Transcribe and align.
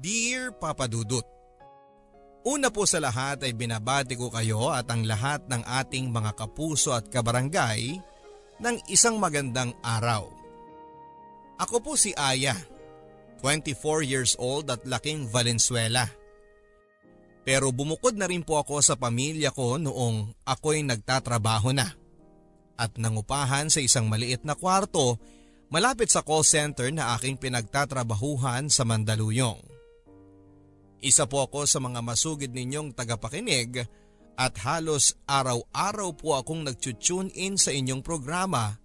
Dear 0.00 0.56
Papa 0.56 0.88
Dudut, 0.88 1.28
Una 2.48 2.72
po 2.72 2.88
sa 2.88 3.04
lahat 3.04 3.44
ay 3.44 3.52
binabati 3.52 4.16
ko 4.16 4.32
kayo 4.32 4.72
at 4.72 4.88
ang 4.88 5.04
lahat 5.04 5.44
ng 5.44 5.60
ating 5.60 6.08
mga 6.08 6.32
kapuso 6.40 6.96
at 6.96 7.04
kabarangay 7.12 8.00
ng 8.64 8.76
isang 8.88 9.20
magandang 9.20 9.76
araw. 9.84 10.24
Ako 11.60 11.84
po 11.84 12.00
si 12.00 12.16
Aya, 12.16 12.56
24 13.44 14.00
years 14.08 14.40
old 14.40 14.72
at 14.72 14.80
laking 14.88 15.28
Valenzuela. 15.28 16.08
Pero 17.44 17.68
bumukod 17.68 18.16
na 18.16 18.24
rin 18.24 18.40
po 18.40 18.56
ako 18.56 18.80
sa 18.80 18.96
pamilya 18.96 19.52
ko 19.52 19.76
noong 19.76 20.32
ako'y 20.48 20.80
nagtatrabaho 20.80 21.76
na 21.76 21.92
at 22.80 22.96
nangupahan 22.96 23.68
sa 23.68 23.84
isang 23.84 24.08
maliit 24.08 24.48
na 24.48 24.56
kwarto 24.56 25.20
malapit 25.68 26.08
sa 26.08 26.24
call 26.24 26.40
center 26.40 26.88
na 26.88 27.20
aking 27.20 27.36
pinagtatrabahuhan 27.36 28.72
sa 28.72 28.88
Mandaluyong. 28.88 29.69
Isa 31.00 31.24
po 31.24 31.48
ako 31.48 31.64
sa 31.64 31.80
mga 31.80 32.04
masugid 32.04 32.52
ninyong 32.52 32.92
tagapakinig 32.92 33.88
at 34.36 34.54
halos 34.60 35.16
araw-araw 35.24 36.12
po 36.12 36.36
akong 36.36 36.64
nag-tune 36.64 37.32
in 37.32 37.56
sa 37.56 37.72
inyong 37.72 38.04
programa 38.04 38.76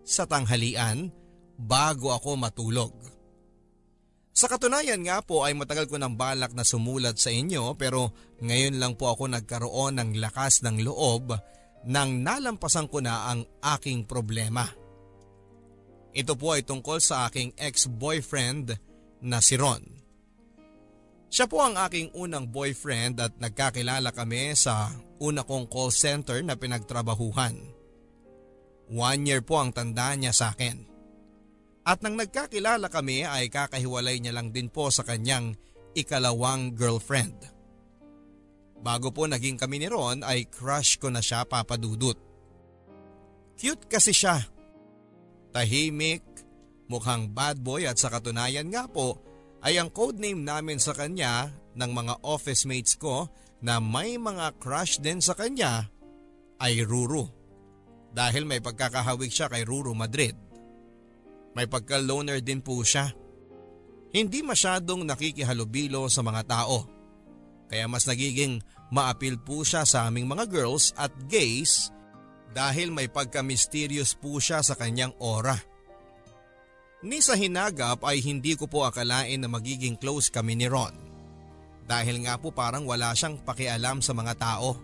sa 0.00 0.24
tanghalian 0.24 1.12
bago 1.60 2.08
ako 2.16 2.40
matulog. 2.40 2.96
Sa 4.32 4.48
katunayan 4.48 5.02
nga 5.04 5.20
po 5.20 5.44
ay 5.44 5.52
matagal 5.52 5.90
ko 5.90 6.00
ng 6.00 6.14
balak 6.14 6.56
na 6.56 6.64
sumulat 6.64 7.20
sa 7.20 7.28
inyo 7.28 7.74
pero 7.76 8.16
ngayon 8.40 8.80
lang 8.80 8.94
po 8.96 9.12
ako 9.12 9.28
nagkaroon 9.28 9.98
ng 10.00 10.10
lakas 10.22 10.64
ng 10.64 10.80
loob 10.86 11.36
nang 11.84 12.22
nalampasan 12.24 12.88
ko 12.88 13.04
na 13.04 13.28
ang 13.28 13.44
aking 13.76 14.08
problema. 14.08 14.64
Ito 16.14 16.32
po 16.38 16.56
ay 16.56 16.64
tungkol 16.64 17.02
sa 17.02 17.28
aking 17.28 17.58
ex-boyfriend 17.58 18.78
na 19.26 19.42
si 19.42 19.58
Ron. 19.58 19.97
Siya 21.28 21.44
po 21.44 21.60
ang 21.60 21.76
aking 21.76 22.16
unang 22.16 22.48
boyfriend 22.48 23.20
at 23.20 23.36
nagkakilala 23.36 24.16
kami 24.16 24.56
sa 24.56 24.88
una 25.20 25.44
kong 25.44 25.68
call 25.68 25.92
center 25.92 26.40
na 26.40 26.56
pinagtrabahuhan. 26.56 27.56
One 28.88 29.22
year 29.28 29.44
po 29.44 29.60
ang 29.60 29.76
tanda 29.76 30.16
niya 30.16 30.32
sa 30.32 30.56
akin. 30.56 30.88
At 31.84 32.00
nang 32.00 32.16
nagkakilala 32.16 32.88
kami 32.88 33.28
ay 33.28 33.52
kakahiwalay 33.52 34.20
niya 34.20 34.32
lang 34.32 34.56
din 34.56 34.72
po 34.72 34.88
sa 34.88 35.04
kanyang 35.04 35.52
ikalawang 35.92 36.72
girlfriend. 36.72 37.36
Bago 38.80 39.12
po 39.12 39.28
naging 39.28 39.60
kami 39.60 39.84
ni 39.84 39.88
Ron 39.92 40.24
ay 40.24 40.48
crush 40.48 40.96
ko 40.96 41.12
na 41.12 41.20
siya 41.20 41.44
papadudot. 41.44 42.16
Cute 43.58 43.84
kasi 43.84 44.16
siya. 44.16 44.40
Tahimik, 45.52 46.24
mukhang 46.88 47.28
bad 47.36 47.60
boy 47.60 47.84
at 47.84 48.00
sa 48.00 48.08
katunayan 48.08 48.72
nga 48.72 48.88
po 48.88 49.27
ay 49.62 49.78
ang 49.78 49.90
codename 49.90 50.42
namin 50.42 50.78
sa 50.78 50.94
kanya 50.94 51.50
ng 51.74 51.90
mga 51.90 52.14
office 52.22 52.66
mates 52.66 52.94
ko 52.94 53.26
na 53.58 53.82
may 53.82 54.14
mga 54.18 54.54
crush 54.62 55.02
din 55.02 55.18
sa 55.18 55.34
kanya 55.34 55.90
ay 56.62 56.82
Ruru. 56.86 57.26
Dahil 58.14 58.46
may 58.46 58.58
pagkakahawig 58.62 59.30
siya 59.30 59.50
kay 59.50 59.66
Ruru 59.66 59.94
Madrid. 59.94 60.34
May 61.54 61.66
pagka-loner 61.66 62.38
din 62.42 62.62
po 62.62 62.82
siya. 62.82 63.10
Hindi 64.14 64.40
masyadong 64.40 65.04
nakikihalubilo 65.04 66.06
sa 66.08 66.24
mga 66.24 66.42
tao. 66.48 66.88
Kaya 67.68 67.84
mas 67.84 68.08
nagiging 68.08 68.64
maapil 68.88 69.36
po 69.36 69.60
siya 69.60 69.84
sa 69.84 70.08
aming 70.08 70.24
mga 70.24 70.48
girls 70.48 70.96
at 70.96 71.12
gays 71.28 71.92
dahil 72.56 72.88
may 72.88 73.12
pagka-mysterious 73.12 74.16
po 74.16 74.40
siya 74.40 74.64
sa 74.64 74.72
kanyang 74.72 75.12
aura. 75.20 75.60
Ni 76.98 77.22
sa 77.22 77.38
hinagap 77.38 78.02
ay 78.02 78.18
hindi 78.18 78.58
ko 78.58 78.66
po 78.66 78.82
akalain 78.82 79.38
na 79.38 79.46
magiging 79.46 79.94
close 79.94 80.34
kami 80.34 80.58
ni 80.58 80.66
Ron. 80.66 80.90
Dahil 81.86 82.26
nga 82.26 82.34
po 82.42 82.50
parang 82.50 82.82
wala 82.82 83.14
siyang 83.14 83.38
pakialam 83.38 84.02
sa 84.02 84.10
mga 84.18 84.34
tao. 84.34 84.74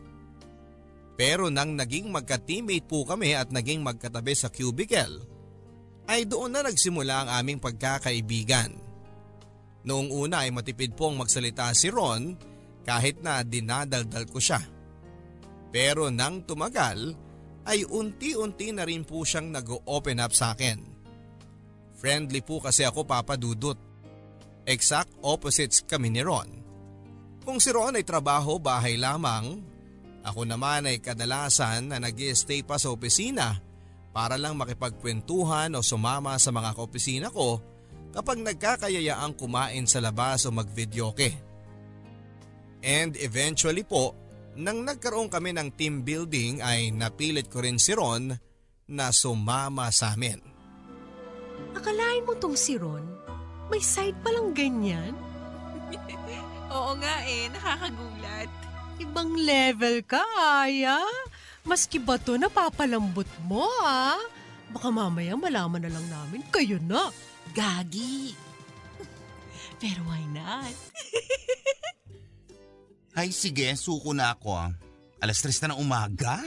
Pero 1.19 1.51
nang 1.51 1.75
naging 1.75 2.15
magka-teammate 2.15 2.87
po 2.87 3.03
kami 3.03 3.35
at 3.35 3.51
naging 3.51 3.83
magkatabi 3.83 4.31
sa 4.35 4.47
cubicle, 4.47 5.27
ay 6.07 6.23
doon 6.23 6.55
na 6.55 6.63
nagsimula 6.63 7.27
ang 7.27 7.29
aming 7.43 7.59
pagkakaibigan. 7.59 8.71
Noong 9.83 10.15
una 10.15 10.47
ay 10.47 10.55
matipid 10.55 10.95
pong 10.95 11.19
magsalita 11.19 11.75
si 11.75 11.91
Ron 11.91 12.39
kahit 12.87 13.27
na 13.27 13.43
dinadaldal 13.43 14.31
ko 14.31 14.39
siya. 14.39 14.63
Pero 15.75 16.15
nang 16.15 16.47
tumagal 16.47 17.11
ay 17.67 17.83
unti-unti 17.83 18.71
na 18.71 18.87
rin 18.87 19.03
po 19.03 19.27
siyang 19.27 19.51
nag-open 19.51 20.23
up 20.23 20.31
sa 20.31 20.55
akin. 20.55 20.94
Friendly 22.05 22.45
po 22.45 22.61
kasi 22.61 22.85
ako 22.85 23.09
papadudot. 23.09 23.81
Exact 24.69 25.09
opposites 25.25 25.81
kami 25.89 26.13
ni 26.13 26.21
Ron. 26.21 26.53
Kung 27.49 27.57
si 27.57 27.73
Ron 27.73 27.97
ay 27.97 28.05
trabaho 28.05 28.61
bahay 28.61 29.01
lamang, 29.01 29.65
ako 30.21 30.45
naman 30.45 30.85
ay 30.85 31.01
kadalasan 31.01 31.89
na 31.89 31.97
nag 31.97 32.13
stay 32.37 32.61
pa 32.61 32.77
sa 32.77 32.93
opisina 32.93 33.57
para 34.13 34.37
lang 34.37 34.53
makipagkwentuhan 34.61 35.73
o 35.73 35.81
sumama 35.81 36.37
sa 36.37 36.53
mga 36.53 36.77
kaopisina 36.77 37.33
ko 37.33 37.65
kapag 38.13 38.37
nagkakayayaang 38.37 39.33
kumain 39.41 39.89
sa 39.89 40.05
labas 40.05 40.45
o 40.45 40.53
magvideoke. 40.53 41.33
And 42.85 43.17
eventually 43.17 43.89
po, 43.89 44.13
nang 44.61 44.85
nagkaroon 44.85 45.33
kami 45.33 45.57
ng 45.57 45.73
team 45.73 46.05
building 46.05 46.61
ay 46.61 46.93
napilit 46.93 47.49
ko 47.49 47.65
rin 47.65 47.81
si 47.81 47.97
Ron 47.97 48.29
na 48.93 49.09
sumama 49.09 49.89
sa 49.89 50.13
amin. 50.13 50.54
Akalain 51.75 52.25
mo 52.25 52.35
tong 52.39 52.55
si 52.55 52.79
Ron? 52.79 53.05
May 53.69 53.81
side 53.81 54.17
palang 54.23 54.55
ganyan? 54.55 55.15
Oo 56.75 56.93
nga 56.99 57.23
eh, 57.27 57.51
nakakagulat. 57.55 58.51
Ibang 58.99 59.31
level 59.39 60.03
ka, 60.07 60.23
Aya. 60.39 61.03
Maski 61.65 61.97
ba 61.99 62.21
to 62.21 62.37
napapalambot 62.37 63.27
mo, 63.49 63.65
ah? 63.83 64.21
Baka 64.75 64.91
mamaya 64.91 65.39
malaman 65.39 65.87
na 65.87 65.91
lang 65.93 66.07
namin 66.11 66.43
kayo 66.51 66.77
na. 66.83 67.09
Gagi. 67.55 68.35
Pero 69.83 70.03
why 70.07 70.23
not? 70.35 70.75
Ay 73.19 73.31
sige, 73.31 73.71
suko 73.79 74.11
na 74.11 74.35
ako 74.35 74.51
ah. 74.59 74.71
Alas 75.23 75.39
tres 75.39 75.63
na 75.63 75.73
ng 75.73 75.81
umaga. 75.81 76.43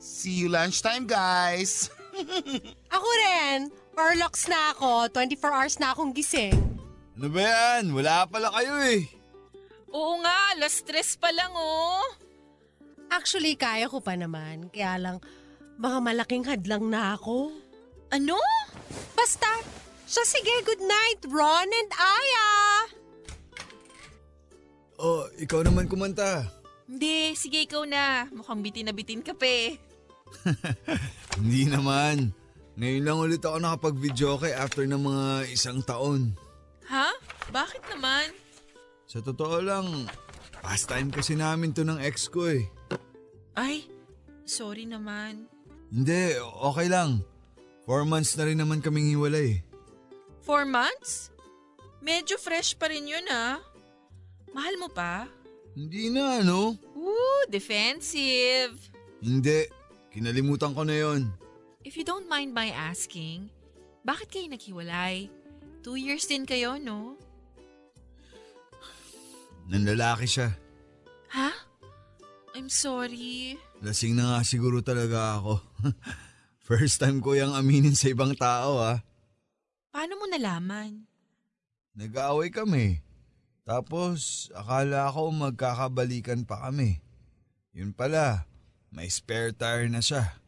See 0.00 0.42
you 0.42 0.48
lunchtime 0.48 1.04
guys. 1.04 1.92
ako 2.96 3.08
rin. 3.28 3.81
Orlox 4.02 4.50
na 4.50 4.74
ako. 4.74 5.14
24 5.14 5.54
hours 5.54 5.76
na 5.78 5.94
akong 5.94 6.10
gising. 6.10 6.58
Ano 7.14 7.28
ba 7.30 7.40
yan? 7.46 7.94
Wala 7.94 8.26
pala 8.26 8.50
kayo 8.50 8.74
eh. 8.82 9.06
Oo 9.94 10.18
nga, 10.24 10.58
alas 10.58 10.82
stress 10.82 11.14
pa 11.14 11.30
lang 11.30 11.54
oh. 11.54 12.02
Actually, 13.12 13.54
kaya 13.54 13.86
ko 13.86 14.02
pa 14.02 14.18
naman. 14.18 14.72
Kaya 14.74 14.98
lang, 14.98 15.16
mga 15.78 15.98
malaking 16.02 16.48
hadlang 16.48 16.90
na 16.90 17.14
ako. 17.14 17.54
Ano? 18.10 18.40
Basta, 19.14 19.48
siya 20.08 20.24
sige, 20.26 20.54
good 20.66 20.82
night, 20.82 21.20
Ron 21.28 21.68
and 21.70 21.92
Aya! 21.94 22.50
Oh, 24.98 25.28
ikaw 25.38 25.62
naman 25.62 25.86
kumanta. 25.86 26.48
Hindi, 26.88 27.36
sige 27.38 27.64
ikaw 27.68 27.86
na. 27.86 28.26
Mukhang 28.34 28.64
bitin 28.64 28.88
na 28.88 28.94
bitin 28.96 29.22
ka 29.22 29.36
pa 29.36 29.46
eh. 29.46 29.76
Hindi 31.38 31.68
naman. 31.68 32.41
Ngayon 32.82 33.06
lang 33.06 33.18
ulit 33.22 33.42
ako 33.46 33.62
nakapag-video 33.62 34.42
kay 34.42 34.58
after 34.58 34.82
ng 34.82 34.98
mga 34.98 35.54
isang 35.54 35.78
taon. 35.86 36.34
Ha? 36.90 37.14
Bakit 37.54 37.78
naman? 37.94 38.34
Sa 39.06 39.22
totoo 39.22 39.62
lang, 39.62 40.10
pastime 40.58 41.14
kasi 41.14 41.38
namin 41.38 41.70
to 41.70 41.86
ng 41.86 42.02
ex 42.02 42.26
ko 42.26 42.50
eh. 42.50 42.66
Ay, 43.54 43.86
sorry 44.42 44.82
naman. 44.82 45.46
Hindi, 45.94 46.34
okay 46.42 46.90
lang. 46.90 47.22
Four 47.86 48.02
months 48.02 48.34
na 48.34 48.50
rin 48.50 48.58
naman 48.58 48.82
kaming 48.82 49.14
hiwalay. 49.14 49.62
Four 50.42 50.66
months? 50.66 51.30
Medyo 52.02 52.34
fresh 52.34 52.74
pa 52.74 52.90
rin 52.90 53.06
yun 53.06 53.30
ah. 53.30 53.62
Mahal 54.50 54.74
mo 54.82 54.90
pa? 54.90 55.30
Hindi 55.78 56.10
na 56.10 56.42
ano. 56.42 56.74
Woo, 56.98 57.46
defensive. 57.46 58.74
Hindi, 59.22 59.70
kinalimutan 60.10 60.74
ko 60.74 60.82
na 60.82 60.98
yon. 60.98 61.41
If 61.82 61.98
you 61.98 62.06
don't 62.06 62.30
mind 62.30 62.54
my 62.54 62.70
asking, 62.70 63.50
bakit 64.06 64.30
kayo 64.30 64.46
naghiwalay? 64.46 65.26
Two 65.82 65.98
years 65.98 66.30
din 66.30 66.46
kayo, 66.46 66.78
no? 66.78 67.18
Nanlalaki 69.66 70.30
siya. 70.30 70.54
Ha? 71.34 71.50
I'm 72.54 72.70
sorry. 72.70 73.58
Lasing 73.82 74.14
na 74.14 74.38
nga 74.38 74.40
siguro 74.46 74.78
talaga 74.78 75.42
ako. 75.42 75.58
First 76.70 77.02
time 77.02 77.18
ko 77.18 77.34
yung 77.34 77.50
aminin 77.50 77.98
sa 77.98 78.06
ibang 78.14 78.38
tao 78.38 78.78
ah. 78.78 79.02
Paano 79.90 80.22
mo 80.22 80.30
nalaman? 80.30 81.02
Nag-aaway 81.98 82.54
kami. 82.54 83.02
Tapos 83.66 84.50
akala 84.54 85.10
ko 85.10 85.34
magkakabalikan 85.34 86.46
pa 86.46 86.70
kami. 86.70 87.02
Yun 87.74 87.90
pala, 87.90 88.46
may 88.94 89.10
spare 89.10 89.50
tire 89.50 89.90
na 89.90 89.98
siya. 89.98 90.41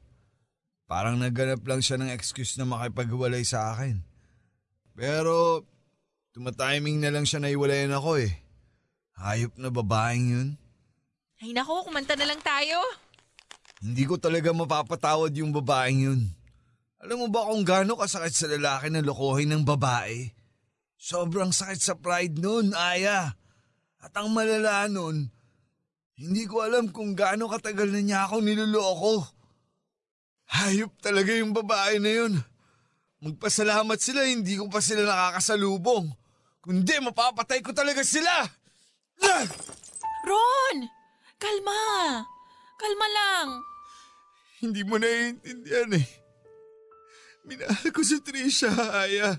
Parang 0.85 1.17
nagganap 1.17 1.65
lang 1.65 1.81
siya 1.81 1.97
ng 2.01 2.13
excuse 2.13 2.57
na 2.61 2.69
makipaghiwalay 2.69 3.43
sa 3.43 3.73
akin. 3.73 4.05
Pero 4.95 5.65
Tumatiming 6.35 6.99
na 6.99 7.15
lang 7.15 7.23
siya 7.23 7.39
na 7.39 7.47
iwalayan 7.47 7.95
ako 7.95 8.19
eh. 8.19 8.35
Hayop 9.23 9.55
na 9.55 9.71
babaeng 9.71 10.27
yun. 10.35 10.49
Ay 11.39 11.55
nako, 11.55 11.87
kumanta 11.87 12.19
na 12.19 12.27
lang 12.27 12.43
tayo. 12.43 12.83
Hindi 13.79 14.03
ko 14.03 14.19
talaga 14.19 14.51
mapapatawad 14.51 15.31
yung 15.39 15.55
babaeng 15.55 16.11
yun. 16.11 16.21
Alam 16.99 17.23
mo 17.23 17.27
ba 17.31 17.47
kung 17.47 17.63
gaano 17.63 17.95
kasakit 17.95 18.35
sa 18.35 18.51
lalaki 18.51 18.91
na 18.91 19.07
lokohin 19.07 19.55
ng 19.55 19.63
babae? 19.63 20.27
Sobrang 20.99 21.55
sakit 21.55 21.79
sa 21.79 21.95
pride 21.95 22.43
nun, 22.43 22.75
Aya. 22.75 23.31
At 24.03 24.11
ang 24.19 24.35
malala 24.35 24.91
nun, 24.91 25.31
hindi 26.19 26.51
ko 26.51 26.67
alam 26.67 26.91
kung 26.91 27.15
gaano 27.15 27.47
katagal 27.47 27.95
na 27.95 28.03
niya 28.03 28.27
ako 28.27 28.43
niloloko. 28.43 29.23
Hayop 30.51 30.93
talaga 31.01 31.33
yung 31.33 31.57
babae 31.57 31.97
na 32.03 32.11
yun. 32.11 32.35
Magpasalamat 33.25 33.97
sila, 33.97 34.29
hindi 34.29 34.61
ko 34.61 34.69
pa 34.69 34.85
sila 34.85 35.09
nakakasalubong. 35.09 36.13
Kundi 36.61 36.97
mapapatay 37.01 37.65
ko 37.65 37.73
talaga 37.73 38.05
sila! 38.05 38.45
Ah! 39.25 39.45
Ron! 40.25 40.89
Kalma! 41.41 41.81
Kalma 42.77 43.07
lang. 43.09 43.49
Hindi 44.61 44.81
mo 44.85 44.97
naiintindihan 44.97 45.93
eh. 45.97 46.07
Minahal 47.45 47.89
ko 47.93 48.01
si 48.01 48.21
Trisha, 48.25 48.73
Aya. 48.73 49.37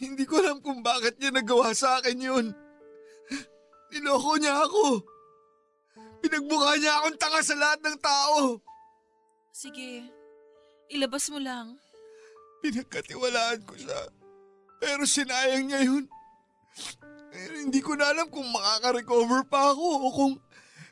Hindi 0.00 0.24
ko 0.24 0.40
alam 0.40 0.64
kung 0.64 0.80
bakit 0.80 1.20
niya 1.20 1.28
nagawa 1.28 1.76
sa 1.76 2.00
akin 2.00 2.16
yun. 2.16 2.46
Niloko 3.92 4.40
niya 4.40 4.64
ako. 4.64 5.04
Pinagbuka 6.24 6.80
niya 6.80 6.92
akong 7.00 7.18
tanga 7.20 7.40
sa 7.44 7.56
lahat 7.56 7.80
ng 7.84 7.98
tao. 8.00 8.60
Sige, 9.50 10.06
ilabas 10.90 11.26
mo 11.30 11.42
lang. 11.42 11.74
Pinagkatiwalaan 12.62 13.60
ko 13.66 13.74
siya. 13.74 14.00
Pero 14.80 15.04
sinayang 15.04 15.66
niya 15.68 15.80
yun. 15.84 16.04
Eh, 17.30 17.66
hindi 17.66 17.78
ko 17.82 17.94
na 17.94 18.10
alam 18.10 18.26
kung 18.30 18.46
makaka-recover 18.50 19.46
pa 19.46 19.70
ako 19.74 19.86
o 19.86 20.06
kung 20.10 20.34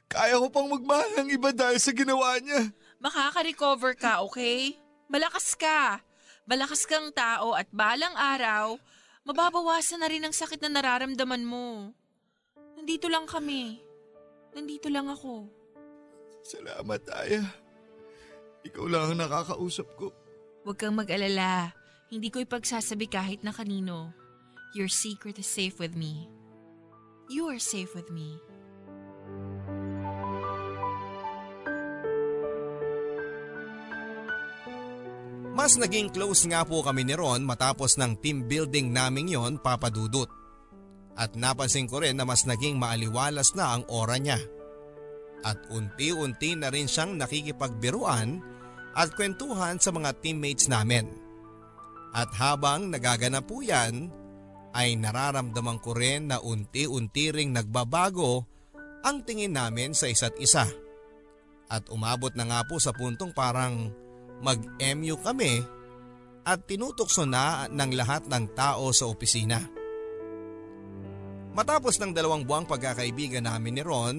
kaya 0.08 0.40
ko 0.40 0.48
pang 0.48 0.68
magmahal 0.70 1.10
ng 1.20 1.28
iba 1.34 1.50
dahil 1.52 1.78
sa 1.80 1.92
ginawa 1.92 2.40
niya. 2.40 2.72
Makaka-recover 2.98 3.94
ka, 3.94 4.24
okay? 4.24 4.74
Malakas 5.06 5.54
ka. 5.54 6.00
Malakas 6.48 6.88
kang 6.88 7.12
tao 7.12 7.52
at 7.52 7.68
balang 7.68 8.16
araw, 8.16 8.80
mababawasan 9.28 10.00
na 10.00 10.08
rin 10.08 10.24
ang 10.24 10.32
sakit 10.32 10.64
na 10.64 10.72
nararamdaman 10.72 11.44
mo. 11.44 11.92
Nandito 12.74 13.06
lang 13.12 13.28
kami. 13.28 13.84
Nandito 14.56 14.88
lang 14.88 15.12
ako. 15.12 15.44
Salamat, 16.40 17.04
Aya. 17.12 17.44
Ikaw 18.68 18.84
lang 18.84 19.04
ang 19.08 19.16
nakakausap 19.24 19.88
ko. 19.96 20.12
Huwag 20.68 20.76
kang 20.76 20.92
mag-alala. 20.92 21.72
Hindi 22.12 22.28
ko 22.28 22.44
ipagsasabi 22.44 23.08
kahit 23.08 23.40
na 23.40 23.52
kanino. 23.52 24.12
Your 24.76 24.92
secret 24.92 25.40
is 25.40 25.48
safe 25.48 25.80
with 25.80 25.96
me. 25.96 26.28
You 27.32 27.48
are 27.48 27.60
safe 27.60 27.96
with 27.96 28.12
me. 28.12 28.36
Mas 35.58 35.74
naging 35.74 36.14
close 36.14 36.46
nga 36.46 36.62
po 36.62 36.84
kami 36.86 37.02
ni 37.02 37.18
Ron 37.18 37.42
matapos 37.42 37.98
ng 37.98 38.20
team 38.22 38.46
building 38.46 38.94
naming 38.94 39.32
yon 39.32 39.58
papadudot. 39.58 40.30
At 41.18 41.34
napansin 41.34 41.90
ko 41.90 41.98
rin 41.98 42.14
na 42.14 42.22
mas 42.22 42.46
naging 42.46 42.78
maaliwalas 42.78 43.58
na 43.58 43.74
ang 43.74 43.82
aura 43.90 44.22
niya. 44.22 44.38
At 45.42 45.66
unti-unti 45.66 46.54
na 46.54 46.70
rin 46.70 46.86
siyang 46.86 47.18
nakikipagbiruan 47.18 48.57
at 48.98 49.14
kwentuhan 49.14 49.78
sa 49.78 49.94
mga 49.94 50.10
teammates 50.18 50.66
namin. 50.66 51.06
At 52.10 52.34
habang 52.34 52.90
nagaganap 52.90 53.46
po 53.46 53.62
yan, 53.62 54.10
ay 54.74 54.98
nararamdaman 54.98 55.78
ko 55.78 55.94
rin 55.94 56.34
na 56.34 56.42
unti-unti 56.42 57.30
ring 57.30 57.54
nagbabago 57.54 58.42
ang 59.06 59.22
tingin 59.22 59.54
namin 59.54 59.94
sa 59.94 60.10
isa't 60.10 60.34
isa. 60.42 60.66
At 61.70 61.86
umabot 61.94 62.34
na 62.34 62.48
nga 62.50 62.60
po 62.66 62.82
sa 62.82 62.90
puntong 62.90 63.30
parang 63.30 63.94
mag-MU 64.42 65.14
kami 65.22 65.62
at 66.48 66.64
tinutokso 66.64 67.28
na 67.28 67.68
ng 67.70 67.92
lahat 67.94 68.26
ng 68.26 68.44
tao 68.56 68.90
sa 68.90 69.06
opisina. 69.06 69.60
Matapos 71.52 71.98
ng 72.00 72.14
dalawang 72.14 72.46
buwang 72.46 72.66
pagkakaibigan 72.66 73.44
namin 73.44 73.78
ni 73.78 73.82
Ron, 73.82 74.18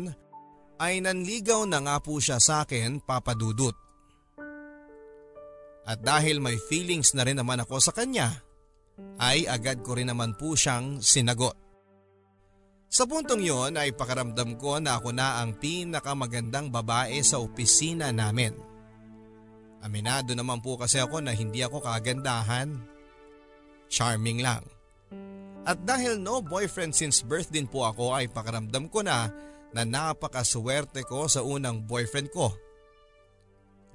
ay 0.80 1.04
nanligaw 1.04 1.68
na 1.68 1.84
nga 1.84 1.98
po 2.00 2.22
siya 2.22 2.40
sa 2.40 2.64
akin 2.64 3.04
papadudot. 3.04 3.89
At 5.90 6.06
dahil 6.06 6.38
may 6.38 6.62
feelings 6.70 7.18
na 7.18 7.26
rin 7.26 7.42
naman 7.42 7.66
ako 7.66 7.82
sa 7.82 7.90
kanya, 7.90 8.46
ay 9.18 9.50
agad 9.50 9.82
ko 9.82 9.98
rin 9.98 10.14
naman 10.14 10.38
po 10.38 10.54
siyang 10.54 11.02
sinagot. 11.02 11.58
Sa 12.90 13.10
puntong 13.10 13.42
yon 13.42 13.74
ay 13.74 13.94
pakaramdam 13.98 14.54
ko 14.58 14.78
na 14.78 15.02
ako 15.02 15.10
na 15.14 15.42
ang 15.42 15.58
pinakamagandang 15.58 16.70
babae 16.70 17.18
sa 17.26 17.42
opisina 17.42 18.14
namin. 18.14 18.54
Aminado 19.82 20.34
naman 20.38 20.62
po 20.62 20.78
kasi 20.78 21.02
ako 21.02 21.26
na 21.26 21.34
hindi 21.34 21.66
ako 21.66 21.82
kagandahan. 21.82 22.82
Charming 23.90 24.46
lang. 24.46 24.66
At 25.66 25.82
dahil 25.86 26.18
no 26.18 26.42
boyfriend 26.42 26.94
since 26.98 27.22
birth 27.22 27.50
din 27.50 27.70
po 27.70 27.86
ako 27.86 28.14
ay 28.14 28.30
pakaramdam 28.30 28.90
ko 28.90 29.06
na 29.06 29.30
na 29.70 29.86
napakaswerte 29.86 31.06
ko 31.06 31.30
sa 31.30 31.46
unang 31.46 31.86
boyfriend 31.86 32.34
ko. 32.34 32.50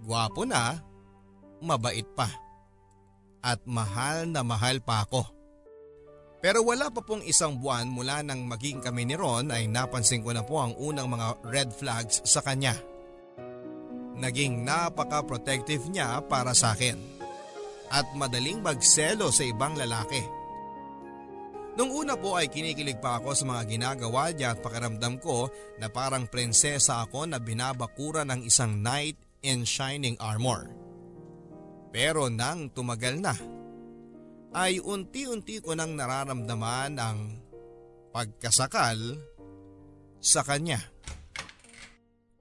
Gwapo 0.06 0.46
na, 0.46 0.78
mabait 1.64 2.06
pa. 2.12 2.28
At 3.40 3.64
mahal 3.64 4.28
na 4.28 4.44
mahal 4.44 4.80
pa 4.84 5.04
ako. 5.04 5.24
Pero 6.44 6.60
wala 6.60 6.92
pa 6.92 7.00
pong 7.00 7.24
isang 7.24 7.56
buwan 7.56 7.88
mula 7.88 8.20
nang 8.20 8.44
maging 8.44 8.84
kami 8.84 9.08
ni 9.08 9.16
Ron 9.16 9.48
ay 9.48 9.64
napansin 9.64 10.20
ko 10.20 10.36
na 10.36 10.44
po 10.44 10.60
ang 10.60 10.76
unang 10.76 11.08
mga 11.08 11.40
red 11.48 11.72
flags 11.72 12.20
sa 12.28 12.44
kanya. 12.44 12.76
Naging 14.20 14.60
napaka-protective 14.60 15.88
niya 15.88 16.20
para 16.28 16.52
sa 16.52 16.76
akin. 16.76 17.00
At 17.88 18.12
madaling 18.12 18.60
magselo 18.60 19.32
sa 19.32 19.40
ibang 19.40 19.72
lalaki. 19.72 20.20
Nung 21.80 21.90
una 21.90 22.14
po 22.14 22.36
ay 22.36 22.52
kinikilig 22.52 23.00
pa 23.00 23.18
ako 23.18 23.32
sa 23.32 23.48
mga 23.48 23.62
ginagawa 23.64 24.30
niya 24.30 24.52
at 24.52 24.60
pakiramdam 24.60 25.18
ko 25.18 25.48
na 25.80 25.88
parang 25.88 26.28
prinsesa 26.28 27.02
ako 27.02 27.24
na 27.24 27.40
binabakura 27.40 28.22
ng 28.28 28.46
isang 28.46 28.84
knight 28.84 29.16
in 29.42 29.66
shining 29.66 30.14
armor. 30.20 30.83
Pero 31.94 32.26
nang 32.26 32.74
tumagal 32.74 33.22
na, 33.22 33.38
ay 34.50 34.82
unti-unti 34.82 35.62
ko 35.62 35.78
nang 35.78 35.94
nararamdaman 35.94 36.98
ang 36.98 37.38
pagkasakal 38.10 38.98
sa 40.18 40.42
kanya. 40.42 40.82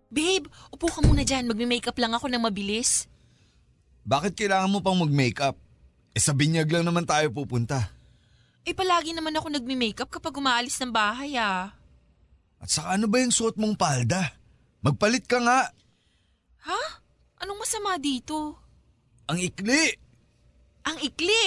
Babe, 0.10 0.50
upo 0.74 0.90
ka 0.90 1.06
muna 1.06 1.22
dyan. 1.22 1.46
Magme-makeup 1.46 1.98
lang 2.02 2.18
ako 2.18 2.34
ng 2.34 2.42
mabilis. 2.42 3.06
Bakit 4.06 4.34
kailangan 4.34 4.74
mo 4.74 4.82
pang 4.82 4.98
mag-makeup? 4.98 5.58
Eh 6.14 6.22
sa 6.22 6.34
binyag 6.34 6.70
lang 6.74 6.90
naman 6.90 7.06
tayo 7.06 7.30
pupunta. 7.30 7.94
Eh 8.66 8.74
palagi 8.74 9.14
naman 9.14 9.38
ako 9.38 9.54
nagme-makeup 9.54 10.10
kapag 10.10 10.34
umaalis 10.34 10.82
ng 10.82 10.90
bahay 10.90 11.38
ah. 11.38 11.74
At 12.58 12.70
saka 12.74 12.98
ano 12.98 13.06
ba 13.06 13.22
yung 13.22 13.34
suot 13.34 13.58
mong 13.58 13.78
palda? 13.78 14.34
Magpalit 14.82 15.30
ka 15.30 15.38
nga. 15.42 15.70
Ha? 16.70 16.82
Anong 17.42 17.60
masama 17.62 17.98
dito? 18.02 18.63
Ang 19.32 19.40
ikli. 19.40 19.96
Ang 20.84 20.98
ikli? 21.00 21.46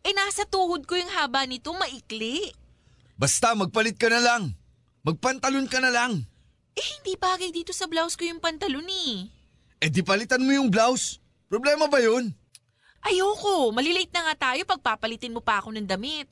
Eh 0.00 0.14
nasa 0.14 0.46
tuhod 0.46 0.86
ko 0.86 0.94
yung 0.94 1.10
haba 1.10 1.44
nito, 1.44 1.74
maikli. 1.74 2.54
Basta 3.18 3.52
magpalit 3.52 3.98
ka 3.98 4.08
na 4.08 4.22
lang. 4.22 4.42
Magpantalon 5.04 5.66
ka 5.68 5.82
na 5.82 5.90
lang. 5.92 6.24
Eh 6.78 6.86
hindi 6.96 7.18
bagay 7.18 7.50
dito 7.50 7.74
sa 7.74 7.90
blouse 7.90 8.16
ko 8.16 8.24
yung 8.24 8.40
pantalon 8.40 8.86
eh. 8.86 9.28
Eh 9.82 9.90
di 9.90 10.00
palitan 10.00 10.40
mo 10.40 10.54
yung 10.54 10.70
blouse. 10.72 11.18
Problema 11.50 11.90
ba 11.90 11.98
yun? 11.98 12.30
Ayoko, 13.00 13.72
malilate 13.72 14.12
na 14.12 14.30
nga 14.30 14.52
tayo 14.52 14.62
pagpapalitin 14.68 15.34
mo 15.34 15.40
pa 15.42 15.58
ako 15.58 15.74
ng 15.74 15.88
damit. 15.88 16.28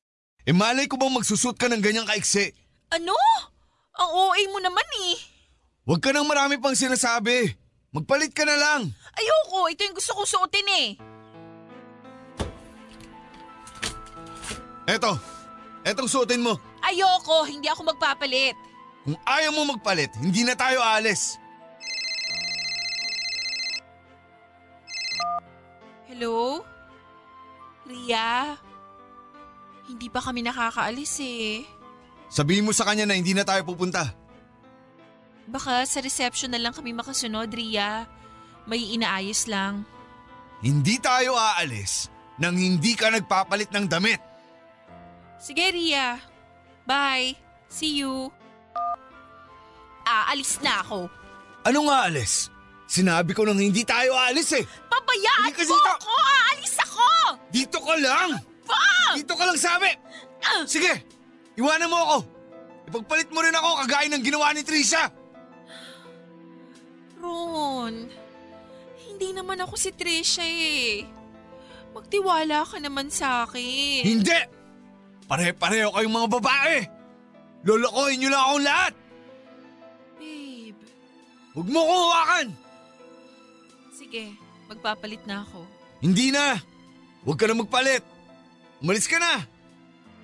Eh 0.46 0.54
malay 0.54 0.88
ko 0.88 0.96
bang 0.96 1.12
magsusot 1.12 1.56
ka 1.58 1.66
ng 1.68 1.82
ganyang 1.82 2.08
kaiksi? 2.08 2.54
Ano? 2.92 3.16
Ang 3.98 4.10
OA 4.14 4.40
mo 4.48 4.62
naman 4.62 4.88
eh. 5.10 5.16
Huwag 5.88 6.00
ka 6.00 6.12
nang 6.12 6.28
marami 6.28 6.60
pang 6.60 6.76
sinasabi. 6.76 7.56
Magpalit 7.88 8.36
ka 8.36 8.44
na 8.44 8.52
lang. 8.52 8.92
Ayoko, 9.16 9.72
ito 9.72 9.80
yung 9.80 9.96
gusto 9.96 10.12
kong 10.12 10.28
suotin 10.28 10.68
eh. 10.68 10.88
Eto, 14.88 15.16
etong 15.84 16.08
suotin 16.08 16.44
mo. 16.44 16.60
Ayoko, 16.84 17.48
hindi 17.48 17.68
ako 17.68 17.92
magpapalit. 17.92 18.56
Kung 19.08 19.16
ayaw 19.24 19.52
mo 19.56 19.72
magpalit, 19.72 20.12
hindi 20.20 20.44
na 20.44 20.52
tayo 20.52 20.84
alis. 20.84 21.40
Hello? 26.12 26.60
Ria? 27.88 28.56
Hindi 29.88 30.12
pa 30.12 30.20
kami 30.20 30.44
nakakaalis 30.44 31.24
eh. 31.24 31.64
Sabihin 32.28 32.68
mo 32.68 32.76
sa 32.76 32.84
kanya 32.84 33.08
na 33.08 33.16
hindi 33.16 33.32
na 33.32 33.48
tayo 33.48 33.64
pupunta. 33.64 34.12
Baka 35.48 35.88
sa 35.88 36.04
reception 36.04 36.52
na 36.52 36.60
lang 36.60 36.76
kami 36.76 36.92
makasunod, 36.92 37.48
Ria. 37.48 38.04
May 38.68 38.92
inaayos 38.92 39.48
lang. 39.48 39.88
Hindi 40.60 41.00
tayo 41.00 41.32
aalis 41.32 42.12
nang 42.36 42.54
hindi 42.54 42.92
ka 42.92 43.08
nagpapalit 43.08 43.72
ng 43.72 43.88
damit. 43.88 44.20
Sige, 45.40 45.72
Ria. 45.72 46.20
Bye. 46.84 47.32
See 47.68 48.04
you. 48.04 48.28
Aalis 50.04 50.60
na 50.60 50.84
ako. 50.84 51.08
Ano 51.64 51.88
nga 51.88 52.08
alis? 52.08 52.48
Sinabi 52.88 53.36
ko 53.36 53.44
nang 53.44 53.60
hindi 53.60 53.84
tayo 53.84 54.16
alis 54.16 54.56
eh. 54.56 54.64
Pabayaan 54.88 55.52
mo 55.52 55.76
ta- 55.84 56.00
ako! 56.00 56.12
Aalis 56.16 56.74
ako! 56.80 57.08
Dito 57.52 57.78
ka 57.84 57.94
lang! 58.00 58.30
Dito 59.12 59.32
ka 59.36 59.44
lang 59.44 59.58
sabi! 59.60 59.92
Sige, 60.64 61.04
iwanan 61.60 61.92
mo 61.92 61.98
ako. 62.00 62.16
Ipagpalit 62.88 63.28
mo 63.28 63.44
rin 63.44 63.52
ako 63.52 63.84
kagaya 63.84 64.08
ng 64.08 64.24
ginawa 64.24 64.56
ni 64.56 64.64
Trisha. 64.64 65.12
Ron, 67.18 67.94
hindi 69.08 69.28
naman 69.34 69.58
ako 69.58 69.74
si 69.74 69.90
Trisha 69.90 70.42
eh. 70.42 71.02
Magtiwala 71.90 72.62
ka 72.62 72.78
naman 72.78 73.10
sa 73.10 73.44
akin. 73.44 74.02
Hindi! 74.06 74.38
Pare-pareho 75.26 75.92
kayong 75.92 76.14
mga 76.14 76.30
babae. 76.30 76.76
Lolokohin 77.66 78.16
niyo 78.22 78.30
lang 78.30 78.42
akong 78.42 78.64
lahat. 78.64 78.92
Babe, 80.16 80.78
Huwag 81.52 81.68
mo 81.68 81.78
akong 81.80 82.02
hawakan. 82.06 82.46
sige, 83.92 84.24
magpapalit 84.70 85.22
na 85.26 85.42
ako. 85.42 85.66
Hindi 85.98 86.30
na. 86.30 86.56
Huwag 87.26 87.36
ka 87.36 87.50
na 87.50 87.58
magpalit. 87.58 88.04
Umalis 88.78 89.10
ka 89.10 89.18
na. 89.18 89.42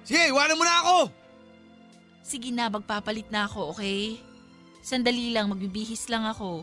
Sige, 0.07 0.31
iwanan 0.31 0.57
mo 0.57 0.65
na 0.65 0.77
ako. 0.81 0.99
Sige 2.25 2.49
na, 2.55 2.71
magpapalit 2.71 3.29
na 3.29 3.45
ako, 3.45 3.75
okay? 3.75 4.17
Sandali 4.81 5.35
lang, 5.35 5.51
magbibihis 5.51 6.09
lang 6.09 6.25
ako. 6.25 6.63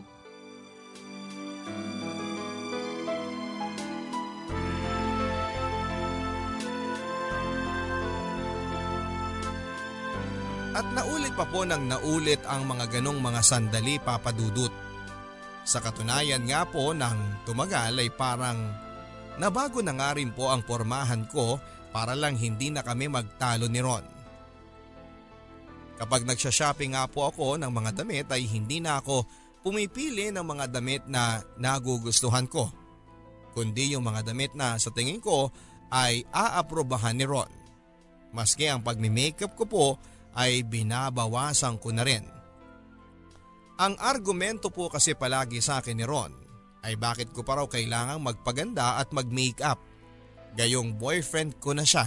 At 10.72 10.88
naulit 10.96 11.36
pa 11.36 11.44
po 11.44 11.68
ng 11.68 11.84
naulit 11.84 12.40
ang 12.48 12.64
mga 12.64 12.88
ganong 12.98 13.20
mga 13.20 13.44
sandali 13.44 14.00
papadudot. 14.00 14.72
Sa 15.68 15.84
katunayan 15.84 16.48
nga 16.48 16.64
po 16.64 16.96
nang 16.96 17.44
tumagal 17.44 18.00
ay 18.00 18.08
parang 18.08 18.56
nabago 19.36 19.84
na 19.84 19.92
nga 19.92 20.16
rin 20.16 20.32
po 20.32 20.48
ang 20.48 20.64
pormahan 20.64 21.28
ko 21.28 21.60
para 21.92 22.16
lang 22.16 22.40
hindi 22.40 22.72
na 22.72 22.80
kami 22.80 23.12
magtalo 23.12 23.68
ni 23.68 23.84
Ron. 23.84 24.04
Kapag 26.00 26.24
nagsha-shopping 26.24 26.96
nga 26.96 27.04
po 27.04 27.28
ako 27.28 27.60
ng 27.60 27.68
mga 27.68 27.90
damit 28.02 28.26
ay 28.32 28.48
hindi 28.48 28.80
na 28.80 28.98
ako 28.98 29.28
pumipili 29.60 30.32
ng 30.32 30.42
mga 30.42 30.72
damit 30.72 31.04
na 31.04 31.44
nagugustuhan 31.60 32.48
ko. 32.48 32.72
Kundi 33.52 33.92
yung 33.92 34.08
mga 34.08 34.32
damit 34.32 34.56
na 34.56 34.80
sa 34.80 34.88
tingin 34.88 35.20
ko 35.20 35.52
ay 35.92 36.24
aaprobahan 36.32 37.12
ni 37.12 37.28
Ron. 37.28 37.52
Maski 38.32 38.72
ang 38.72 38.80
pagmi-makeup 38.80 39.52
ko 39.52 39.64
po 39.68 39.86
ay 40.36 40.64
binabawasan 40.64 41.76
ko 41.76 41.92
na 41.92 42.04
rin. 42.04 42.24
Ang 43.82 43.98
argumento 43.98 44.68
po 44.70 44.92
kasi 44.92 45.16
palagi 45.16 45.58
sa 45.58 45.80
akin 45.80 45.96
ni 45.96 46.06
Ron 46.06 46.32
ay 46.82 46.98
bakit 46.98 47.30
ko 47.30 47.46
pa 47.46 47.58
raw 47.58 47.66
kailangang 47.66 48.22
magpaganda 48.22 49.00
at 49.00 49.10
mag-makeup. 49.14 49.78
Gayong 50.52 51.00
boyfriend 51.00 51.56
ko 51.58 51.72
na 51.72 51.86
siya. 51.86 52.04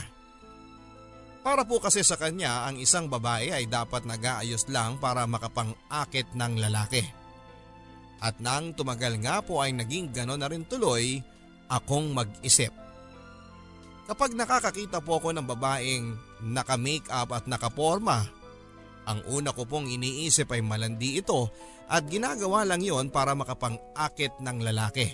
Para 1.46 1.62
po 1.62 1.78
kasi 1.78 2.02
sa 2.02 2.18
kanya 2.18 2.66
ang 2.66 2.82
isang 2.82 3.06
babae 3.06 3.54
ay 3.54 3.70
dapat 3.70 4.06
nag-aayos 4.06 4.66
lang 4.70 4.98
para 4.98 5.30
makapang-akit 5.30 6.34
ng 6.34 6.58
lalaki. 6.58 7.06
At 8.22 8.42
nang 8.42 8.74
tumagal 8.74 9.22
nga 9.22 9.46
po 9.46 9.62
ay 9.62 9.76
naging 9.76 10.10
gano'n 10.10 10.42
na 10.42 10.50
rin 10.50 10.66
tuloy 10.66 11.22
akong 11.70 12.14
mag-isip. 12.14 12.85
Kapag 14.06 14.38
nakakakita 14.38 15.02
po 15.02 15.18
ako 15.18 15.34
ng 15.34 15.46
babaeng 15.50 16.14
naka-makeup 16.46 17.30
at 17.34 17.50
nakaporma, 17.50 18.22
ang 19.06 19.20
una 19.30 19.50
ko 19.54 19.66
pong 19.66 19.90
iniisip 19.90 20.50
ay 20.54 20.62
malandi 20.62 21.22
ito 21.22 21.50
at 21.90 22.06
ginagawa 22.06 22.66
lang 22.66 22.82
yon 22.82 23.10
para 23.10 23.34
makapang-akit 23.34 24.42
ng 24.42 24.58
lalaki. 24.62 25.10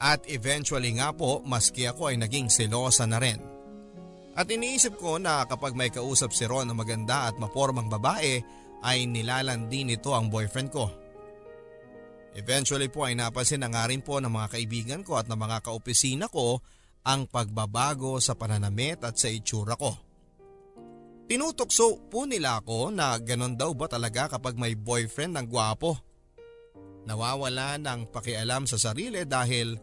At 0.00 0.24
eventually 0.28 0.96
nga 0.96 1.12
po 1.12 1.44
maski 1.44 1.88
ako 1.88 2.12
ay 2.12 2.16
naging 2.20 2.48
selosa 2.48 3.04
na 3.04 3.20
rin. 3.20 3.40
At 4.38 4.46
iniisip 4.46 4.96
ko 4.96 5.18
na 5.18 5.44
kapag 5.44 5.74
may 5.74 5.90
kausap 5.90 6.30
si 6.30 6.46
Ron 6.46 6.70
na 6.70 6.76
maganda 6.76 7.26
at 7.26 7.34
mapormang 7.36 7.90
babae 7.90 8.38
ay 8.86 9.04
nilalandi 9.10 9.82
nito 9.82 10.14
ang 10.14 10.30
boyfriend 10.30 10.70
ko. 10.70 10.86
Eventually 12.38 12.86
po 12.86 13.02
ay 13.02 13.18
napansin 13.18 13.66
na 13.66 13.68
nga 13.72 13.90
rin 13.90 13.98
po 13.98 14.22
ng 14.22 14.30
mga 14.30 14.48
kaibigan 14.54 15.02
ko 15.02 15.18
at 15.18 15.26
ng 15.26 15.34
mga 15.34 15.58
kaopisina 15.66 16.30
ko 16.30 16.62
ang 17.08 17.24
pagbabago 17.24 18.20
sa 18.20 18.36
pananamit 18.36 19.00
at 19.00 19.16
sa 19.16 19.32
itsura 19.32 19.72
ko. 19.80 19.96
Tinutokso 21.24 22.08
po 22.08 22.28
nila 22.28 22.60
ako 22.60 22.92
na 22.92 23.16
ganon 23.16 23.56
daw 23.56 23.72
ba 23.72 23.88
talaga 23.88 24.36
kapag 24.36 24.60
may 24.60 24.76
boyfriend 24.76 25.36
ng 25.40 25.46
gwapo. 25.48 25.96
Nawawala 27.08 27.80
ng 27.80 28.12
pakialam 28.12 28.68
sa 28.68 28.76
sarili 28.76 29.24
dahil 29.24 29.76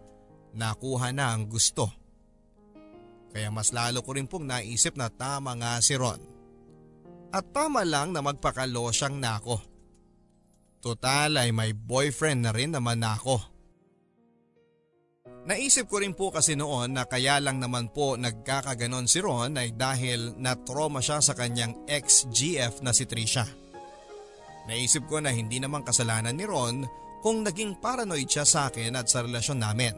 nakuha 0.53 1.09
na 1.09 1.33
ang 1.33 1.49
gusto. 1.49 1.89
Kaya 3.33 3.49
mas 3.49 3.73
lalo 3.73 4.05
ko 4.05 4.13
rin 4.13 4.29
pong 4.29 4.45
naisip 4.45 4.93
na 4.93 5.09
tama 5.09 5.57
nga 5.57 5.81
si 5.81 5.97
Ron. 5.97 6.21
At 7.33 7.49
tama 7.51 7.81
lang 7.83 8.13
na 8.13 8.21
magpakalosyang 8.21 9.17
na 9.17 9.41
ako. 9.41 9.57
Total 10.81 11.33
ay 11.41 11.49
may 11.49 11.73
boyfriend 11.73 12.45
na 12.45 12.53
rin 12.53 12.73
naman 12.73 13.01
ako. 13.01 13.54
Naisip 15.45 15.85
ko 15.85 16.01
rin 16.01 16.17
po 16.17 16.33
kasi 16.33 16.57
noon 16.57 16.97
na 16.97 17.05
kaya 17.05 17.37
lang 17.37 17.61
naman 17.61 17.93
po 17.93 18.17
nagkakaganon 18.17 19.05
si 19.05 19.21
Ron 19.21 19.61
ay 19.61 19.77
dahil 19.77 20.33
na-trauma 20.41 21.05
siya 21.05 21.21
sa 21.21 21.37
kanyang 21.37 21.85
ex-GF 21.85 22.81
na 22.81 22.89
si 22.89 23.05
Trisha. 23.05 23.45
Naisip 24.65 25.05
ko 25.05 25.21
na 25.21 25.29
hindi 25.29 25.61
naman 25.61 25.85
kasalanan 25.85 26.33
ni 26.33 26.49
Ron 26.49 26.81
kung 27.21 27.45
naging 27.45 27.77
paranoid 27.77 28.25
siya 28.25 28.41
sa 28.41 28.73
akin 28.73 28.97
at 28.97 29.05
sa 29.05 29.21
relasyon 29.21 29.61
namin. 29.61 29.93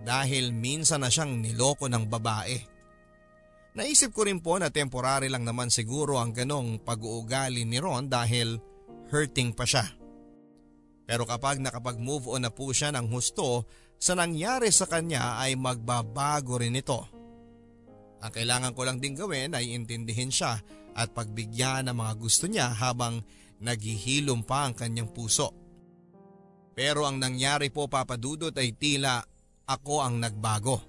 Dahil 0.00 0.56
minsan 0.56 1.04
na 1.04 1.12
siyang 1.12 1.44
niloko 1.44 1.92
ng 1.92 2.08
babae. 2.08 2.56
Naisip 3.76 4.16
ko 4.16 4.24
rin 4.24 4.40
po 4.40 4.56
na 4.56 4.72
temporary 4.72 5.28
lang 5.28 5.44
naman 5.44 5.68
siguro 5.68 6.16
ang 6.16 6.32
ganong 6.32 6.80
pag-uugali 6.80 7.68
ni 7.68 7.76
Ron 7.76 8.08
dahil 8.08 8.56
hurting 9.12 9.52
pa 9.52 9.68
siya. 9.68 9.84
Pero 11.04 11.28
kapag 11.28 11.60
nakapag-move 11.60 12.32
on 12.32 12.48
na 12.48 12.50
po 12.54 12.72
siya 12.72 12.88
ng 12.96 13.12
husto 13.12 13.68
sa 14.00 14.16
nangyari 14.16 14.72
sa 14.72 14.88
kanya 14.88 15.36
ay 15.36 15.60
magbabago 15.60 16.56
rin 16.56 16.80
ito. 16.80 17.04
Ang 18.24 18.32
kailangan 18.32 18.72
ko 18.72 18.88
lang 18.88 18.96
din 18.96 19.12
gawin 19.12 19.52
ay 19.52 19.76
intindihin 19.76 20.32
siya 20.32 20.56
at 20.96 21.12
pagbigyan 21.12 21.92
ng 21.92 21.96
mga 21.96 22.12
gusto 22.16 22.48
niya 22.48 22.72
habang 22.72 23.20
naghihilom 23.60 24.40
pa 24.40 24.64
ang 24.64 24.72
kanyang 24.72 25.12
puso. 25.12 25.52
Pero 26.72 27.04
ang 27.04 27.20
nangyari 27.20 27.68
po 27.68 27.92
papadudot 27.92 28.56
ay 28.56 28.72
tila 28.72 29.20
ako 29.68 30.00
ang 30.00 30.16
nagbago. 30.16 30.80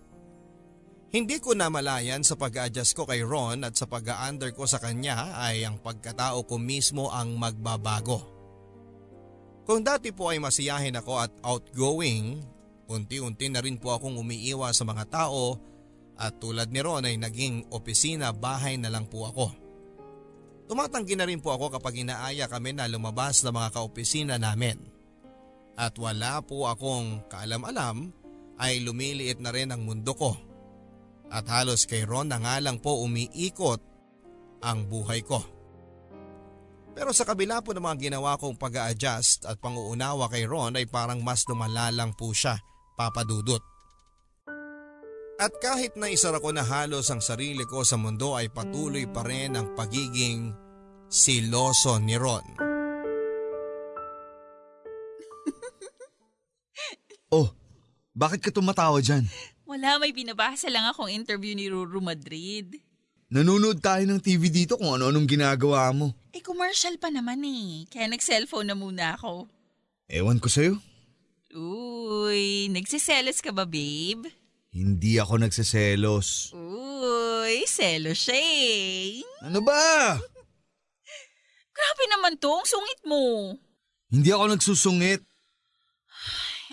Hindi 1.11 1.43
ko 1.43 1.51
namalayan 1.51 2.23
sa 2.23 2.39
pag-adjust 2.39 2.95
ko 2.95 3.03
kay 3.03 3.19
Ron 3.19 3.67
at 3.67 3.75
sa 3.75 3.83
pag-under 3.83 4.55
ko 4.55 4.63
sa 4.63 4.79
kanya 4.79 5.35
ay 5.35 5.67
ang 5.67 5.83
pagkatao 5.83 6.47
ko 6.47 6.55
mismo 6.55 7.11
ang 7.11 7.35
magbabago. 7.35 8.23
Kung 9.67 9.83
dati 9.83 10.15
po 10.15 10.31
ay 10.31 10.39
masiyahin 10.39 10.95
ako 10.95 11.13
at 11.19 11.31
outgoing, 11.43 12.39
unti-unti 12.91 13.47
na 13.47 13.63
rin 13.63 13.79
po 13.79 13.95
akong 13.95 14.19
umiiwas 14.19 14.77
sa 14.77 14.85
mga 14.85 15.07
tao 15.07 15.55
at 16.19 16.37
tulad 16.37 16.69
ni 16.69 16.83
Ron 16.83 17.07
ay 17.07 17.17
naging 17.17 17.71
opisina 17.73 18.29
bahay 18.35 18.77
na 18.77 18.91
lang 18.91 19.09
po 19.09 19.25
ako. 19.25 19.47
Tumatanggi 20.69 21.17
na 21.17 21.27
rin 21.27 21.41
po 21.43 21.51
ako 21.51 21.79
kapag 21.79 21.99
inaaya 22.03 22.47
kami 22.47 22.71
na 22.77 22.87
lumabas 22.87 23.43
ng 23.43 23.51
mga 23.51 23.69
kaopisina 23.75 24.35
namin. 24.37 24.79
At 25.75 25.97
wala 25.97 26.39
po 26.45 26.69
akong 26.69 27.25
kaalam-alam 27.27 28.13
ay 28.61 28.79
lumiliit 28.85 29.41
na 29.41 29.49
rin 29.49 29.73
ang 29.73 29.81
mundo 29.81 30.13
ko. 30.13 30.37
At 31.31 31.47
halos 31.47 31.89
kay 31.89 32.05
Ron 32.05 32.29
na 32.29 32.37
nga 32.39 32.61
lang 32.61 32.77
po 32.79 33.01
umiikot 33.01 33.81
ang 34.61 34.85
buhay 34.85 35.25
ko. 35.25 35.41
Pero 36.91 37.15
sa 37.15 37.23
kabila 37.23 37.63
po 37.63 37.71
ng 37.71 37.83
mga 37.83 38.11
ginawa 38.11 38.35
kong 38.35 38.59
pag 38.59 38.91
adjust 38.91 39.47
at 39.47 39.57
panguunawa 39.63 40.27
kay 40.27 40.43
Ron 40.43 40.75
ay 40.75 40.85
parang 40.91 41.23
mas 41.23 41.47
lumala 41.47 41.87
lang 41.89 42.11
po 42.11 42.35
siya, 42.35 42.59
papadudot. 43.09 43.63
At 45.41 45.57
kahit 45.57 45.97
na 45.97 46.13
isara 46.13 46.37
ko 46.37 46.53
na 46.53 46.61
halos 46.61 47.09
ang 47.09 47.17
sarili 47.17 47.65
ko 47.65 47.81
sa 47.81 47.97
mundo 47.97 48.37
ay 48.37 48.53
patuloy 48.53 49.09
pa 49.09 49.25
rin 49.25 49.57
ang 49.57 49.73
pagiging 49.73 50.53
siloso 51.09 51.97
ni 51.97 52.13
Ron. 52.13 52.61
Oh, 57.31 57.47
bakit 58.11 58.43
ka 58.43 58.51
tumatawa 58.51 58.99
dyan? 58.99 59.23
Wala, 59.63 59.95
may 60.03 60.11
binabasa 60.11 60.67
lang 60.67 60.83
akong 60.91 61.07
interview 61.07 61.55
ni 61.55 61.71
Ruru 61.71 62.03
Madrid. 62.03 62.75
Nanonood 63.31 63.79
tayo 63.79 64.03
ng 64.03 64.19
TV 64.19 64.51
dito 64.51 64.75
kung 64.75 64.99
ano-anong 64.99 65.23
ginagawa 65.31 65.87
mo. 65.95 66.11
Eh, 66.35 66.43
commercial 66.43 66.99
pa 66.99 67.07
naman 67.07 67.39
eh. 67.47 67.87
Kaya 67.87 68.11
nag-cellphone 68.11 68.67
na 68.67 68.75
muna 68.75 69.15
ako. 69.15 69.47
Ewan 70.11 70.43
ko 70.43 70.51
sa'yo. 70.51 70.75
Uy, 71.55 72.71
nagsiselos 72.71 73.43
ka 73.43 73.51
ba, 73.51 73.67
babe? 73.67 74.31
Hindi 74.71 75.19
ako 75.19 75.43
nagseselos. 75.43 76.55
Uy, 76.55 76.81
Uy, 77.51 77.67
selo 77.67 78.15
siya 78.15 78.39
eh. 78.39 79.25
Ano 79.43 79.59
ba? 79.59 80.15
Grabe 81.75 82.03
naman 82.07 82.39
to, 82.39 82.47
ang 82.47 82.63
sungit 82.63 83.03
mo. 83.03 83.53
Hindi 84.07 84.31
ako 84.31 84.55
nagsusungit. 84.55 85.19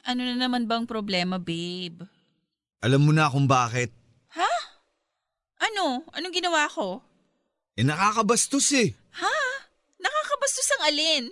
Ano 0.06 0.22
na 0.22 0.38
naman 0.38 0.70
bang 0.70 0.86
problema, 0.86 1.42
babe? 1.42 2.06
Alam 2.78 3.10
mo 3.10 3.12
na 3.16 3.26
kung 3.26 3.50
bakit. 3.50 3.90
Ha? 4.38 4.52
Ano? 5.66 6.06
Anong 6.14 6.36
ginawa 6.36 6.70
ko? 6.70 7.02
Eh 7.74 7.82
nakakabastos 7.82 8.70
eh. 8.78 8.94
Ha? 9.18 9.36
Nakakabastos 9.98 10.68
ang 10.78 10.82
alin? 10.94 11.24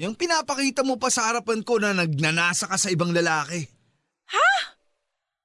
Yung 0.00 0.16
pinapakita 0.16 0.80
mo 0.80 0.96
pa 0.96 1.12
sa 1.12 1.28
harapan 1.28 1.60
ko 1.60 1.76
na 1.76 1.92
nagnanasa 1.92 2.64
ka 2.64 2.80
sa 2.80 2.88
ibang 2.88 3.12
lalaki. 3.12 3.68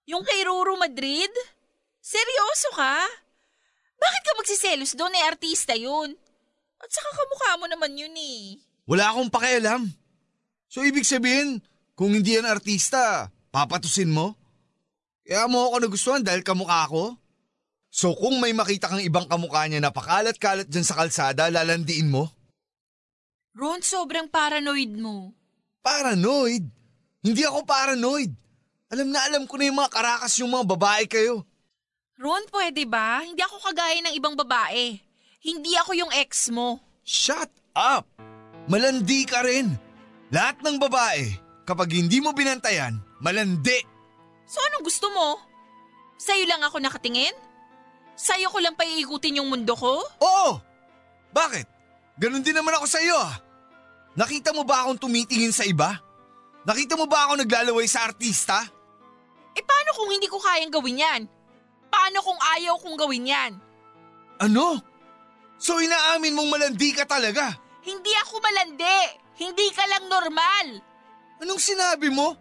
Yung 0.06 0.24
kay 0.24 0.48
Ruru 0.48 0.80
Madrid? 0.80 1.34
Seryoso 2.00 2.72
ka? 2.78 3.04
Bakit 4.00 4.22
ka 4.24 4.32
magsiselos 4.38 4.94
doon 4.94 5.18
eh 5.18 5.28
artista 5.28 5.74
yun? 5.76 6.14
At 6.80 6.88
saka 6.88 7.10
kamukha 7.10 7.52
mo 7.60 7.66
naman 7.66 8.00
yun 8.00 8.16
eh. 8.16 8.62
Wala 8.86 9.12
akong 9.12 9.34
pakialam. 9.34 9.92
So 10.72 10.86
ibig 10.86 11.04
sabihin, 11.04 11.60
kung 11.98 12.14
hindi 12.14 12.38
yan 12.38 12.48
artista, 12.48 13.28
papatusin 13.50 14.14
mo? 14.14 14.38
Kaya 15.26 15.50
mo 15.50 15.68
ako 15.68 15.76
nagustuhan 15.84 16.24
dahil 16.24 16.46
kamukha 16.46 16.86
ko? 16.88 17.18
So 17.90 18.14
kung 18.14 18.38
may 18.38 18.54
makita 18.54 18.88
kang 18.88 19.02
ibang 19.02 19.26
kamukha 19.26 19.66
niya 19.66 19.82
na 19.82 19.92
pakalat-kalat 19.92 20.70
dyan 20.70 20.86
sa 20.86 20.96
kalsada, 20.96 21.50
lalandiin 21.50 22.08
mo? 22.08 22.30
Ron, 23.56 23.80
sobrang 23.80 24.28
paranoid 24.28 25.00
mo. 25.00 25.32
Paranoid? 25.80 26.68
Hindi 27.24 27.42
ako 27.48 27.64
paranoid. 27.64 28.36
Alam 28.92 29.16
na 29.16 29.24
alam 29.24 29.48
ko 29.48 29.56
na 29.56 29.72
yung 29.72 29.80
mga 29.80 29.96
karakas 29.96 30.36
yung 30.44 30.52
mga 30.52 30.66
babae 30.76 31.08
kayo. 31.08 31.48
Ron, 32.20 32.44
pwede 32.52 32.84
ba? 32.84 33.24
Hindi 33.24 33.40
ako 33.40 33.56
kagaya 33.64 34.04
ng 34.04 34.16
ibang 34.20 34.36
babae. 34.36 35.00
Hindi 35.40 35.72
ako 35.80 35.96
yung 35.96 36.12
ex 36.20 36.52
mo. 36.52 36.84
Shut 37.08 37.48
up! 37.80 38.04
Malandi 38.68 39.24
ka 39.24 39.40
rin. 39.48 39.72
Lahat 40.36 40.60
ng 40.60 40.76
babae, 40.76 41.32
kapag 41.64 41.96
hindi 41.96 42.20
mo 42.20 42.36
binantayan, 42.36 43.00
malandi. 43.24 43.88
So 44.52 44.60
anong 44.60 44.84
gusto 44.84 45.08
mo? 45.16 45.40
Sa'yo 46.20 46.44
lang 46.44 46.60
ako 46.60 46.84
nakatingin? 46.84 47.36
Sa'yo 48.20 48.52
ko 48.52 48.60
lang 48.60 48.76
paiikutin 48.76 49.40
yung 49.40 49.48
mundo 49.48 49.80
ko? 49.80 50.04
Oo! 50.20 50.60
Bakit? 51.32 51.68
Ganon 52.20 52.44
din 52.44 52.56
naman 52.56 52.76
ako 52.76 52.88
sa 52.88 53.00
iyo 53.00 53.16
ah. 53.16 53.45
Nakita 54.16 54.56
mo 54.56 54.64
ba 54.64 54.88
akong 54.88 55.00
tumitingin 55.00 55.52
sa 55.52 55.68
iba? 55.68 56.00
Nakita 56.64 56.96
mo 56.96 57.06
ba 57.06 57.28
ako 57.28 57.44
naglalaway 57.44 57.86
sa 57.86 58.08
artista? 58.08 58.64
Eh 59.56 59.64
paano 59.64 59.92
kung 59.96 60.10
hindi 60.12 60.26
ko 60.32 60.40
kayang 60.40 60.72
gawin 60.72 61.04
yan? 61.04 61.22
Paano 61.92 62.20
kung 62.24 62.40
ayaw 62.56 62.80
kong 62.80 62.98
gawin 62.98 63.28
yan? 63.28 63.52
Ano? 64.40 64.80
So 65.60 65.80
inaamin 65.80 66.36
mong 66.36 66.50
malandi 66.52 66.96
ka 66.96 67.04
talaga? 67.08 67.56
Hindi 67.84 68.12
ako 68.26 68.40
malandi. 68.40 69.00
Hindi 69.36 69.68
ka 69.76 69.84
lang 69.88 70.08
normal. 70.08 70.68
Anong 71.44 71.60
sinabi 71.60 72.08
mo? 72.08 72.36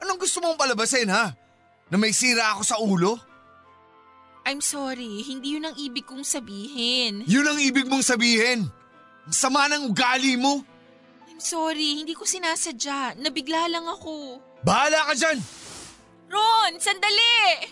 Anong 0.00 0.18
gusto 0.18 0.40
mong 0.40 0.56
palabasin 0.56 1.12
ha? 1.12 1.30
Na 1.92 1.96
may 2.00 2.16
sira 2.16 2.56
ako 2.56 2.62
sa 2.64 2.80
ulo? 2.80 3.20
I'm 4.42 4.58
sorry, 4.58 5.22
hindi 5.22 5.54
yun 5.54 5.70
ang 5.70 5.76
ibig 5.78 6.02
kong 6.02 6.26
sabihin. 6.26 7.22
Yun 7.30 7.46
ang 7.46 7.62
ibig 7.62 7.86
mong 7.86 8.02
sabihin. 8.02 8.66
Ang 9.28 9.34
sama 9.36 9.70
ng 9.70 9.86
ugali 9.86 10.34
mo. 10.34 10.66
Sorry, 11.42 11.98
hindi 11.98 12.14
ko 12.14 12.22
sinasadya. 12.22 13.18
Nabigla 13.18 13.66
lang 13.66 13.82
ako. 13.90 14.38
Bahala 14.62 15.10
ka 15.10 15.14
dyan! 15.18 15.38
Ron, 16.30 16.78
sandali! 16.78 17.66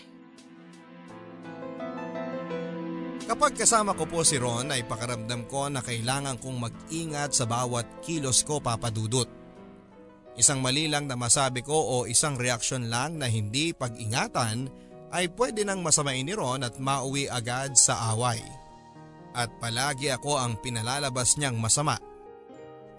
Kapag 3.31 3.55
kasama 3.55 3.95
ko 3.95 4.03
po 4.11 4.27
si 4.27 4.35
Ron 4.35 4.75
ay 4.75 4.83
pakaramdam 4.83 5.47
ko 5.47 5.71
na 5.71 5.79
kailangan 5.79 6.35
kong 6.43 6.67
mag-ingat 6.67 7.31
sa 7.31 7.47
bawat 7.47 8.03
kilos 8.03 8.43
ko 8.43 8.59
papadudot. 8.59 9.31
Isang 10.35 10.59
mali 10.59 10.91
lang 10.91 11.07
na 11.07 11.15
masabi 11.15 11.63
ko 11.63 11.71
o 11.71 11.95
isang 12.11 12.35
reaksyon 12.35 12.91
lang 12.91 13.23
na 13.23 13.31
hindi 13.31 13.71
pag-ingatan 13.71 14.67
ay 15.15 15.31
pwede 15.39 15.63
nang 15.63 15.79
masamain 15.79 16.27
ni 16.27 16.35
Ron 16.35 16.67
at 16.67 16.75
mauwi 16.75 17.31
agad 17.31 17.79
sa 17.79 18.11
away. 18.11 18.43
At 19.31 19.47
palagi 19.63 20.11
ako 20.11 20.35
ang 20.35 20.59
pinalalabas 20.59 21.39
niyang 21.39 21.55
masama. 21.55 22.10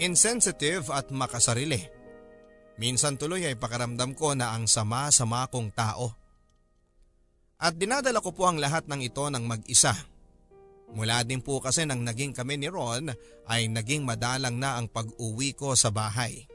Insensitive 0.02 0.90
at 0.90 1.14
makasarili. 1.14 1.78
Minsan 2.74 3.14
tuloy 3.14 3.46
ay 3.46 3.54
pakaramdam 3.54 4.18
ko 4.18 4.34
na 4.34 4.50
ang 4.50 4.66
sama-sama 4.66 5.46
kong 5.46 5.70
tao. 5.70 6.10
At 7.62 7.78
dinadala 7.78 8.18
ko 8.18 8.34
po 8.34 8.50
ang 8.50 8.58
lahat 8.58 8.90
ng 8.90 8.98
ito 8.98 9.22
ng 9.22 9.46
mag-isa. 9.46 9.94
Mula 10.90 11.22
din 11.22 11.38
po 11.38 11.62
kasi 11.62 11.86
nang 11.86 12.02
naging 12.02 12.34
kami 12.34 12.58
ni 12.58 12.66
Ron 12.66 13.14
ay 13.46 13.70
naging 13.70 14.02
madalang 14.02 14.58
na 14.58 14.74
ang 14.74 14.90
pag-uwi 14.90 15.54
ko 15.54 15.78
sa 15.78 15.94
bahay. 15.94 16.50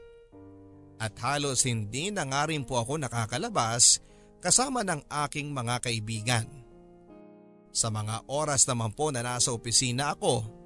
At 1.00 1.16
halos 1.24 1.64
hindi 1.64 2.12
na 2.12 2.28
nga 2.28 2.44
rin 2.44 2.68
po 2.68 2.84
ako 2.84 3.00
nakakalabas 3.00 4.04
kasama 4.44 4.84
ng 4.84 5.08
aking 5.24 5.56
mga 5.56 5.80
kaibigan. 5.80 6.46
Sa 7.72 7.88
mga 7.88 8.28
oras 8.28 8.68
naman 8.68 8.92
po 8.92 9.08
na 9.08 9.24
nasa 9.24 9.56
opisina 9.56 10.12
ako 10.12 10.57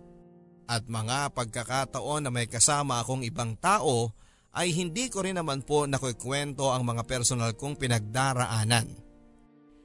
at 0.73 0.89
mga 0.89 1.37
pagkakataon 1.37 2.25
na 2.25 2.31
may 2.33 2.49
kasama 2.49 3.05
akong 3.05 3.21
ibang 3.29 3.61
tao 3.61 4.17
ay 4.57 4.73
hindi 4.73 5.13
ko 5.13 5.21
rin 5.21 5.37
naman 5.37 5.61
po 5.61 5.85
nakukwento 5.85 6.73
ang 6.73 6.89
mga 6.89 7.05
personal 7.05 7.53
kong 7.53 7.77
pinagdaraanan. 7.77 8.89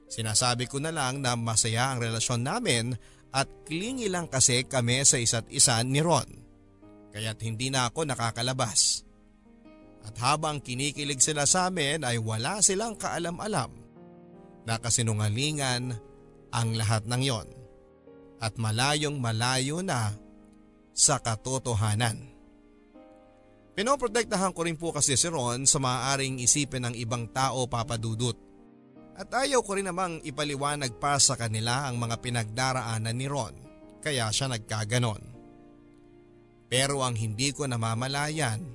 Sinasabi 0.08 0.72
ko 0.72 0.80
na 0.80 0.96
lang 0.96 1.20
na 1.20 1.36
masaya 1.36 1.92
ang 1.92 2.00
relasyon 2.00 2.40
namin 2.48 2.96
at 3.36 3.52
klingi 3.68 4.08
lang 4.08 4.32
kasi 4.32 4.64
kami 4.64 5.04
sa 5.04 5.20
isa't 5.20 5.52
isa 5.52 5.84
ni 5.84 6.00
Ron. 6.00 6.28
Kaya't 7.12 7.44
hindi 7.44 7.68
na 7.68 7.92
ako 7.92 8.08
nakakalabas. 8.08 9.04
At 10.08 10.16
habang 10.24 10.64
kinikilig 10.64 11.20
sila 11.20 11.44
sa 11.44 11.68
amin 11.68 12.08
ay 12.08 12.16
wala 12.16 12.64
silang 12.64 12.96
kaalam-alam 12.96 13.76
na 14.64 14.80
kasinungalingan 14.80 16.00
ang 16.56 16.70
lahat 16.80 17.04
ng 17.04 17.24
yon. 17.28 17.48
At 18.40 18.56
malayong 18.56 19.20
malayo 19.20 19.84
na 19.84 20.16
sa 20.98 21.22
katotohanan. 21.22 22.18
Pinoprotektahan 23.78 24.58
ko 24.58 24.66
rin 24.66 24.74
po 24.74 24.90
kasi 24.90 25.14
si 25.14 25.30
Ron 25.30 25.70
sa 25.70 25.78
maaaring 25.78 26.42
isipin 26.42 26.90
ng 26.90 26.96
ibang 26.98 27.30
tao 27.30 27.70
papadudot. 27.70 28.34
At 29.14 29.30
ayaw 29.30 29.62
ko 29.62 29.78
rin 29.78 29.86
namang 29.86 30.26
ipaliwanag 30.26 30.98
pa 30.98 31.22
sa 31.22 31.38
kanila 31.38 31.86
ang 31.86 32.02
mga 32.02 32.18
pinagdaraanan 32.18 33.14
ni 33.14 33.30
Ron, 33.30 33.54
kaya 34.02 34.34
siya 34.34 34.50
nagkaganon. 34.50 35.22
Pero 36.66 37.06
ang 37.06 37.14
hindi 37.14 37.54
ko 37.54 37.70
namamalayan 37.70 38.66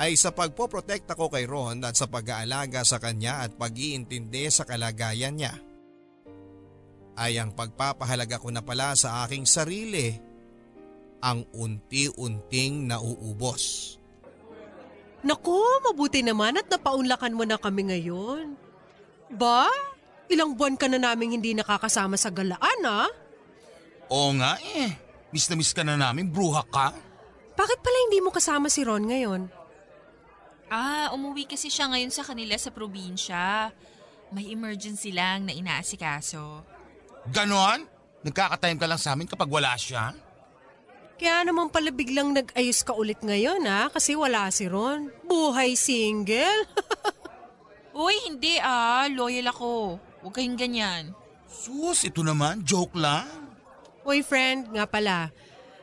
ay 0.00 0.16
sa 0.20 0.36
pagpoprotekta 0.36 1.16
ko 1.16 1.32
kay 1.32 1.48
Ron 1.48 1.80
at 1.84 1.96
sa 1.96 2.04
pag-aalaga 2.08 2.84
sa 2.84 3.00
kanya 3.00 3.44
at 3.44 3.56
pag-iintindi 3.56 4.52
sa 4.52 4.68
kalagayan 4.68 5.36
niya. 5.36 5.56
Ay 7.16 7.40
ang 7.40 7.52
pagpapahalaga 7.56 8.40
ko 8.40 8.48
na 8.52 8.64
pala 8.64 8.96
sa 8.96 9.24
aking 9.24 9.44
sarili 9.44 10.29
ang 11.20 11.44
unti-unting 11.52 12.88
nauubos. 12.88 13.96
Naku, 15.20 15.60
mabuti 15.84 16.24
naman 16.24 16.56
at 16.56 16.66
napaunlakan 16.72 17.36
mo 17.36 17.44
na 17.44 17.60
kami 17.60 17.92
ngayon. 17.92 18.56
Ba? 19.36 19.68
Ilang 20.32 20.56
buwan 20.56 20.80
ka 20.80 20.88
na 20.88 20.96
naming 20.96 21.36
hindi 21.36 21.52
nakakasama 21.52 22.16
sa 22.16 22.32
galaan, 22.32 22.80
ah? 22.88 23.10
Oo 24.08 24.32
nga 24.40 24.56
eh. 24.74 24.96
Miss 25.30 25.46
na 25.46 25.54
miss 25.54 25.76
ka 25.76 25.84
na 25.84 25.94
namin, 25.94 26.32
bruha 26.32 26.64
ka. 26.66 26.96
Bakit 27.54 27.78
pala 27.84 27.98
hindi 28.08 28.18
mo 28.24 28.32
kasama 28.32 28.72
si 28.72 28.80
Ron 28.80 29.04
ngayon? 29.06 29.42
Ah, 30.72 31.12
umuwi 31.12 31.50
kasi 31.50 31.68
siya 31.68 31.90
ngayon 31.90 32.14
sa 32.14 32.24
kanila 32.24 32.56
sa 32.56 32.72
probinsya. 32.72 33.74
May 34.30 34.54
emergency 34.54 35.10
lang 35.10 35.44
na 35.44 35.52
inaasikaso. 35.52 36.62
Ganon? 37.28 37.84
Nagkakatime 38.22 38.78
ka 38.78 38.86
lang 38.86 39.00
sa 39.02 39.12
amin 39.12 39.26
kapag 39.26 39.50
wala 39.50 39.74
siya? 39.74 40.14
Kaya 41.20 41.44
naman 41.44 41.68
pala 41.68 41.92
biglang 41.92 42.32
nag-ayos 42.32 42.80
ka 42.80 42.96
ulit 42.96 43.20
ngayon, 43.20 43.60
ah, 43.68 43.92
kasi 43.92 44.16
wala 44.16 44.48
si 44.48 44.64
Ron. 44.64 45.12
Buhay 45.28 45.76
single. 45.76 46.64
Uy, 47.92 48.16
hindi 48.24 48.56
ah. 48.56 49.04
Loyal 49.04 49.52
ako. 49.52 50.00
Huwag 50.24 50.32
kayong 50.32 50.56
ganyan. 50.56 51.12
Sus, 51.44 52.08
ito 52.08 52.24
naman, 52.24 52.64
joke 52.64 52.96
lang. 52.96 53.28
Uy, 54.00 54.24
friend, 54.24 54.72
nga 54.72 54.88
pala. 54.88 55.28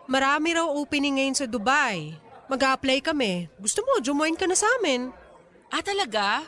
Marami 0.10 0.58
raw 0.58 0.66
opening 0.74 1.22
ngayon 1.22 1.38
sa 1.38 1.46
Dubai. 1.46 2.18
Mag-apply 2.50 3.06
kami. 3.06 3.46
Gusto 3.62 3.86
mo, 3.86 4.02
join 4.02 4.34
ka 4.34 4.50
na 4.50 4.58
sa 4.58 4.66
amin. 4.82 5.14
Ah, 5.70 5.86
talaga? 5.86 6.42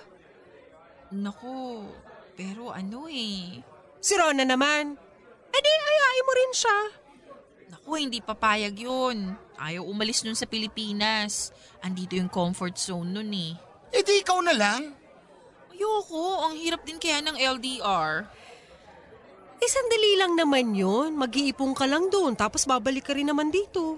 Naku, 1.14 1.86
pero 2.34 2.74
ano 2.74 3.06
eh. 3.06 3.62
Si 4.02 4.18
Ron 4.18 4.42
na 4.42 4.50
naman. 4.50 4.98
Eh 5.54 5.62
di, 5.62 5.72
ayain 5.78 6.26
mo 6.26 6.34
rin 6.34 6.54
siya. 6.58 6.99
Naku, 7.90 8.06
hindi 8.06 8.22
papayag 8.22 8.86
yun. 8.86 9.34
Ayaw 9.58 9.82
umalis 9.82 10.22
nun 10.22 10.38
sa 10.38 10.46
Pilipinas. 10.46 11.50
Andito 11.82 12.14
yung 12.14 12.30
comfort 12.30 12.78
zone 12.78 13.18
nun 13.18 13.34
eh. 13.34 13.58
E 13.90 14.06
di 14.06 14.22
ikaw 14.22 14.46
na 14.46 14.54
lang. 14.54 14.94
Ayoko, 15.74 16.46
ang 16.46 16.54
hirap 16.54 16.86
din 16.86 17.02
kaya 17.02 17.18
ng 17.26 17.34
LDR. 17.34 18.30
Eh, 19.58 19.70
sandali 19.74 20.22
lang 20.22 20.38
naman 20.38 20.78
yun. 20.78 21.18
Mag-iipong 21.18 21.74
ka 21.74 21.90
lang 21.90 22.14
doon, 22.14 22.38
tapos 22.38 22.70
babalik 22.70 23.10
ka 23.10 23.18
rin 23.18 23.26
naman 23.26 23.50
dito. 23.50 23.98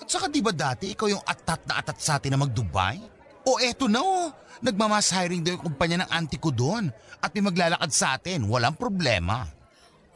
At 0.00 0.08
saka 0.08 0.32
di 0.32 0.40
ba 0.40 0.56
dati 0.56 0.96
ikaw 0.96 1.12
yung 1.12 1.20
atat 1.28 1.68
na 1.68 1.76
atat 1.76 2.00
sa 2.00 2.16
atin 2.16 2.32
na 2.32 2.40
mag-Dubai? 2.40 2.96
O 3.44 3.60
eto 3.60 3.84
na 3.84 4.00
oh, 4.00 4.32
nagmamas 4.64 5.12
hiring 5.12 5.44
daw 5.44 5.52
yung 5.52 5.68
kumpanya 5.68 6.08
ng 6.08 6.10
auntie 6.16 6.40
ko 6.40 6.48
doon 6.48 6.88
at 7.20 7.36
may 7.36 7.44
maglalakad 7.44 7.92
sa 7.92 8.16
atin, 8.16 8.48
walang 8.48 8.80
problema. 8.80 9.44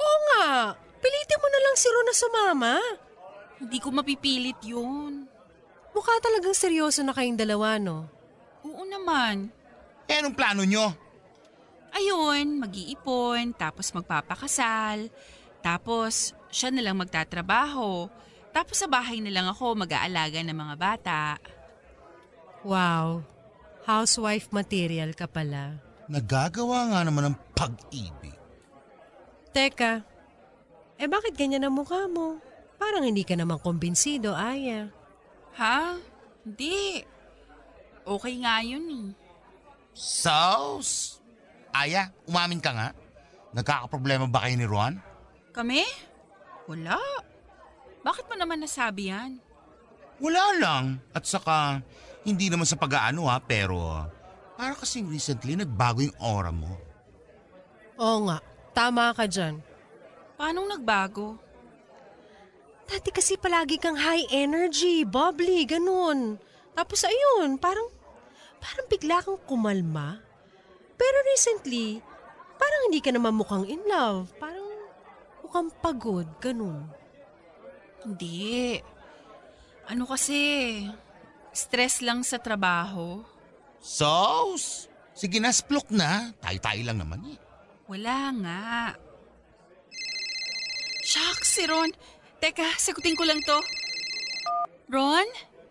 Oo 0.00 0.18
nga, 0.32 0.72
pilitin 1.04 1.36
mo 1.36 1.48
na 1.52 1.65
lang 1.76 1.84
si 1.84 1.92
Ron 1.92 2.08
na 2.08 2.16
sumama. 2.16 2.74
Hindi 3.60 3.78
ko 3.84 3.92
mapipilit 3.92 4.56
yun. 4.64 5.28
Mukha 5.92 6.16
talagang 6.24 6.56
seryoso 6.56 7.04
na 7.04 7.12
kayong 7.12 7.36
dalawa, 7.36 7.76
no? 7.76 8.08
Oo 8.64 8.88
naman. 8.88 9.52
Eh 10.08 10.16
anong 10.16 10.32
plano 10.32 10.64
nyo? 10.64 10.96
Ayun, 11.92 12.64
mag-iipon, 12.64 13.52
tapos 13.52 13.92
magpapakasal. 13.92 15.12
Tapos, 15.60 16.32
siya 16.48 16.72
na 16.72 16.80
lang 16.80 16.96
magtatrabaho. 16.96 18.08
Tapos 18.56 18.80
sa 18.80 18.88
bahay 18.88 19.20
na 19.20 19.28
lang 19.28 19.44
ako 19.44 19.76
mag-aalaga 19.84 20.40
ng 20.40 20.56
mga 20.56 20.74
bata. 20.80 21.20
Wow, 22.64 23.20
housewife 23.84 24.48
material 24.48 25.12
ka 25.12 25.28
pala. 25.28 25.76
Nagagawa 26.08 26.88
nga 26.88 27.00
naman 27.04 27.32
ng 27.32 27.36
pag-ibig. 27.52 28.36
Teka, 29.52 30.15
eh 30.96 31.08
bakit 31.08 31.36
ganyan 31.36 31.68
ang 31.68 31.76
mukha 31.76 32.08
mo? 32.08 32.40
Parang 32.76 33.04
hindi 33.04 33.24
ka 33.24 33.36
naman 33.36 33.60
kumbinsido, 33.60 34.36
Aya. 34.36 34.88
Ha? 35.56 35.96
Hindi. 36.44 37.04
Okay 38.06 38.34
nga 38.44 38.60
yun 38.60 38.84
eh. 38.86 39.06
Sauce? 39.96 41.18
Aya, 41.72 42.12
umamin 42.28 42.60
ka 42.60 42.70
nga. 42.72 42.88
Nagkakaproblema 43.56 44.28
ba 44.28 44.44
kayo 44.44 44.56
ni 44.60 44.68
Ron? 44.68 45.00
Kami? 45.56 45.84
Wala. 46.68 47.00
Bakit 48.04 48.28
mo 48.28 48.34
naman 48.36 48.60
nasabi 48.60 49.08
yan? 49.08 49.40
Wala 50.20 50.44
lang. 50.60 50.84
At 51.16 51.24
saka, 51.24 51.80
hindi 52.24 52.52
naman 52.52 52.68
sa 52.68 52.76
pag-aano 52.76 53.28
ha, 53.28 53.40
pero 53.40 54.04
para 54.56 54.72
kasing 54.72 55.08
recently 55.12 55.52
nagbago 55.52 56.00
yung 56.00 56.16
aura 56.16 56.52
mo. 56.52 56.80
Oo 58.00 58.28
nga, 58.28 58.40
tama 58.72 59.12
ka 59.12 59.28
dyan. 59.28 59.60
Paano 60.36 60.68
nagbago? 60.68 61.40
Dati 62.86 63.10
kasi 63.10 63.34
palagi 63.34 63.82
kang 63.82 63.98
high 63.98 64.30
energy, 64.30 65.02
bubbly, 65.02 65.66
ganun. 65.66 66.38
Tapos 66.76 67.02
ayun, 67.02 67.58
parang, 67.58 67.88
parang 68.62 68.86
bigla 68.86 69.24
kang 69.24 69.40
kumalma. 69.48 70.22
Pero 70.94 71.16
recently, 71.32 71.98
parang 72.60 72.80
hindi 72.86 73.00
ka 73.02 73.10
naman 73.10 73.34
mukhang 73.34 73.66
in 73.66 73.82
love. 73.90 74.30
Parang 74.38 74.64
mukhang 75.42 75.68
pagod, 75.82 76.28
ganun. 76.38 76.86
Hindi. 78.06 78.78
Ano 79.90 80.06
kasi, 80.06 80.38
stress 81.50 82.04
lang 82.04 82.22
sa 82.22 82.38
trabaho. 82.38 83.24
Sauce? 83.82 84.86
Sige 85.16 85.40
na, 85.40 85.50
splok 85.50 85.90
na. 85.90 86.30
Tayo-tayo 86.38 86.82
lang 86.86 87.02
naman 87.02 87.24
eh. 87.34 87.38
Wala 87.88 88.30
nga. 88.36 88.66
Shucks, 91.06 91.54
si 91.54 91.62
Ron. 91.70 91.94
Teka, 92.42 92.66
sagutin 92.82 93.14
ko 93.14 93.22
lang 93.22 93.38
to. 93.46 93.58
Ron? 94.90 95.22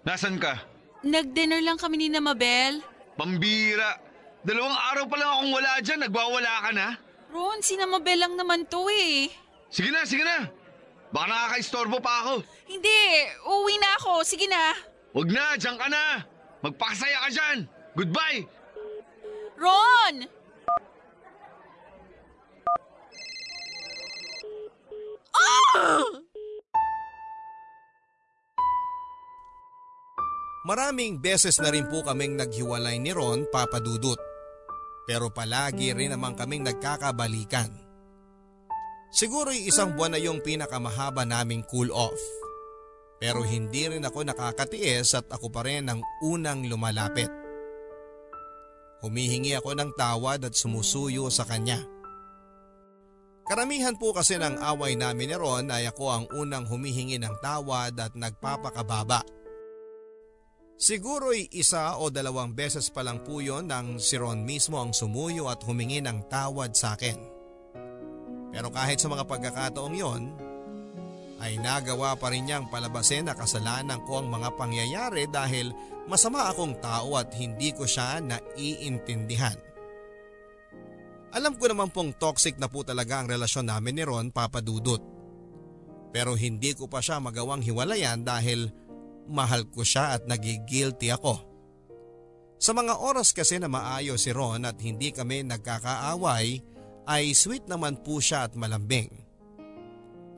Nasaan 0.07 0.39
ka? 0.39 0.63
Nag-dinner 1.03 1.59
lang 1.59 1.75
kami 1.75 1.99
ni 1.99 2.07
na 2.07 2.23
Mabel. 2.23 2.79
Pambira. 3.19 3.99
Dalawang 4.47 4.79
araw 4.95 5.05
pa 5.11 5.15
lang 5.19 5.29
akong 5.35 5.51
wala 5.51 5.71
dyan. 5.83 5.99
Nagwawala 6.07 6.53
ka 6.63 6.71
na. 6.71 6.87
Ron, 7.35 7.59
si 7.59 7.75
na 7.75 7.83
Mabel 7.83 8.23
lang 8.23 8.39
naman 8.39 8.63
to 8.63 8.87
eh. 8.87 9.27
Sige 9.67 9.91
na, 9.91 10.07
sige 10.07 10.23
na. 10.23 10.47
Baka 11.11 11.27
nakaka-istorbo 11.27 11.99
pa 11.99 12.23
ako. 12.23 12.33
Hindi, 12.71 12.99
uwi 13.43 13.75
na 13.75 13.99
ako. 13.99 14.23
Sige 14.23 14.47
na. 14.47 14.71
Huwag 15.11 15.35
na, 15.35 15.59
dyan 15.59 15.75
ka 15.75 15.87
na. 15.91 16.23
Magpakasaya 16.63 17.27
ka 17.27 17.29
dyan. 17.35 17.57
Goodbye. 17.91 18.47
Ron! 19.59 20.31
Maraming 30.65 31.21
beses 31.21 31.61
na 31.61 31.69
rin 31.69 31.85
po 31.85 32.01
kaming 32.01 32.41
naghiwalay 32.41 32.97
ni 32.97 33.13
Ron 33.13 33.45
papadudot. 33.53 34.17
Pero 35.05 35.29
palagi 35.29 35.93
rin 35.93 36.09
naman 36.09 36.33
kaming 36.33 36.65
nagkakabalikan. 36.65 37.69
Siguro 39.13 39.53
isang 39.53 39.93
buwan 39.93 40.17
na 40.17 40.19
yung 40.19 40.41
pinakamahaba 40.41 41.21
naming 41.21 41.61
cool 41.69 41.93
off. 41.93 42.17
Pero 43.21 43.45
hindi 43.45 43.85
rin 43.87 44.03
ako 44.03 44.25
nakakatiis 44.25 45.13
at 45.13 45.29
ako 45.29 45.53
pa 45.53 45.63
rin 45.63 45.85
ang 45.85 46.01
unang 46.25 46.65
lumalapit. 46.65 47.29
Humihingi 49.05 49.53
ako 49.53 49.77
ng 49.77 49.93
tawad 49.93 50.49
at 50.49 50.57
sumusuyo 50.57 51.29
sa 51.29 51.45
kanya. 51.45 51.94
Karamihan 53.45 53.93
po 53.93 54.09
kasi 54.09 54.41
ng 54.41 54.57
away 54.57 54.97
namin 54.97 55.29
ni 55.29 55.37
Ron 55.37 55.69
ay 55.69 55.85
ako 55.93 56.05
ang 56.09 56.25
unang 56.33 56.65
humihingi 56.65 57.21
ng 57.21 57.37
tawad 57.45 57.93
at 57.93 58.17
nagpapakababa. 58.17 59.21
Siguro'y 60.75 61.53
isa 61.53 61.95
o 62.01 62.09
dalawang 62.09 62.51
beses 62.57 62.89
pa 62.89 63.05
lang 63.05 63.21
po 63.21 63.39
yun 63.39 63.69
nang 63.69 64.01
si 64.01 64.17
Ron 64.17 64.41
mismo 64.43 64.81
ang 64.81 64.97
sumuyo 64.97 65.45
at 65.47 65.61
humingi 65.61 66.01
ng 66.01 66.25
tawad 66.25 66.73
sa 66.73 66.97
akin. 66.97 67.21
Pero 68.49 68.73
kahit 68.73 68.97
sa 68.97 69.13
mga 69.13 69.29
pagkakataong 69.29 69.95
yon, 69.95 70.23
ay 71.39 71.61
nagawa 71.61 72.17
pa 72.17 72.33
rin 72.33 72.49
niyang 72.49 72.65
palabasin 72.73 73.29
na 73.29 73.37
kasalanan 73.37 74.01
ko 74.09 74.25
ang 74.25 74.27
mga 74.27 74.57
pangyayari 74.57 75.29
dahil 75.29 75.69
masama 76.09 76.49
akong 76.49 76.81
tao 76.81 77.13
at 77.13 77.29
hindi 77.37 77.69
ko 77.77 77.85
siya 77.85 78.25
naiintindihan. 78.25 79.74
Alam 81.35 81.59
ko 81.59 81.67
naman 81.67 81.91
pong 81.91 82.15
toxic 82.15 82.55
na 82.55 82.71
po 82.71 82.87
talaga 82.87 83.19
ang 83.19 83.27
relasyon 83.27 83.67
namin 83.67 83.99
ni 83.99 84.03
Ron 84.07 84.31
papadudot. 84.31 85.03
Pero 86.15 86.31
hindi 86.39 86.71
ko 86.71 86.87
pa 86.87 87.03
siya 87.03 87.19
magawang 87.19 87.59
hiwalayan 87.59 88.23
dahil 88.23 88.71
mahal 89.27 89.67
ko 89.67 89.83
siya 89.83 90.15
at 90.15 90.23
nagigilty 90.23 91.11
ako. 91.11 91.43
Sa 92.55 92.71
mga 92.71 93.03
oras 93.03 93.35
kasi 93.35 93.59
na 93.59 93.67
maayos 93.67 94.23
si 94.23 94.31
Ron 94.31 94.63
at 94.63 94.79
hindi 94.79 95.11
kami 95.11 95.43
nagkakaaway 95.43 96.63
ay 97.03 97.23
sweet 97.35 97.67
naman 97.67 97.99
po 97.99 98.23
siya 98.23 98.47
at 98.47 98.55
malambing. 98.55 99.11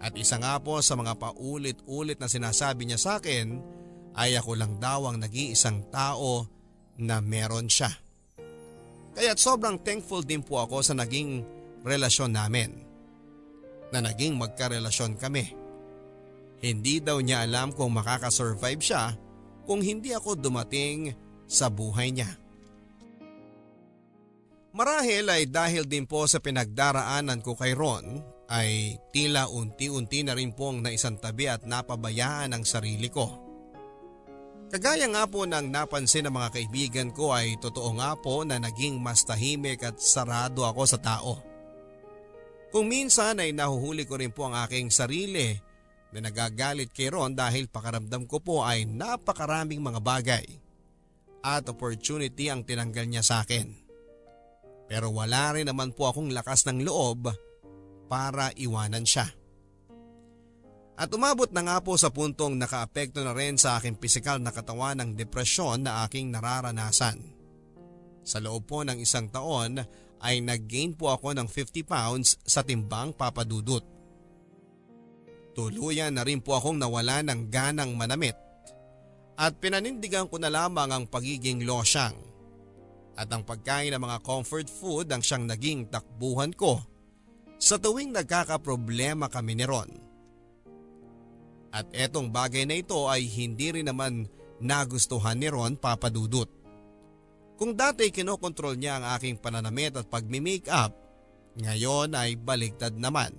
At 0.02 0.18
isa 0.18 0.42
nga 0.42 0.58
po 0.58 0.82
sa 0.82 0.98
mga 0.98 1.14
paulit-ulit 1.14 2.18
na 2.18 2.26
sinasabi 2.26 2.90
niya 2.90 2.98
sa 2.98 3.12
akin 3.22 3.62
ay 4.18 4.34
ako 4.34 4.58
lang 4.58 4.82
daw 4.82 5.06
ang 5.06 5.22
nag-iisang 5.22 5.94
tao 5.94 6.50
na 6.98 7.22
meron 7.22 7.70
siya. 7.70 8.07
Kaya't 9.18 9.42
sobrang 9.42 9.82
thankful 9.82 10.22
din 10.22 10.46
po 10.46 10.62
ako 10.62 10.86
sa 10.86 10.94
naging 10.94 11.42
relasyon 11.82 12.38
namin. 12.38 12.70
Na 13.90 13.98
naging 13.98 14.38
magkarelasyon 14.38 15.18
kami. 15.18 15.58
Hindi 16.62 17.02
daw 17.02 17.18
niya 17.18 17.42
alam 17.42 17.74
kung 17.74 17.98
makakasurvive 17.98 18.78
siya 18.78 19.18
kung 19.66 19.82
hindi 19.82 20.14
ako 20.14 20.38
dumating 20.38 21.18
sa 21.50 21.66
buhay 21.66 22.14
niya. 22.14 22.30
Marahil 24.78 25.26
ay 25.34 25.50
dahil 25.50 25.90
din 25.90 26.06
po 26.06 26.30
sa 26.30 26.38
pinagdaraanan 26.38 27.42
ko 27.42 27.58
kay 27.58 27.74
Ron 27.74 28.22
ay 28.54 29.02
tila 29.10 29.50
unti-unti 29.50 30.22
na 30.22 30.38
rin 30.38 30.54
pong 30.54 30.86
naisantabi 30.86 31.50
at 31.50 31.66
napabayaan 31.66 32.54
ang 32.54 32.62
sarili 32.62 33.10
ko. 33.10 33.47
Kagaya 34.68 35.08
nga 35.08 35.24
po 35.24 35.48
ng 35.48 35.72
napansin 35.72 36.28
ng 36.28 36.34
mga 36.36 36.50
kaibigan 36.52 37.10
ko 37.16 37.32
ay 37.32 37.56
totoo 37.56 37.96
nga 38.04 38.20
po 38.20 38.44
na 38.44 38.60
naging 38.60 39.00
mas 39.00 39.24
tahimik 39.24 39.80
at 39.88 39.96
sarado 39.96 40.68
ako 40.68 40.84
sa 40.84 41.00
tao. 41.00 41.40
Kung 42.68 42.92
minsan 42.92 43.40
ay 43.40 43.56
nahuhuli 43.56 44.04
ko 44.04 44.20
rin 44.20 44.36
po 44.36 44.52
ang 44.52 44.60
aking 44.68 44.92
sarili 44.92 45.56
na 46.12 46.20
nagagalit 46.20 46.92
kay 46.92 47.08
Ron 47.08 47.32
dahil 47.32 47.72
pakaramdam 47.72 48.28
ko 48.28 48.44
po 48.44 48.68
ay 48.68 48.84
napakaraming 48.84 49.80
mga 49.80 50.04
bagay 50.04 50.46
at 51.48 51.64
opportunity 51.72 52.52
ang 52.52 52.68
tinanggal 52.68 53.08
niya 53.08 53.24
sa 53.24 53.48
akin. 53.48 53.72
Pero 54.92 55.16
wala 55.16 55.56
rin 55.56 55.72
naman 55.72 55.96
po 55.96 56.12
akong 56.12 56.28
lakas 56.36 56.68
ng 56.68 56.84
loob 56.84 57.32
para 58.12 58.52
iwanan 58.60 59.08
siya. 59.08 59.32
At 60.98 61.14
umabot 61.14 61.46
na 61.54 61.62
nga 61.62 61.78
po 61.78 61.94
sa 61.94 62.10
puntong 62.10 62.58
nakaapekto 62.58 63.22
na 63.22 63.38
rin 63.38 63.54
sa 63.54 63.78
aking 63.78 64.02
pisikal 64.02 64.42
na 64.42 64.50
katawan 64.50 64.98
ng 64.98 65.14
depresyon 65.14 65.86
na 65.86 66.02
aking 66.10 66.34
nararanasan. 66.34 67.22
Sa 68.26 68.42
loob 68.42 68.66
po 68.66 68.82
ng 68.82 68.98
isang 68.98 69.30
taon 69.30 69.78
ay 70.26 70.42
nag-gain 70.42 70.98
po 70.98 71.14
ako 71.14 71.38
ng 71.38 71.46
50 71.46 71.86
pounds 71.86 72.42
sa 72.42 72.66
timbang 72.66 73.14
papadudot. 73.14 73.86
Tuluyan 75.54 76.18
na 76.18 76.26
rin 76.26 76.42
po 76.42 76.58
akong 76.58 76.82
nawala 76.82 77.22
ng 77.22 77.46
ganang 77.54 77.94
manamit 77.94 78.34
at 79.38 79.54
pinanindigan 79.62 80.26
ko 80.26 80.42
na 80.42 80.50
lamang 80.50 80.90
ang 80.90 81.06
pagiging 81.06 81.62
losyang 81.62 82.18
at 83.18 83.30
ang 83.30 83.46
pagkain 83.46 83.94
ng 83.94 84.02
mga 84.02 84.18
comfort 84.26 84.66
food 84.66 85.14
ang 85.14 85.22
siyang 85.22 85.46
naging 85.46 85.90
takbuhan 85.94 86.54
ko 86.58 86.82
sa 87.62 87.78
tuwing 87.78 88.14
nagkakaproblema 88.14 89.30
kami 89.30 89.58
ni 89.58 89.66
Ron. 89.66 90.07
At 91.72 91.92
etong 91.92 92.32
bagay 92.32 92.64
na 92.64 92.80
ito 92.80 93.08
ay 93.08 93.28
hindi 93.28 93.76
rin 93.76 93.88
naman 93.92 94.28
nagustuhan 94.64 95.38
ni 95.38 95.52
Ron 95.52 95.78
papadudot. 95.78 96.50
Kung 97.58 97.74
dati 97.74 98.14
kinokontrol 98.14 98.78
niya 98.78 99.02
ang 99.02 99.06
aking 99.18 99.42
pananamit 99.42 99.98
at 99.98 100.06
pagmi-make 100.06 100.70
up, 100.70 100.94
ngayon 101.58 102.14
ay 102.14 102.38
baligtad 102.38 102.94
naman. 102.94 103.34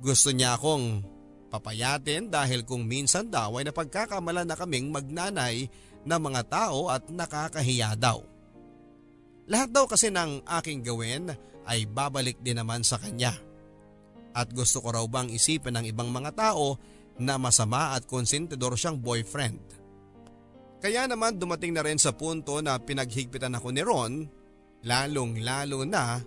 Gusto 0.00 0.32
niya 0.32 0.56
akong 0.56 1.04
papayatin 1.52 2.32
dahil 2.32 2.64
kung 2.64 2.88
minsan 2.88 3.28
daw 3.28 3.60
ay 3.60 3.68
napagkakamalan 3.68 4.48
na 4.48 4.56
kaming 4.56 4.88
magnanay 4.88 5.68
ng 6.04 6.20
mga 6.20 6.42
tao 6.48 6.88
at 6.88 7.04
nakakahiya 7.12 7.96
daw. 8.00 8.24
Lahat 9.46 9.70
daw 9.70 9.86
kasi 9.86 10.10
ng 10.10 10.42
aking 10.58 10.82
gawin 10.82 11.30
ay 11.68 11.84
babalik 11.86 12.40
din 12.42 12.58
naman 12.58 12.82
sa 12.82 12.98
kanya. 12.98 13.34
At 14.36 14.52
gusto 14.52 14.84
ko 14.84 14.92
raw 14.92 15.04
bang 15.08 15.32
isipin 15.32 15.76
ng 15.80 15.86
ibang 15.88 16.12
mga 16.12 16.32
tao 16.36 16.76
na 17.16 17.40
masama 17.40 17.96
at 17.96 18.04
konsentidor 18.04 18.76
siyang 18.76 19.00
boyfriend. 19.00 19.60
Kaya 20.80 21.08
naman 21.08 21.40
dumating 21.40 21.72
na 21.72 21.82
rin 21.82 21.96
sa 21.96 22.12
punto 22.12 22.60
na 22.60 22.76
pinaghigpitan 22.76 23.56
ako 23.56 23.68
ni 23.72 23.82
Ron, 23.82 24.12
lalong 24.84 25.40
lalo 25.40 25.82
na 25.88 26.20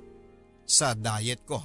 sa 0.66 0.98
diet 0.98 1.46
ko. 1.46 1.62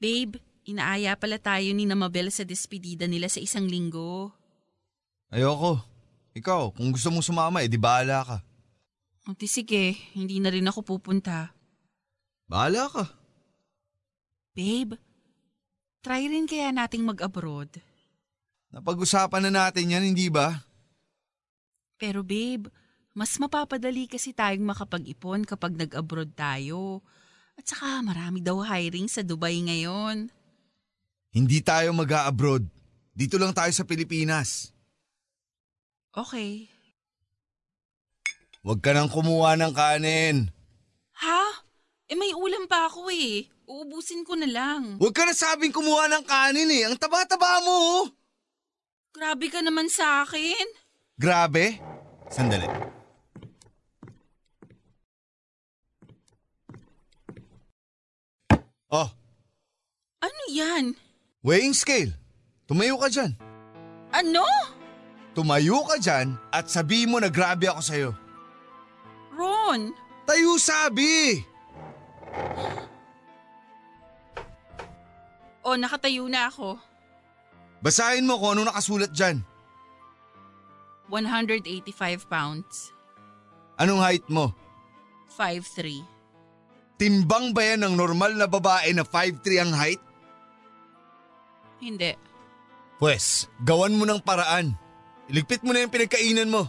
Babe, 0.00 0.40
inaaya 0.64 1.12
pala 1.16 1.36
tayo 1.36 1.76
ni 1.76 1.84
Namabel 1.84 2.32
sa 2.32 2.44
despedida 2.44 3.04
nila 3.04 3.28
sa 3.28 3.40
isang 3.40 3.68
linggo. 3.68 4.32
Ayoko. 5.28 5.84
Ikaw, 6.30 6.72
kung 6.72 6.94
gusto 6.94 7.10
mong 7.10 7.26
sumama, 7.26 7.60
edi 7.60 7.76
bahala 7.76 8.22
ka. 8.22 8.38
O 9.28 9.36
di 9.36 9.50
sige, 9.50 9.98
hindi 10.16 10.40
na 10.40 10.48
rin 10.48 10.64
ako 10.64 10.96
pupunta. 10.96 11.52
Bahala 12.48 12.88
ka. 12.88 13.04
Babe, 14.54 14.96
try 16.00 16.28
rin 16.28 16.48
kaya 16.48 16.72
nating 16.72 17.04
mag-abroad. 17.04 17.68
Napag-usapan 18.70 19.48
na 19.48 19.66
natin 19.66 19.92
yan, 19.92 20.04
hindi 20.04 20.30
ba? 20.30 20.62
Pero 22.00 22.24
babe, 22.24 22.70
mas 23.12 23.36
mapapadali 23.36 24.06
kasi 24.08 24.32
tayong 24.32 24.64
makapag-ipon 24.64 25.44
kapag 25.44 25.76
nag-abroad 25.76 26.32
tayo. 26.32 27.04
At 27.60 27.68
saka 27.68 28.00
marami 28.00 28.40
daw 28.40 28.64
hiring 28.64 29.10
sa 29.10 29.20
Dubai 29.20 29.60
ngayon. 29.60 30.32
Hindi 31.30 31.58
tayo 31.60 31.92
mag-a-abroad. 31.92 32.64
Dito 33.12 33.36
lang 33.36 33.52
tayo 33.52 33.68
sa 33.74 33.84
Pilipinas. 33.84 34.72
Okay. 36.10 36.72
Huwag 38.64 38.80
ka 38.80 38.96
nang 38.96 39.12
kumuha 39.12 39.54
ng 39.60 39.72
kanin. 39.76 40.48
Ha? 41.20 41.42
Eh 42.10 42.16
may 42.18 42.32
ulam 42.34 42.66
pa 42.66 42.88
ako 42.88 43.12
eh. 43.12 43.46
Uubusin 43.70 44.26
ko 44.26 44.34
na 44.34 44.50
lang. 44.50 44.98
Huwag 44.98 45.14
ka 45.14 45.22
na 45.22 45.30
sabing 45.30 45.70
kumuha 45.70 46.10
ng 46.10 46.24
kanin 46.26 46.70
eh. 46.74 46.82
Ang 46.90 46.98
taba-taba 46.98 47.62
mo. 47.62 47.70
oh. 47.70 48.04
Grabe 49.14 49.46
ka 49.46 49.62
naman 49.62 49.86
sa 49.86 50.26
akin. 50.26 50.66
Grabe. 51.14 51.78
Sandali. 52.26 52.66
Oh, 58.90 59.06
Ano 60.20 60.42
yan? 60.50 60.92
weighing 61.46 61.72
scale. 61.72 62.10
Tumayo 62.66 62.98
ka 63.00 63.08
dyan. 63.08 63.32
Ano? 64.10 64.44
Tumayo 65.32 65.86
ka 65.86 65.96
dyan 65.96 66.34
at 66.50 66.66
sabi 66.66 67.06
mo 67.06 67.22
na 67.22 67.30
grabe 67.30 67.70
ako 67.70 67.80
sa'yo. 67.80 68.10
Ron, 69.30 69.94
Tayo 70.26 70.58
sabi! 70.60 71.42
O 75.64 75.76
nakatayo 75.76 76.24
na 76.28 76.48
ako. 76.48 76.80
Basahin 77.80 78.28
mo 78.28 78.36
kung 78.36 78.56
ano 78.56 78.68
nakasulat 78.68 79.12
dyan. 79.12 79.40
185 81.08 82.30
pounds. 82.30 82.92
Anong 83.80 84.04
height 84.04 84.26
mo? 84.28 84.52
5'3". 85.32 86.04
Timbang 87.00 87.56
ba 87.56 87.64
yan 87.64 87.80
ng 87.88 87.94
normal 87.96 88.36
na 88.36 88.44
babae 88.44 88.92
na 88.92 89.08
5'3 89.08 89.64
ang 89.64 89.72
height? 89.72 90.02
Hindi. 91.80 92.12
Pwes, 93.00 93.48
gawan 93.64 93.96
mo 93.96 94.04
ng 94.04 94.20
paraan. 94.20 94.76
Iligpit 95.32 95.64
mo 95.64 95.72
na 95.72 95.80
yung 95.80 95.94
pinagkainan 95.94 96.52
mo. 96.52 96.68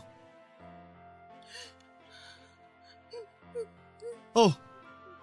Oh, 4.32 4.56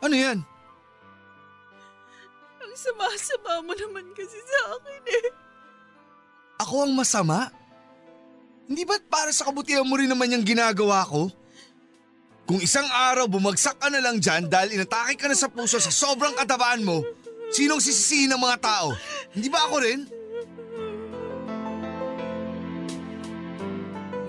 ano 0.04 0.12
yan? 0.12 0.44
Ang 2.78 2.94
sama-sama 2.94 3.66
mo 3.66 3.74
naman 3.74 4.06
kasi 4.14 4.38
sa 4.38 4.78
akin 4.78 5.02
eh. 5.10 5.26
Ako 6.62 6.86
ang 6.86 6.94
masama? 6.94 7.50
Hindi 8.70 8.86
ba't 8.86 9.02
para 9.10 9.34
sa 9.34 9.50
kabutihan 9.50 9.82
mo 9.82 9.98
rin 9.98 10.06
naman 10.06 10.30
yung 10.30 10.46
ginagawa 10.46 11.02
ko? 11.02 11.26
Kung 12.46 12.62
isang 12.62 12.86
araw 12.86 13.26
bumagsak 13.26 13.82
ka 13.82 13.90
na 13.90 13.98
lang 13.98 14.22
dyan 14.22 14.46
dahil 14.46 14.78
inatake 14.78 15.18
ka 15.18 15.26
na 15.26 15.34
sa 15.34 15.50
puso 15.50 15.82
sa 15.82 15.90
sobrang 15.90 16.38
katabaan 16.38 16.86
mo, 16.86 17.02
sinong 17.50 17.82
sisisihin 17.82 18.30
ng 18.30 18.46
mga 18.46 18.62
tao? 18.62 18.94
Hindi 19.34 19.48
ba 19.50 19.66
ako 19.66 19.76
rin? 19.82 20.00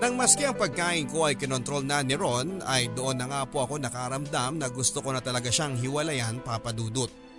Nang 0.02 0.18
maski 0.18 0.42
ang 0.42 0.58
pagkain 0.58 1.06
ko 1.06 1.30
ay 1.30 1.38
kinontrol 1.38 1.86
na 1.86 2.02
ni 2.02 2.18
Ron 2.18 2.66
ay 2.66 2.90
doon 2.98 3.14
na 3.14 3.30
nga 3.30 3.46
po 3.46 3.62
ako 3.62 3.78
nakaramdam 3.78 4.58
na 4.58 4.66
gusto 4.74 4.98
ko 4.98 5.14
na 5.14 5.22
talaga 5.22 5.54
siyang 5.54 5.78
hiwalayan 5.78 6.42
papadudot. 6.42 7.29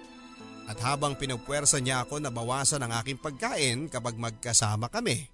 At 0.72 0.80
habang 0.80 1.20
pinupwersa 1.20 1.84
niya 1.84 2.08
ako 2.08 2.24
na 2.24 2.32
bawasan 2.32 2.80
ang 2.88 2.96
aking 3.04 3.20
pagkain 3.20 3.92
kapag 3.92 4.16
magkasama 4.16 4.88
kami, 4.88 5.28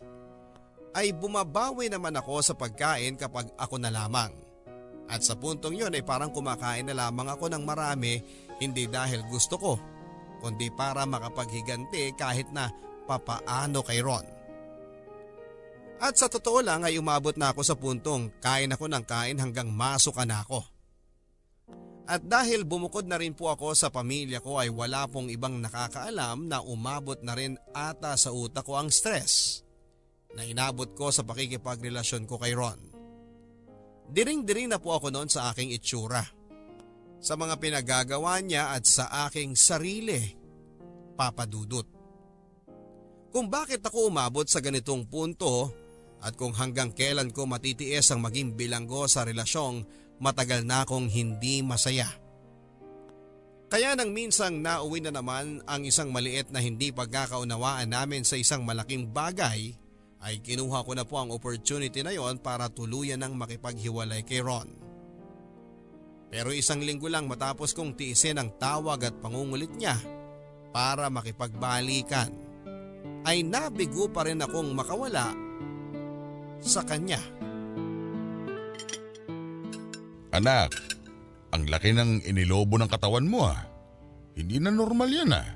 ay 0.97 1.13
bumabawi 1.13 1.93
naman 1.93 2.17
ako 2.17 2.41
sa 2.41 2.57
pagkain 2.57 3.13
kapag 3.13 3.53
ako 3.53 3.77
na 3.77 3.93
lamang. 3.93 4.33
At 5.05 5.21
sa 5.21 5.37
puntong 5.37 5.77
yun 5.77 5.93
ay 5.93 6.01
parang 6.01 6.33
kumakain 6.33 6.89
na 6.89 6.97
lamang 6.97 7.29
ako 7.29 7.53
ng 7.53 7.61
marami 7.61 8.17
hindi 8.57 8.89
dahil 8.89 9.29
gusto 9.29 9.61
ko, 9.61 9.73
kundi 10.41 10.73
para 10.73 11.05
makapaghiganti 11.05 12.17
kahit 12.17 12.49
na 12.49 12.73
papaano 13.05 13.85
kay 13.85 14.01
Ron. 14.01 14.25
At 16.01 16.17
sa 16.17 16.25
totoo 16.33 16.65
lang 16.65 16.81
ay 16.81 16.97
umabot 16.97 17.37
na 17.37 17.53
ako 17.53 17.61
sa 17.61 17.77
puntong 17.77 18.41
kain 18.41 18.73
ako 18.73 18.89
ng 18.89 19.05
kain 19.05 19.37
hanggang 19.37 19.69
masukan 19.69 20.25
na 20.25 20.41
ako. 20.41 20.65
At 22.07 22.23
dahil 22.23 22.63
bumukod 22.63 23.03
na 23.03 23.19
rin 23.19 23.35
po 23.35 23.51
ako 23.51 23.75
sa 23.75 23.91
pamilya 23.91 24.39
ko 24.39 24.63
ay 24.63 24.71
wala 24.71 25.11
pong 25.11 25.27
ibang 25.27 25.59
nakakaalam 25.59 26.47
na 26.47 26.63
umabot 26.63 27.19
na 27.19 27.35
rin 27.35 27.59
ata 27.75 28.15
sa 28.15 28.31
utak 28.31 28.63
ko 28.63 28.79
ang 28.79 28.87
stress 28.87 29.59
na 30.31 30.47
inabot 30.47 30.87
ko 30.95 31.11
sa 31.11 31.27
pakikipagrelasyon 31.27 32.23
ko 32.23 32.39
kay 32.39 32.55
Ron. 32.55 32.79
Diring-diring 34.07 34.71
na 34.71 34.79
po 34.79 34.95
ako 34.95 35.11
noon 35.11 35.27
sa 35.27 35.51
aking 35.51 35.75
itsura. 35.75 36.23
Sa 37.19 37.35
mga 37.35 37.59
pinagagawa 37.59 38.39
niya 38.39 38.71
at 38.71 38.87
sa 38.87 39.27
aking 39.27 39.59
sarili, 39.59 40.31
papadudot. 41.19 41.87
Kung 43.35 43.51
bakit 43.51 43.83
ako 43.83 44.07
umabot 44.07 44.47
sa 44.47 44.63
ganitong 44.63 45.11
punto 45.11 45.75
at 46.23 46.39
kung 46.39 46.55
hanggang 46.55 46.95
kailan 46.95 47.35
ko 47.35 47.43
matitiis 47.43 48.15
ang 48.15 48.23
maging 48.23 48.55
bilanggo 48.55 49.11
sa 49.11 49.27
relasyong 49.27 49.83
matagal 50.17 50.65
na 50.65 50.85
akong 50.85 51.09
hindi 51.09 51.61
masaya. 51.61 52.09
Kaya 53.67 53.99
nang 53.99 54.15
minsang 54.15 54.63
nauwi 54.63 55.03
na 55.03 55.11
naman 55.11 55.59
ang 55.67 55.83
isang 55.83 56.07
maliit 56.07 56.47
na 56.55 56.63
hindi 56.63 56.95
pagkakaunawaan 56.95 57.91
namin 57.91 58.23
sa 58.23 58.39
isang 58.39 58.63
malaking 58.63 59.11
bagay, 59.11 59.75
ay 60.23 60.39
kinuha 60.39 60.87
ko 60.87 60.91
na 60.95 61.03
po 61.03 61.19
ang 61.19 61.35
opportunity 61.35 61.99
na 62.01 62.15
yon 62.15 62.39
para 62.39 62.71
tuluyan 62.71 63.21
ng 63.21 63.35
makipaghiwalay 63.35 64.23
kay 64.23 64.39
Ron. 64.39 64.71
Pero 66.31 66.51
isang 66.51 66.79
linggo 66.83 67.07
lang 67.07 67.27
matapos 67.27 67.71
kong 67.75 67.95
tiisin 67.95 68.39
ang 68.39 68.55
tawag 68.55 69.03
at 69.03 69.15
pangungulit 69.19 69.71
niya 69.75 69.95
para 70.71 71.11
makipagbalikan, 71.11 72.31
ay 73.27 73.43
nabigo 73.43 74.07
pa 74.07 74.23
rin 74.27 74.39
akong 74.39 74.71
makawala 74.71 75.35
sa 76.63 76.83
kanya. 76.87 77.19
Anak, 80.37 80.77
ang 81.49 81.65
laki 81.65 81.97
ng 81.97 82.21
inilobo 82.29 82.77
ng 82.77 82.85
katawan 82.85 83.25
mo 83.25 83.49
ah. 83.49 83.65
Hindi 84.37 84.61
na 84.61 84.69
normal 84.69 85.09
yan 85.09 85.33
ah. 85.33 85.49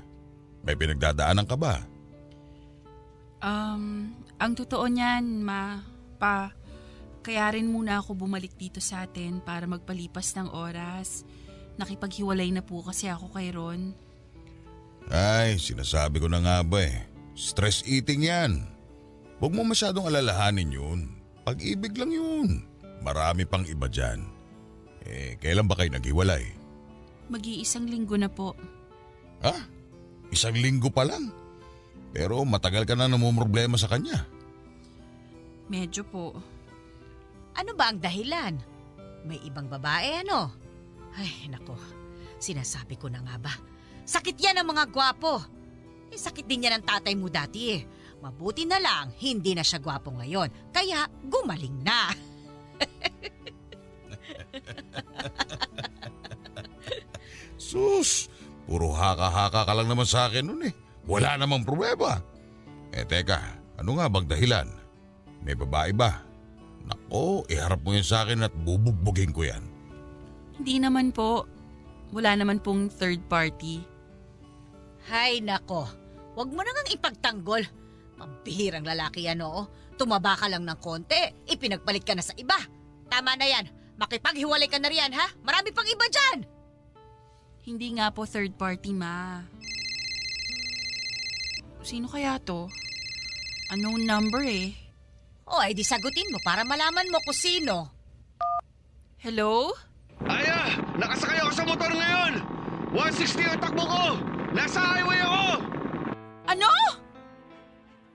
May 0.66 0.74
pinagdadaanan 0.74 1.46
ka 1.46 1.54
ba? 1.54 1.78
Um, 3.42 4.14
ang 4.42 4.52
totoo 4.58 4.86
niyan, 4.90 5.42
ma, 5.42 5.82
pa, 6.18 6.50
kaya 7.22 7.54
rin 7.54 7.70
muna 7.70 8.02
ako 8.02 8.26
bumalik 8.26 8.58
dito 8.58 8.82
sa 8.82 9.06
atin 9.06 9.38
para 9.38 9.70
magpalipas 9.70 10.34
ng 10.34 10.50
oras. 10.50 11.22
Nakipaghiwalay 11.78 12.50
na 12.50 12.66
po 12.66 12.82
kasi 12.82 13.06
ako 13.06 13.30
kay 13.30 13.54
Ron. 13.54 13.94
Ay, 15.06 15.62
sinasabi 15.62 16.18
ko 16.18 16.26
na 16.26 16.42
nga 16.42 16.58
ba 16.66 16.82
eh. 16.82 17.06
Stress 17.38 17.86
eating 17.86 18.26
yan. 18.26 18.66
Huwag 19.38 19.54
mo 19.54 19.62
masyadong 19.62 20.10
alalahanin 20.10 20.74
yun. 20.74 21.00
Pag-ibig 21.46 21.94
lang 21.94 22.10
yun. 22.10 22.66
Marami 23.02 23.46
pang 23.46 23.66
iba 23.66 23.86
dyan. 23.86 24.41
Eh, 25.06 25.34
kailan 25.42 25.66
ba 25.66 25.74
kayo 25.74 25.90
naghiwalay? 25.90 26.44
Mag-iisang 27.32 27.88
linggo 27.88 28.14
na 28.14 28.30
po. 28.30 28.54
Ha? 29.42 29.54
Isang 30.30 30.54
linggo 30.54 30.88
pa 30.88 31.02
lang? 31.02 31.34
Pero 32.12 32.44
matagal 32.44 32.84
ka 32.86 32.94
na 32.94 33.08
namumroblema 33.08 33.74
sa 33.80 33.90
kanya. 33.90 34.28
Medyo 35.72 36.04
po. 36.04 36.36
Ano 37.56 37.72
ba 37.72 37.90
ang 37.90 37.98
dahilan? 37.98 38.54
May 39.24 39.40
ibang 39.46 39.66
babae 39.66 40.22
ano? 40.24 40.52
Ay, 41.16 41.48
nako. 41.48 41.76
Sinasabi 42.40 42.96
ko 43.00 43.08
na 43.08 43.20
nga 43.24 43.36
ba. 43.40 43.54
Sakit 44.02 44.36
yan 44.36 44.60
ng 44.60 44.68
mga 44.68 44.84
gwapo. 44.92 45.40
Eh, 46.12 46.18
sakit 46.18 46.44
din 46.44 46.68
yan 46.68 46.80
ng 46.80 46.86
tatay 46.86 47.14
mo 47.16 47.32
dati 47.32 47.76
eh. 47.76 47.82
Mabuti 48.22 48.62
na 48.68 48.78
lang, 48.78 49.10
hindi 49.18 49.56
na 49.56 49.64
siya 49.66 49.82
gwapo 49.82 50.14
ngayon. 50.14 50.70
Kaya 50.70 51.08
gumaling 51.26 51.82
na. 51.82 52.12
Sus, 57.72 58.28
puro 58.68 58.92
haka-haka 58.92 59.64
ka 59.64 59.72
lang 59.72 59.88
naman 59.88 60.06
sa 60.08 60.28
akin 60.28 60.44
nun 60.44 60.62
eh. 60.68 60.74
Wala 61.08 61.34
namang 61.40 61.66
problema. 61.66 62.20
Eh 62.92 63.02
teka, 63.08 63.40
ano 63.80 63.98
nga 63.98 64.06
bang 64.06 64.26
dahilan? 64.28 64.68
May 65.42 65.58
babae 65.58 65.90
ba? 65.96 66.22
Nako, 66.86 67.46
iharap 67.50 67.82
mo 67.82 67.94
yan 67.94 68.06
sa 68.06 68.22
akin 68.26 68.46
at 68.46 68.54
bubugbugin 68.54 69.34
ko 69.34 69.46
yan. 69.46 69.62
Hindi 70.58 70.78
naman 70.78 71.10
po. 71.10 71.46
Wala 72.12 72.36
naman 72.36 72.60
pong 72.60 72.92
third 72.92 73.24
party. 73.26 73.80
Hay 75.08 75.42
nako, 75.42 75.88
wag 76.38 76.50
mo 76.52 76.62
nang 76.62 76.92
ipagtanggol. 76.92 77.64
Mabihirang 78.20 78.86
lalaki 78.86 79.26
yan 79.26 79.42
oo. 79.42 79.66
Tumaba 79.98 80.38
ka 80.38 80.46
lang 80.46 80.62
ng 80.62 80.78
konti, 80.78 81.18
ipinagpalit 81.48 82.04
ka 82.06 82.14
na 82.14 82.22
sa 82.22 82.36
iba. 82.38 82.56
Tama 83.10 83.34
na 83.34 83.46
yan, 83.48 83.66
makipaghiwalay 83.96 84.68
ka 84.68 84.78
na 84.80 84.88
riyan 84.88 85.12
ha? 85.16 85.26
Marami 85.44 85.72
pang 85.72 85.86
iba 85.88 86.06
dyan. 86.08 86.38
Hindi 87.62 87.94
nga 87.94 88.10
po 88.10 88.26
third 88.26 88.58
party, 88.58 88.90
ma. 88.90 89.46
Sino 91.82 92.10
kaya 92.10 92.38
to? 92.42 92.66
Unknown 93.70 94.02
number 94.02 94.42
eh. 94.42 94.74
O 95.46 95.58
ay 95.58 95.74
di 95.74 95.86
sagutin 95.86 96.30
mo 96.30 96.38
para 96.42 96.66
malaman 96.66 97.10
mo 97.10 97.18
kung 97.22 97.34
sino. 97.34 97.90
Hello? 99.22 99.70
Aya! 100.26 100.78
Nakasakay 100.98 101.38
ako 101.42 101.52
sa 101.54 101.64
motor 101.66 101.90
ngayon! 101.90 102.32
160 102.94 103.50
ang 103.54 103.60
takbo 103.62 103.84
ko! 103.86 104.04
Nasa 104.54 104.78
highway 104.82 105.18
ako! 105.22 105.44
Ano? 106.50 106.70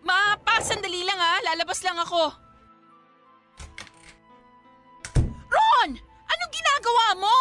Ma, 0.03 0.35
pa, 0.39 0.59
sandali 0.59 1.03
lang 1.03 1.19
ha. 1.19 1.35
Lalabas 1.51 1.79
lang 1.83 1.99
ako. 1.99 2.46
Ginagawa 6.77 7.07
mo? 7.17 7.37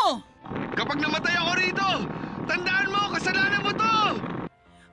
Kapag 0.72 0.96
namatay 0.96 1.36
ako 1.36 1.52
rito, 1.60 1.88
tandaan 2.48 2.88
mo, 2.88 3.12
kasalanan 3.12 3.60
mo 3.60 3.72
to! 3.76 3.96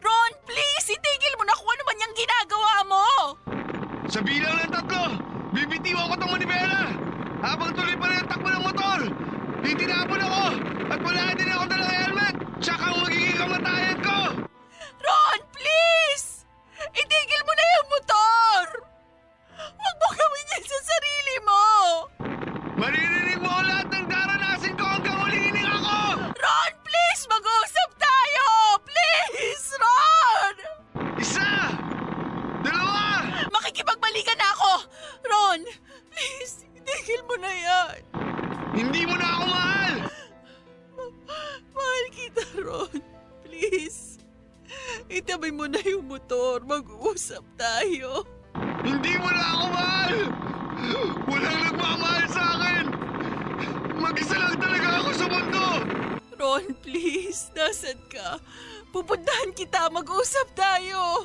Ron, 0.04 0.32
please! 0.44 0.92
Itigil 0.92 1.34
mo 1.40 1.48
na 1.48 1.56
kung 1.56 1.72
ano 1.72 1.84
man 1.88 2.04
yung 2.04 2.16
ginagawa 2.20 2.74
mo! 2.84 3.06
Sa 4.12 4.20
bilang 4.20 4.60
ng 4.60 4.68
tatlo, 4.68 5.16
bibitiwan 5.56 6.12
ko 6.12 6.16
tong 6.20 6.34
manibela! 6.36 6.92
Habang 7.40 7.72
tuloy 7.72 7.96
pa 7.96 8.12
rin 8.12 8.20
ang 8.20 8.28
takbo 8.36 8.52
ng 8.52 8.64
motor, 8.68 9.00
titinapon 9.64 10.20
ako 10.20 10.46
at 10.92 11.00
wala 11.00 11.24
din 11.40 11.48
ako 11.48 11.64
dalang 11.72 11.96
helmet! 12.04 12.36
Tsaka 12.60 12.84
ang 12.84 13.00
magiging 13.00 13.40
kamatayan 13.40 14.00
ko! 14.04 14.18
Ron, 15.00 15.40
please! 15.56 16.44
Itigil 16.92 17.42
mo 17.48 17.54
na 17.56 17.66
yung 17.80 17.88
motor! 17.96 18.64
Huwag 19.56 19.96
mo 20.04 20.08
gawin 20.12 20.52
yan 20.52 20.64
sa 20.68 20.80
sarili 20.84 21.36
mo! 21.48 21.64
Maririnig 22.74 23.40
mo 23.40 23.48
ang 23.48 23.64
lahat 23.64 23.88
ng 23.88 24.06
daranasin 24.12 24.33
please! 27.24 27.32
Mag-usap 27.32 27.90
tayo! 27.96 28.48
Please, 28.84 29.68
Ron! 29.80 30.56
Isa! 31.20 31.52
Dalawa! 32.64 33.24
Makikipagbalikan 33.48 34.36
na 34.36 34.48
ako! 34.52 34.74
Ron, 35.24 35.62
please, 36.12 36.68
itigil 36.76 37.24
mo 37.24 37.36
na 37.40 37.52
yan. 37.52 37.98
Hindi 38.76 39.02
mo 39.08 39.16
na 39.16 39.28
ako 39.40 39.44
mahal! 39.48 39.96
Mahal 41.72 42.06
kita, 42.12 42.44
Ron. 42.60 43.00
Please. 43.48 44.20
Itabi 45.08 45.54
mo 45.54 45.70
na 45.70 45.80
yung 45.86 46.10
motor. 46.10 46.66
Mag-usap 46.66 47.46
tayo. 47.56 48.28
Hindi 48.84 49.16
mo 49.16 49.30
na 49.32 49.44
ako 49.48 49.66
mahal! 49.72 50.16
Walang 51.32 51.60
nagmamahal 51.72 52.26
sa 52.28 52.44
akin! 52.60 52.86
Mag-isa 53.96 54.36
lang 54.36 54.60
talaga 54.60 54.88
ako 55.00 55.10
sa 55.16 55.26
mundo! 55.32 55.64
Ron, 56.44 56.76
please. 56.84 57.48
Nasaan 57.56 57.96
ka? 58.12 58.36
Pupuntahan 58.92 59.56
kita. 59.56 59.88
Mag-usap 59.88 60.52
tayo. 60.52 61.24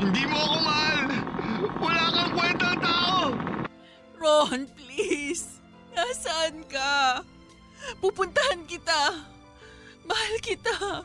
Hindi 0.00 0.24
mo 0.24 0.40
ako 0.40 0.56
mahal! 0.64 1.04
Wala 1.76 2.04
kang 2.08 2.32
kwentang 2.32 2.76
tao! 2.80 3.20
Ron, 4.16 4.64
please. 4.72 5.60
Nasaan 5.92 6.64
ka? 6.64 7.20
Pupuntahan 8.00 8.64
kita. 8.64 9.20
Mahal 10.08 10.34
kita. 10.40 11.04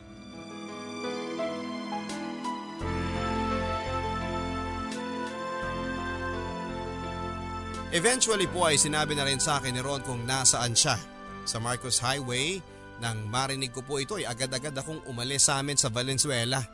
Eventually 7.92 8.48
po 8.48 8.72
ay 8.72 8.80
sinabi 8.80 9.20
na 9.20 9.28
rin 9.28 9.44
sa 9.44 9.60
akin 9.60 9.76
ni 9.76 9.84
Ron 9.84 10.00
kung 10.08 10.24
nasaan 10.24 10.72
siya. 10.72 10.96
Sa 11.44 11.60
Marcos 11.60 12.00
Highway, 12.00 12.64
nang 12.98 13.30
marinig 13.30 13.70
ko 13.70 13.86
po 13.86 14.02
ito 14.02 14.18
ay 14.18 14.26
agad-agad 14.26 14.74
akong 14.74 15.06
umalis 15.06 15.46
sa 15.46 15.62
amin 15.62 15.78
sa 15.78 15.94
Valenzuela. 15.94 16.66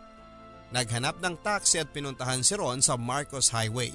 Naghanap 0.74 1.20
ng 1.20 1.36
taxi 1.44 1.78
at 1.78 1.92
pinuntahan 1.92 2.42
si 2.42 2.56
Ron 2.56 2.80
sa 2.80 2.96
Marcos 2.96 3.52
Highway. 3.52 3.94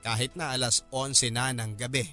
Kahit 0.00 0.34
na 0.38 0.54
alas 0.54 0.86
11 0.90 1.34
na 1.34 1.52
ng 1.52 1.74
gabi. 1.76 2.06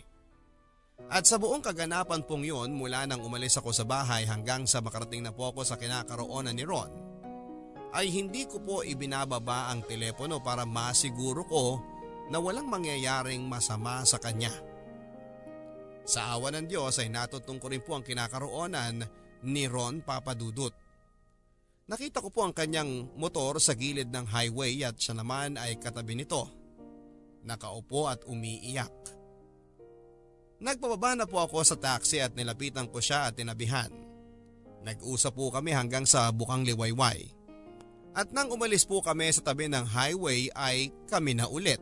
At 1.09 1.25
sa 1.25 1.39
buong 1.39 1.63
kaganapan 1.63 2.27
pong 2.27 2.45
yun 2.45 2.75
mula 2.75 3.07
nang 3.07 3.23
umalis 3.23 3.57
ako 3.57 3.71
sa 3.71 3.87
bahay 3.87 4.27
hanggang 4.27 4.67
sa 4.67 4.83
makarating 4.83 5.23
na 5.23 5.33
po 5.33 5.49
ako 5.49 5.65
sa 5.65 5.79
kinakaroonan 5.79 6.53
ni 6.53 6.67
Ron, 6.67 6.91
ay 7.95 8.13
hindi 8.13 8.45
ko 8.45 8.61
po 8.61 8.85
ibinababa 8.85 9.73
ang 9.73 9.81
telepono 9.87 10.37
para 10.43 10.67
masiguro 10.67 11.41
ko 11.49 11.81
na 12.29 12.37
walang 12.37 12.69
mangyayaring 12.69 13.41
masama 13.41 14.05
sa 14.05 14.21
kanya. 14.21 14.53
Sa 16.05 16.37
awa 16.37 16.53
ng 16.53 16.69
Diyos 16.69 16.97
ay 17.01 17.09
natutong 17.09 17.57
ko 17.57 17.69
rin 17.69 17.81
po 17.81 17.97
ang 17.97 18.05
kinakaroonan 18.05 19.18
ni 19.43 19.69
Ron 19.69 20.03
Papadudut. 20.03 20.73
Nakita 21.89 22.21
ko 22.21 22.29
po 22.29 22.45
ang 22.45 22.53
kanyang 22.53 23.09
motor 23.17 23.57
sa 23.57 23.73
gilid 23.73 24.13
ng 24.13 24.29
highway 24.29 24.85
at 24.85 25.01
siya 25.01 25.17
naman 25.17 25.57
ay 25.57 25.81
katabi 25.81 26.13
nito. 26.13 26.45
Nakaupo 27.41 28.05
at 28.05 28.21
umiiyak. 28.29 28.93
Nagpababa 30.59 31.15
na 31.15 31.25
po 31.25 31.39
ako 31.39 31.63
sa 31.63 31.79
taxi 31.79 32.19
at 32.19 32.35
nilapitan 32.35 32.91
ko 32.91 32.99
siya 32.99 33.31
at 33.31 33.39
tinabihan. 33.39 33.89
Nag-usap 34.83 35.33
po 35.33 35.49
kami 35.49 35.71
hanggang 35.71 36.03
sa 36.03 36.29
bukang 36.35 36.67
liwayway. 36.67 37.31
At 38.11 38.35
nang 38.35 38.51
umalis 38.51 38.83
po 38.83 38.99
kami 38.99 39.31
sa 39.31 39.39
tabi 39.39 39.71
ng 39.71 39.85
highway 39.87 40.51
ay 40.51 40.91
kami 41.07 41.37
na 41.37 41.47
ulit. 41.47 41.79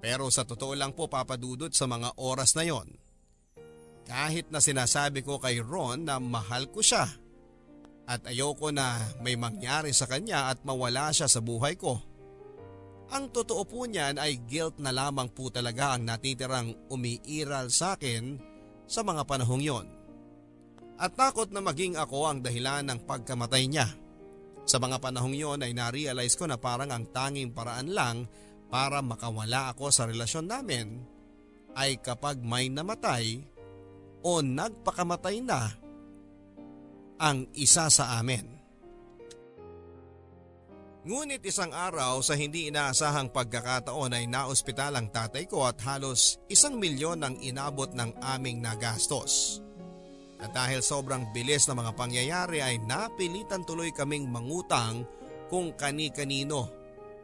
Pero 0.00 0.30
sa 0.32 0.46
totoo 0.46 0.72
lang 0.78 0.94
po 0.94 1.10
papadudot 1.10 1.74
sa 1.74 1.84
mga 1.90 2.16
oras 2.16 2.54
na 2.56 2.64
yon. 2.64 2.99
Kahit 4.10 4.50
na 4.50 4.58
sinasabi 4.58 5.22
ko 5.22 5.38
kay 5.38 5.62
Ron 5.62 6.02
na 6.10 6.18
mahal 6.18 6.66
ko 6.66 6.82
siya 6.82 7.06
at 8.10 8.26
ayoko 8.26 8.74
na 8.74 8.98
may 9.22 9.38
mangyari 9.38 9.94
sa 9.94 10.10
kanya 10.10 10.50
at 10.50 10.66
mawala 10.66 11.14
siya 11.14 11.30
sa 11.30 11.38
buhay 11.38 11.78
ko. 11.78 12.02
Ang 13.14 13.30
totoo 13.30 13.62
po 13.62 13.86
niyan 13.86 14.18
ay 14.18 14.42
guilt 14.50 14.82
na 14.82 14.90
lamang 14.90 15.30
po 15.30 15.46
talaga 15.54 15.94
ang 15.94 16.10
natitirang 16.10 16.90
umiiral 16.90 17.70
sa 17.70 17.94
akin 17.94 18.34
sa 18.90 19.06
mga 19.06 19.22
panahong 19.30 19.62
yon. 19.62 19.86
At 20.98 21.14
takot 21.14 21.54
na 21.54 21.62
maging 21.62 21.94
ako 21.94 22.26
ang 22.26 22.38
dahilan 22.42 22.90
ng 22.90 23.06
pagkamatay 23.06 23.70
niya. 23.70 23.86
Sa 24.66 24.82
mga 24.82 24.98
panahong 24.98 25.38
yon 25.38 25.62
ay 25.62 25.70
narealize 25.70 26.34
ko 26.34 26.50
na 26.50 26.58
parang 26.58 26.90
ang 26.90 27.06
tanging 27.14 27.54
paraan 27.54 27.94
lang 27.94 28.26
para 28.70 29.02
makawala 29.06 29.70
ako 29.70 29.94
sa 29.94 30.10
relasyon 30.10 30.50
namin 30.50 30.98
ay 31.78 32.02
kapag 32.02 32.42
may 32.42 32.66
namatay 32.66 33.42
o 34.24 34.44
nagpakamatay 34.44 35.36
na 35.44 35.70
ang 37.20 37.44
isa 37.52 37.92
sa 37.92 38.16
amin. 38.16 38.60
Ngunit 41.00 41.40
isang 41.48 41.72
araw 41.72 42.20
sa 42.20 42.36
hindi 42.36 42.68
inaasahang 42.68 43.32
pagkakataon 43.32 44.20
ay 44.20 44.28
naospital 44.28 45.00
ang 45.00 45.08
tatay 45.08 45.48
ko 45.48 45.64
at 45.64 45.80
halos 45.80 46.36
isang 46.52 46.76
milyon 46.76 47.24
ang 47.24 47.40
inabot 47.40 47.88
ng 47.88 48.20
aming 48.20 48.60
nagastos. 48.60 49.64
At 50.40 50.52
dahil 50.52 50.84
sobrang 50.84 51.32
bilis 51.32 51.68
na 51.68 51.76
mga 51.76 51.96
pangyayari 51.96 52.60
ay 52.60 52.80
napilitan 52.84 53.64
tuloy 53.64 53.92
kaming 53.96 54.28
mangutang 54.28 55.08
kung 55.48 55.72
kani-kanino 55.72 56.68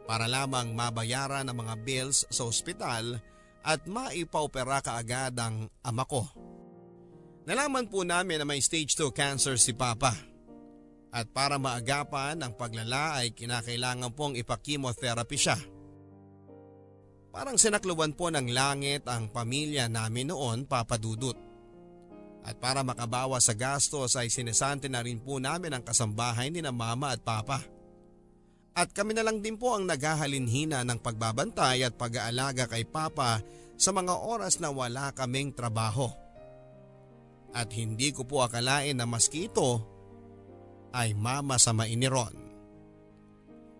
para 0.09 0.25
lamang 0.25 0.73
mabayaran 0.73 1.45
ang 1.45 1.57
mga 1.57 1.75
bills 1.81 2.25
sa 2.33 2.49
ospital 2.49 3.21
at 3.61 3.85
maipaopera 3.85 4.81
kaagad 4.81 5.37
ang 5.37 5.69
ama 5.85 6.01
ko. 6.05 6.46
Nalaman 7.47 7.87
po 7.87 8.03
namin 8.03 8.43
na 8.43 8.45
may 8.45 8.59
stage 8.59 8.91
2 8.99 9.15
cancer 9.15 9.55
si 9.55 9.71
Papa. 9.71 10.11
At 11.15 11.31
para 11.31 11.55
maagapan 11.55 12.35
ang 12.43 12.51
paglala 12.51 13.23
ay 13.23 13.31
kinakailangan 13.31 14.11
pong 14.11 14.35
ipakimotherapy 14.35 15.39
siya. 15.39 15.55
Parang 17.31 17.55
sinakluban 17.55 18.11
po 18.19 18.27
ng 18.27 18.51
langit 18.51 19.07
ang 19.07 19.31
pamilya 19.31 19.87
namin 19.87 20.35
noon, 20.35 20.67
Papa 20.67 20.99
Dudut. 20.99 21.39
At 22.43 22.59
para 22.59 22.83
makabawa 22.83 23.39
sa 23.39 23.55
gastos 23.55 24.19
ay 24.19 24.27
sinesante 24.27 24.91
na 24.91 24.99
rin 24.99 25.23
po 25.23 25.39
namin 25.39 25.71
ang 25.71 25.83
kasambahay 25.87 26.51
ni 26.51 26.59
na 26.59 26.75
Mama 26.75 27.15
at 27.15 27.23
Papa. 27.23 27.63
At 28.75 28.91
kami 28.91 29.15
na 29.15 29.23
lang 29.23 29.39
din 29.39 29.55
po 29.55 29.71
ang 29.71 29.87
naghahalinhina 29.87 30.83
ng 30.83 30.99
pagbabantay 30.99 31.87
at 31.87 31.95
pag-aalaga 31.95 32.67
kay 32.67 32.83
Papa 32.83 33.39
sa 33.79 33.95
mga 33.95 34.19
oras 34.19 34.59
na 34.59 34.67
wala 34.67 35.15
kaming 35.15 35.55
trabaho. 35.55 36.26
At 37.55 37.71
hindi 37.75 38.11
ko 38.11 38.27
po 38.27 38.43
akalain 38.43 38.97
na 38.99 39.07
maski 39.07 39.47
ito 39.47 39.83
ay 40.91 41.13
mama 41.13 41.59
sa 41.61 41.75
ni 41.75 42.07
Ron. 42.07 42.35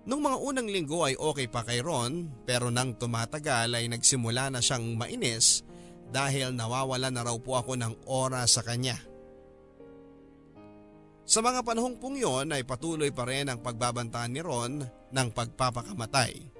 Nung 0.07 0.23
mga 0.23 0.37
unang 0.39 0.69
linggo 0.71 1.03
ay 1.03 1.19
okay 1.19 1.51
pa 1.51 1.67
kay 1.67 1.83
Ron 1.83 2.31
pero 2.47 2.71
nang 2.71 2.95
tumatagal 2.95 3.75
ay 3.75 3.91
nagsimula 3.91 4.47
na 4.47 4.63
siyang 4.63 4.95
mainis 4.95 5.67
dahil 6.07 6.55
nawawala 6.55 7.11
na 7.11 7.27
raw 7.27 7.35
po 7.35 7.59
ako 7.59 7.75
ng 7.75 8.07
oras 8.07 8.55
sa 8.55 8.63
kanya. 8.63 8.95
Sa 11.27 11.43
mga 11.43 11.59
panahong 11.67 11.99
pong 11.99 12.15
yon 12.15 12.55
ay 12.55 12.63
patuloy 12.63 13.11
pa 13.11 13.27
rin 13.27 13.51
ang 13.51 13.59
pagbabantaan 13.59 14.31
ni 14.31 14.39
Ron 14.39 14.79
ng 15.11 15.27
pagpapakamatay. 15.35 16.55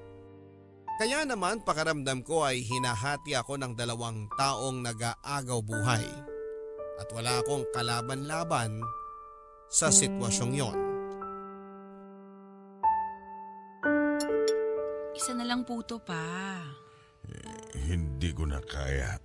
Kaya 0.99 1.23
naman 1.23 1.63
pakaramdam 1.63 2.19
ko 2.27 2.43
ay 2.43 2.67
hinahati 2.67 3.31
ako 3.31 3.55
ng 3.55 3.79
dalawang 3.79 4.27
taong 4.35 4.83
nag-aagaw 4.83 5.63
buhay 5.63 6.03
at 6.97 7.07
wala 7.13 7.41
akong 7.41 7.65
kalaban-laban 7.73 8.81
sa 9.69 9.93
sitwasyong 9.93 10.53
yon. 10.57 10.77
Isa 15.17 15.33
na 15.33 15.45
lang 15.45 15.65
puto 15.65 15.97
pa. 16.01 16.61
Hindi 17.73 18.29
ko 18.33 18.45
na 18.45 18.61
kaya. 18.61 19.17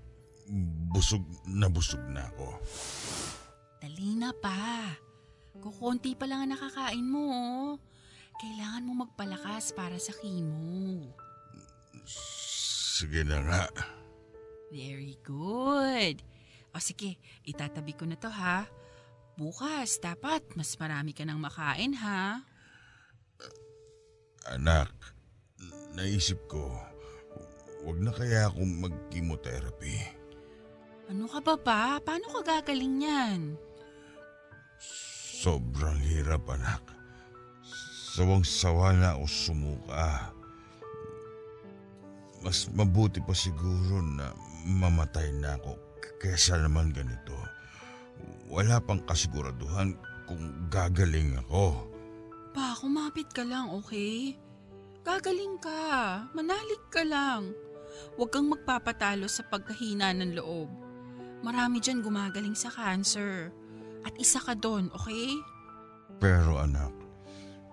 Busog 0.93 1.25
na 1.49 1.69
busog 1.69 2.01
na 2.13 2.29
ako. 2.29 2.49
Dali 3.81 4.17
na 4.17 4.33
pa. 4.37 4.93
Kukunti 5.61 6.17
pa 6.17 6.25
lang 6.29 6.49
ang 6.49 6.53
nakakain 6.57 7.05
mo. 7.05 7.25
oh. 7.29 7.69
Kailangan 8.41 8.87
mo 8.89 9.07
magpalakas 9.07 9.71
para 9.77 10.01
sa 10.01 10.11
chemo. 10.17 11.13
Sige 12.09 13.23
na 13.23 13.39
nga. 13.45 13.65
Very 14.73 15.21
good. 15.23 16.25
O 16.73 16.81
sige, 16.81 17.21
itatabi 17.45 17.93
ko 17.93 18.09
na 18.09 18.17
to 18.17 18.33
ha. 18.33 18.65
Bukas, 19.37 20.01
dapat 20.01 20.45
mas 20.57 20.77
marami 20.81 21.13
ka 21.13 21.25
nang 21.25 21.41
makain 21.41 21.93
ha. 22.01 22.41
Anak, 24.53 24.93
naisip 25.93 26.41
ko, 26.49 26.73
wag 27.85 27.99
na 28.01 28.13
kaya 28.13 28.49
akong 28.49 28.89
mag-chemotherapy. 28.89 30.01
Ano 31.13 31.29
ka 31.29 31.45
ba 31.45 31.55
pa? 31.61 31.81
Paano 32.01 32.27
ka 32.29 32.41
gagaling 32.41 33.05
yan? 33.05 33.41
Sobrang 35.43 35.99
hirap 36.01 36.47
anak. 36.49 36.81
Sawang-sawa 38.17 38.97
na 38.97 39.19
ako 39.19 39.27
sumuka. 39.29 40.33
Mas 42.41 42.71
mabuti 42.73 43.19
pa 43.23 43.35
siguro 43.35 43.99
na 44.03 44.31
mamatay 44.67 45.35
na 45.37 45.59
ako 45.59 45.75
kesa 46.23 46.55
naman 46.63 46.95
ganito. 46.95 47.35
Wala 48.47 48.79
pang 48.79 49.03
kasiguraduhan 49.03 49.99
kung 50.31 50.71
gagaling 50.71 51.35
ako. 51.43 51.91
Pa, 52.55 52.79
kumapit 52.79 53.27
ka 53.35 53.43
lang, 53.43 53.75
okay? 53.75 54.39
Gagaling 55.03 55.59
ka. 55.59 56.23
Manalig 56.31 56.85
ka 56.95 57.03
lang. 57.03 57.51
Huwag 58.15 58.31
kang 58.31 58.47
magpapatalo 58.47 59.27
sa 59.27 59.43
pagkahina 59.51 60.15
ng 60.15 60.39
loob. 60.39 60.71
Marami 61.43 61.83
dyan 61.83 62.07
gumagaling 62.07 62.55
sa 62.55 62.71
cancer. 62.71 63.51
At 64.07 64.15
isa 64.23 64.39
ka 64.39 64.55
doon, 64.55 64.95
okay? 64.95 65.35
Pero 66.23 66.63
anak, 66.63 66.95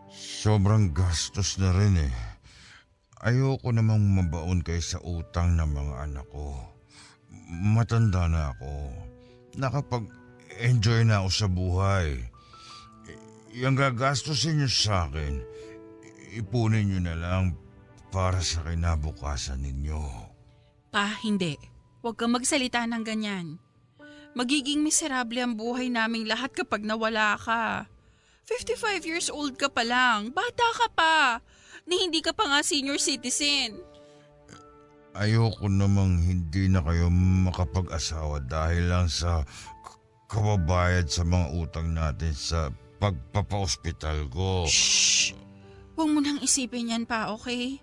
sobrang 0.10 0.89
gastos 0.89 1.62
na 1.62 1.70
rin 1.70 2.02
eh. 2.02 2.16
Ayoko 3.20 3.70
namang 3.70 4.02
mabaon 4.16 4.64
kay 4.64 4.80
sa 4.80 4.97
utang 5.04 5.54
ng 5.60 5.70
mga 5.70 5.95
anak 6.08 6.28
ko. 6.32 6.79
Matanda 7.50 8.30
na 8.30 8.54
ako. 8.54 8.74
Nakapag-enjoy 9.58 11.02
na 11.10 11.26
ako 11.26 11.30
sa 11.34 11.47
buhay. 11.50 12.08
Y- 13.10 13.66
Yung 13.66 13.74
gagastusin 13.74 14.62
niyo 14.62 14.70
sa 14.70 15.10
akin, 15.10 15.41
ipunin 16.38 16.86
niyo 16.86 17.02
na 17.02 17.18
lang 17.18 17.58
para 18.14 18.45
sa 18.45 18.62
kinabukasan 18.62 19.66
ninyo. 19.66 20.02
Pa, 20.93 21.18
hindi. 21.26 21.58
Huwag 22.06 22.22
kang 22.22 22.38
magsalita 22.38 22.86
ng 22.86 23.02
ganyan. 23.02 23.58
Magiging 24.38 24.86
miserable 24.86 25.41
ang 25.41 25.58
buhay 25.58 25.89
naming 25.89 26.30
lahat 26.30 26.54
kapag 26.54 26.86
nawala 26.86 27.34
ka. 27.41 27.89
55 28.45 29.10
years 29.10 29.28
old 29.34 29.58
ka 29.58 29.70
pa 29.70 29.82
lang. 29.82 30.30
Bata 30.30 30.68
ka 30.78 30.88
pa. 30.93 31.18
Ni 31.89 32.06
hindi 32.06 32.22
ka 32.22 32.34
pa 32.34 32.45
nga 32.45 32.62
senior 32.62 33.02
citizen. 33.02 33.78
Ayoko 35.18 35.66
namang 35.66 36.22
hindi 36.22 36.70
na 36.70 36.86
kayo 36.86 37.10
makapag-asawa 37.10 38.45
dahil 38.45 38.86
lang 38.89 39.10
sa 39.10 39.41
kababayad 40.30 41.10
sa 41.10 41.26
mga 41.26 41.47
utang 41.57 41.89
natin 41.97 42.34
sa 42.38 42.70
pagpapa-hospital 43.01 44.30
ko. 44.30 44.70
Shh! 44.70 45.34
Huwag 45.97 46.10
mo 46.14 46.22
nang 46.22 46.39
isipin 46.39 46.93
yan 46.93 47.03
pa, 47.10 47.34
okay? 47.34 47.82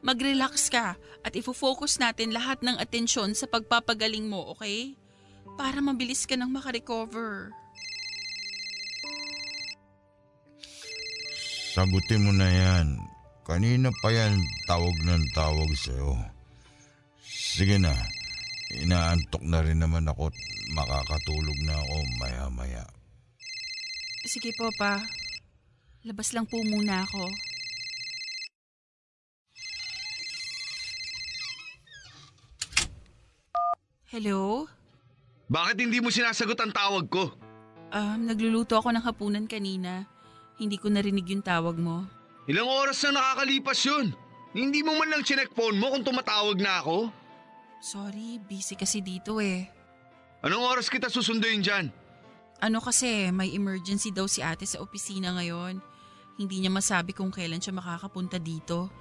Mag-relax 0.00 0.72
ka 0.72 0.96
at 0.96 1.32
ifo-focus 1.36 2.00
natin 2.00 2.32
lahat 2.32 2.62
ng 2.64 2.78
atensyon 2.80 3.36
sa 3.36 3.44
pagpapagaling 3.50 4.30
mo, 4.30 4.54
okay? 4.54 4.96
Para 5.60 5.82
mabilis 5.84 6.24
ka 6.24 6.38
nang 6.38 6.54
makarecover. 6.54 7.52
Sagutin 11.76 12.24
mo 12.24 12.32
na 12.32 12.48
yan. 12.48 12.96
Kanina 13.44 13.92
pa 14.00 14.08
yan 14.08 14.40
tawag 14.64 14.96
ng 15.04 15.24
tawag 15.36 15.70
sa'yo. 15.74 16.39
Sige 17.60 17.76
na. 17.76 17.92
Inaantok 18.72 19.44
na 19.44 19.60
rin 19.60 19.76
naman 19.76 20.08
ako 20.08 20.32
at 20.32 20.36
makakatulog 20.72 21.58
na 21.68 21.76
ako 21.76 21.96
maya-maya. 22.16 22.88
Sige 24.24 24.56
po, 24.56 24.72
pa. 24.80 24.96
Labas 26.08 26.32
lang 26.32 26.48
po 26.48 26.56
muna 26.64 27.04
ako. 27.04 27.28
Hello? 34.08 34.64
Bakit 35.52 35.84
hindi 35.84 36.00
mo 36.00 36.08
sinasagot 36.08 36.56
ang 36.64 36.72
tawag 36.72 37.12
ko? 37.12 37.28
Um, 37.92 38.24
nagluluto 38.24 38.80
ako 38.80 38.88
ng 38.88 39.04
hapunan 39.04 39.44
kanina. 39.44 40.08
Hindi 40.56 40.80
ko 40.80 40.88
narinig 40.88 41.28
yung 41.28 41.44
tawag 41.44 41.76
mo. 41.76 42.08
Ilang 42.48 42.72
oras 42.72 43.04
na 43.04 43.20
nakakalipas 43.20 43.84
yun. 43.84 44.16
Hindi 44.56 44.80
mo 44.80 44.96
man 44.96 45.12
lang 45.12 45.28
chinek 45.28 45.52
phone 45.52 45.76
mo 45.76 45.92
kung 45.92 46.08
tumatawag 46.08 46.56
na 46.56 46.80
ako? 46.80 47.19
Sorry, 47.80 48.36
busy 48.44 48.76
kasi 48.76 49.00
dito 49.00 49.40
eh. 49.40 49.64
Anong 50.44 50.64
oras 50.68 50.92
kita 50.92 51.08
susunduin 51.08 51.64
dyan? 51.64 51.88
Ano 52.60 52.78
kasi, 52.84 53.32
may 53.32 53.56
emergency 53.56 54.12
daw 54.12 54.28
si 54.28 54.44
ate 54.44 54.68
sa 54.68 54.84
opisina 54.84 55.32
ngayon. 55.32 55.80
Hindi 56.36 56.60
niya 56.60 56.72
masabi 56.72 57.16
kung 57.16 57.32
kailan 57.32 57.60
siya 57.60 57.72
makakapunta 57.72 58.36
dito. 58.36 58.92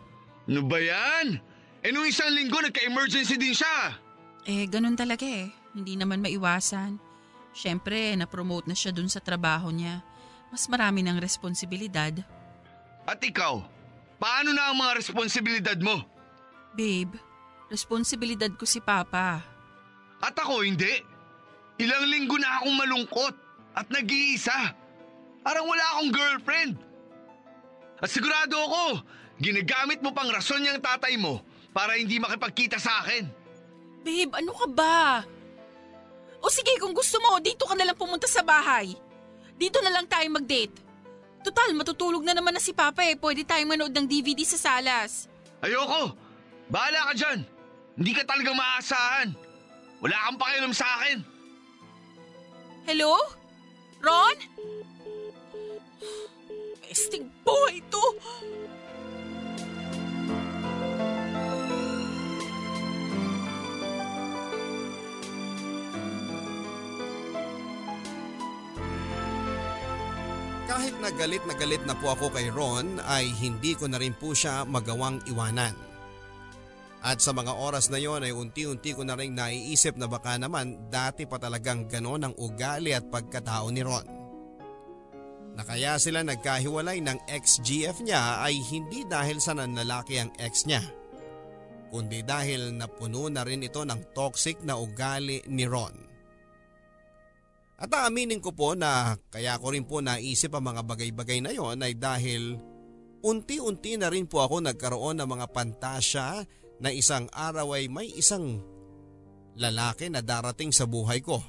Ano 0.47 0.63
ba 0.63 0.79
yan? 0.79 1.39
Eh 1.83 1.91
nung 1.91 2.07
isang 2.07 2.31
linggo 2.31 2.59
nagka-emergency 2.59 3.35
din 3.35 3.55
siya. 3.55 3.99
Eh, 4.47 4.67
ganun 4.67 4.95
talaga 4.95 5.27
eh. 5.27 5.51
Hindi 5.75 5.99
naman 5.99 6.23
maiwasan. 6.23 6.99
Siyempre, 7.51 8.15
na-promote 8.15 8.71
na 8.71 8.75
siya 8.75 8.95
dun 8.95 9.11
sa 9.11 9.19
trabaho 9.19 9.71
niya. 9.71 10.03
Mas 10.51 10.67
marami 10.71 11.03
ng 11.03 11.19
responsibilidad. 11.19 12.15
At 13.03 13.19
ikaw, 13.19 13.59
paano 14.19 14.55
na 14.55 14.71
ang 14.71 14.79
mga 14.79 14.97
responsibilidad 14.99 15.77
mo? 15.79 16.03
Babe, 16.75 17.15
responsibilidad 17.69 18.49
ko 18.57 18.65
si 18.65 18.81
Papa. 18.81 19.39
At 20.19 20.35
ako 20.35 20.65
hindi. 20.65 20.99
Ilang 21.79 22.05
linggo 22.11 22.35
na 22.35 22.59
akong 22.59 22.75
malungkot 22.75 23.35
at 23.77 23.87
nag-iisa. 23.87 24.75
Parang 25.39 25.63
wala 25.63 25.85
akong 25.95 26.11
girlfriend. 26.11 26.73
At 28.03 28.11
sigurado 28.11 28.59
ako, 28.59 28.85
ginagamit 29.39 30.03
mo 30.03 30.11
pang 30.11 30.27
rason 30.27 30.59
niyang 30.59 30.83
tatay 30.83 31.15
mo 31.15 31.39
para 31.71 31.95
hindi 31.95 32.19
makipagkita 32.19 32.75
sa 32.75 33.05
akin. 33.05 33.23
Babe, 34.03 34.31
ano 34.35 34.51
ka 34.51 34.67
ba? 34.67 34.99
O 36.39 36.51
sige, 36.51 36.75
kung 36.79 36.95
gusto 36.95 37.19
mo, 37.23 37.39
dito 37.39 37.67
ka 37.67 37.75
na 37.75 37.87
lang 37.87 37.99
pumunta 37.99 38.27
sa 38.27 38.43
bahay. 38.43 38.95
Dito 39.59 39.79
na 39.83 39.91
lang 39.91 40.07
tayo 40.07 40.27
mag-date. 40.31 40.75
Total, 41.43 41.71
matutulog 41.75 42.23
na 42.23 42.35
naman 42.35 42.55
na 42.55 42.63
si 42.63 42.71
Papa 42.75 43.03
eh. 43.03 43.15
Pwede 43.15 43.43
tayong 43.43 43.75
manood 43.75 43.95
ng 43.95 44.07
DVD 44.07 44.43
sa 44.43 44.59
salas. 44.59 45.27
Ayoko! 45.63 46.15
Bahala 46.71 47.11
ka 47.11 47.13
dyan! 47.15 47.58
Hindi 47.99 48.15
ka 48.15 48.23
talagang 48.23 48.55
maaasahan. 48.55 49.35
Wala 49.99 50.15
kang 50.15 50.39
pakialam 50.39 50.71
sa 50.71 50.87
akin. 51.03 51.19
Hello? 52.87 53.19
Ron? 53.99 54.39
Pesting 56.79 57.27
boy 57.43 57.83
to! 57.91 58.03
Kahit 70.71 70.95
na 71.03 71.11
galit 71.11 71.43
na 71.43 71.55
galit 71.59 71.83
na 71.83 71.99
po 71.99 72.15
ako 72.15 72.31
kay 72.31 72.47
Ron 72.47 73.03
ay 73.03 73.27
hindi 73.27 73.75
ko 73.75 73.91
na 73.91 73.99
rin 73.99 74.15
po 74.15 74.31
siya 74.31 74.63
magawang 74.63 75.19
iwanan. 75.27 75.88
At 76.99 77.23
sa 77.23 77.31
mga 77.31 77.55
oras 77.55 77.87
na 77.87 77.95
yon 77.95 78.27
ay 78.27 78.35
unti-unti 78.35 78.91
ko 78.91 79.07
na 79.07 79.15
rin 79.15 79.31
naiisip 79.31 79.95
na 79.95 80.11
baka 80.11 80.35
naman 80.35 80.91
dati 80.91 81.23
pa 81.23 81.39
talagang 81.39 81.87
ganon 81.87 82.27
ang 82.27 82.35
ugali 82.35 82.91
at 82.91 83.07
pagkatao 83.07 83.71
ni 83.71 83.79
Ron. 83.79 84.07
Na 85.55 85.63
kaya 85.63 85.95
sila 85.95 86.27
nagkahiwalay 86.27 86.99
ng 86.99 87.19
ex-GF 87.31 88.03
niya 88.03 88.43
ay 88.43 88.59
hindi 88.67 89.07
dahil 89.07 89.39
sa 89.39 89.55
nanlalaki 89.55 90.19
ang 90.19 90.31
ex 90.43 90.67
niya. 90.67 90.83
Kundi 91.87 92.19
dahil 92.21 92.75
napuno 92.75 93.31
na 93.31 93.47
rin 93.47 93.63
ito 93.63 93.81
ng 93.81 94.11
toxic 94.11 94.59
na 94.67 94.75
ugali 94.75 95.39
ni 95.47 95.63
Ron. 95.63 95.95
At 97.79 97.95
aaminin 97.95 98.43
ko 98.43 98.51
po 98.51 98.75
na 98.75 99.15
kaya 99.31 99.55
ko 99.55 99.71
rin 99.71 99.87
po 99.87 100.03
naisip 100.03 100.51
ang 100.51 100.67
mga 100.67 100.83
bagay-bagay 100.83 101.39
na 101.39 101.55
yon 101.55 101.79
ay 101.79 101.95
dahil 101.95 102.59
unti-unti 103.23 103.95
na 103.95 104.11
rin 104.11 104.27
po 104.27 104.43
ako 104.43 104.67
nagkaroon 104.67 105.15
ng 105.23 105.29
mga 105.31 105.47
pantasya 105.47 106.43
na 106.79 106.89
isang 106.91 107.27
araw 107.35 107.75
ay 107.75 107.91
may 107.91 108.07
isang 108.15 108.63
lalaki 109.59 110.07
na 110.07 110.23
darating 110.23 110.71
sa 110.71 110.87
buhay 110.87 111.19
ko. 111.19 111.43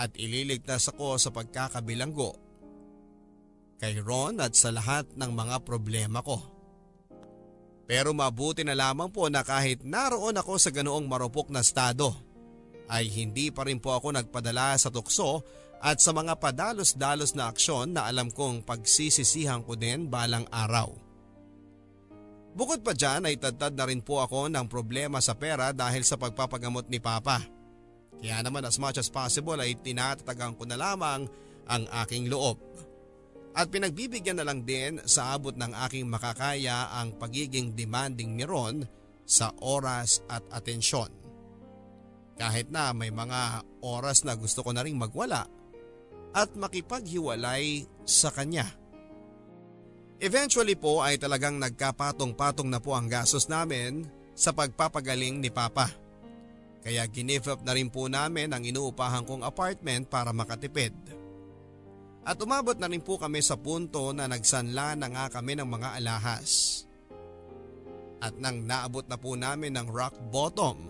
At 0.00 0.16
ililigtas 0.16 0.88
ako 0.92 1.20
sa 1.20 1.32
pagkakabilanggo 1.32 2.36
kay 3.80 4.00
Ron 4.04 4.44
at 4.44 4.52
sa 4.52 4.68
lahat 4.72 5.08
ng 5.16 5.32
mga 5.32 5.64
problema 5.64 6.20
ko. 6.20 6.40
Pero 7.88 8.12
mabuti 8.12 8.62
na 8.62 8.76
lamang 8.76 9.10
po 9.10 9.26
na 9.32 9.42
kahit 9.42 9.82
naroon 9.82 10.36
ako 10.36 10.60
sa 10.60 10.70
ganoong 10.70 11.08
marupok 11.08 11.50
na 11.50 11.64
estado 11.64 12.12
ay 12.86 13.08
hindi 13.08 13.48
pa 13.50 13.66
rin 13.66 13.80
po 13.80 13.96
ako 13.96 14.14
nagpadala 14.14 14.76
sa 14.76 14.92
tukso 14.92 15.42
at 15.80 15.96
sa 15.98 16.12
mga 16.12 16.36
padalos-dalos 16.36 17.32
na 17.32 17.48
aksyon 17.48 17.96
na 17.96 18.04
alam 18.04 18.28
kong 18.28 18.68
pagsisisihan 18.68 19.64
ko 19.64 19.74
din 19.80 20.12
balang 20.12 20.44
araw. 20.52 20.92
Bukod 22.50 22.82
pa 22.82 22.92
dyan 22.96 23.30
ay 23.30 23.38
tadtad 23.38 23.78
na 23.78 23.86
rin 23.86 24.02
po 24.02 24.18
ako 24.18 24.50
ng 24.50 24.66
problema 24.66 25.22
sa 25.22 25.38
pera 25.38 25.70
dahil 25.70 26.02
sa 26.02 26.18
pagpapagamot 26.18 26.90
ni 26.90 26.98
Papa. 26.98 27.38
Kaya 28.20 28.42
naman 28.42 28.66
as 28.66 28.76
much 28.76 28.98
as 28.98 29.08
possible 29.08 29.56
ay 29.56 29.78
tinatatagang 29.78 30.58
ko 30.58 30.66
na 30.66 30.76
lamang 30.76 31.30
ang 31.70 31.84
aking 32.04 32.26
loob. 32.28 32.58
At 33.54 33.70
pinagbibigyan 33.70 34.38
na 34.38 34.46
lang 34.46 34.62
din 34.62 35.02
sa 35.06 35.34
abot 35.34 35.54
ng 35.54 35.74
aking 35.88 36.06
makakaya 36.06 36.90
ang 36.94 37.14
pagiging 37.18 37.74
demanding 37.74 38.38
ni 38.38 38.46
Ron 38.46 38.86
sa 39.26 39.54
oras 39.62 40.22
at 40.26 40.42
atensyon. 40.50 41.10
Kahit 42.34 42.70
na 42.70 42.90
may 42.90 43.14
mga 43.14 43.62
oras 43.84 44.26
na 44.26 44.34
gusto 44.34 44.66
ko 44.66 44.70
na 44.74 44.82
ring 44.82 44.98
magwala 44.98 45.46
at 46.34 46.50
makipaghiwalay 46.54 47.84
sa 48.06 48.30
kanya. 48.30 48.79
Eventually 50.20 50.76
po 50.76 51.00
ay 51.00 51.16
talagang 51.16 51.56
nagkapatong-patong 51.56 52.68
na 52.68 52.76
po 52.76 52.92
ang 52.92 53.08
gastos 53.08 53.48
namin 53.48 54.04
sa 54.36 54.52
pagpapagaling 54.52 55.40
ni 55.40 55.48
Papa. 55.48 55.88
Kaya 56.84 57.08
give 57.08 57.48
up 57.48 57.64
na 57.64 57.72
rin 57.72 57.88
po 57.88 58.04
namin 58.04 58.52
ang 58.52 58.60
inuupahan 58.60 59.24
kong 59.24 59.48
apartment 59.48 60.12
para 60.12 60.28
makatipid. 60.36 60.92
At 62.20 62.36
umabot 62.36 62.76
na 62.76 62.92
rin 62.92 63.00
po 63.00 63.16
kami 63.16 63.40
sa 63.40 63.56
punto 63.56 64.12
na 64.12 64.28
nagsanla 64.28 64.92
na 65.00 65.08
nga 65.08 65.24
kami 65.32 65.56
ng 65.56 65.64
mga 65.64 65.88
alahas. 65.96 66.84
At 68.20 68.36
nang 68.36 68.68
naabot 68.68 69.08
na 69.08 69.16
po 69.16 69.40
namin 69.40 69.72
ng 69.72 69.88
rock 69.88 70.20
bottom, 70.28 70.84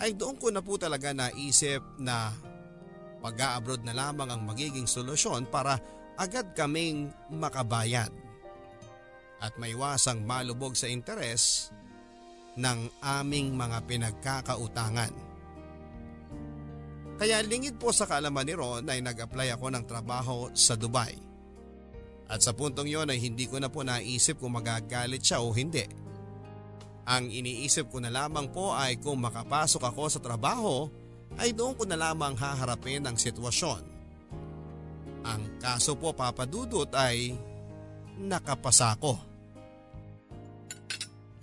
ay 0.00 0.16
doon 0.16 0.40
ko 0.40 0.48
na 0.48 0.64
po 0.64 0.80
talaga 0.80 1.12
naisip 1.12 1.84
na 2.00 2.32
pag-abroad 3.20 3.84
na 3.84 3.92
lamang 3.92 4.32
ang 4.32 4.48
magiging 4.48 4.88
solusyon 4.88 5.44
para 5.44 5.76
agad 6.16 6.56
kaming 6.56 7.12
makabayad 7.28 8.29
at 9.40 9.56
maiwasang 9.56 10.22
malubog 10.22 10.76
sa 10.76 10.86
interes 10.86 11.72
ng 12.60 12.92
aming 13.00 13.56
mga 13.56 13.78
pinagkakautangan. 13.88 15.12
Kaya 17.20 17.44
lingid 17.44 17.76
po 17.76 17.92
sa 17.92 18.08
kaalaman 18.08 18.48
ni 18.48 18.54
Ron 18.56 18.84
ay 18.88 19.04
nag-apply 19.04 19.52
ako 19.56 19.66
ng 19.72 19.84
trabaho 19.84 20.48
sa 20.56 20.72
Dubai. 20.72 21.12
At 22.30 22.40
sa 22.40 22.56
puntong 22.56 22.88
yon 22.88 23.12
ay 23.12 23.20
hindi 23.20 23.44
ko 23.44 23.60
na 23.60 23.68
po 23.68 23.84
naisip 23.84 24.40
kung 24.40 24.56
magagalit 24.56 25.20
siya 25.20 25.44
o 25.44 25.52
hindi. 25.52 25.84
Ang 27.04 27.28
iniisip 27.28 27.90
ko 27.90 27.98
na 28.00 28.08
lamang 28.08 28.48
po 28.54 28.72
ay 28.72 29.02
kung 29.02 29.20
makapasok 29.20 29.82
ako 29.82 30.02
sa 30.08 30.20
trabaho 30.22 30.88
ay 31.36 31.52
doon 31.52 31.76
ko 31.76 31.84
na 31.84 31.98
lamang 31.98 32.38
haharapin 32.38 33.04
ang 33.04 33.20
sitwasyon. 33.20 33.82
Ang 35.26 35.60
kaso 35.60 35.98
po 36.00 36.16
papadudot 36.16 36.88
ay 36.96 37.36
nakapasa 38.16 38.96
ko. 38.96 39.29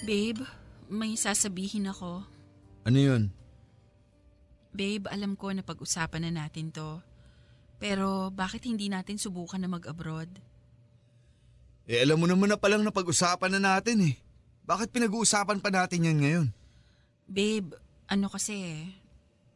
Babe, 0.06 0.46
may 0.90 1.18
sasabihin 1.18 1.90
ako. 1.90 2.22
Ano 2.86 3.00
yun? 3.00 3.34
Babe, 4.70 5.10
alam 5.10 5.34
ko 5.34 5.50
na 5.50 5.66
pag-usapan 5.66 6.30
na 6.30 6.46
natin 6.46 6.70
to. 6.70 7.02
Pero 7.82 8.30
bakit 8.30 8.66
hindi 8.66 8.90
natin 8.90 9.18
subukan 9.18 9.58
na 9.58 9.70
mag-abroad? 9.70 10.30
Eh 11.88 12.04
alam 12.04 12.20
mo 12.20 12.28
naman 12.28 12.52
na 12.52 12.60
palang 12.60 12.84
napag-usapan 12.84 13.58
na 13.58 13.62
natin 13.64 14.14
eh. 14.14 14.16
Bakit 14.68 14.92
pinag-uusapan 14.92 15.64
pa 15.64 15.70
natin 15.72 16.04
yan 16.04 16.18
ngayon? 16.20 16.48
Babe, 17.26 17.74
ano 18.12 18.28
kasi, 18.28 18.84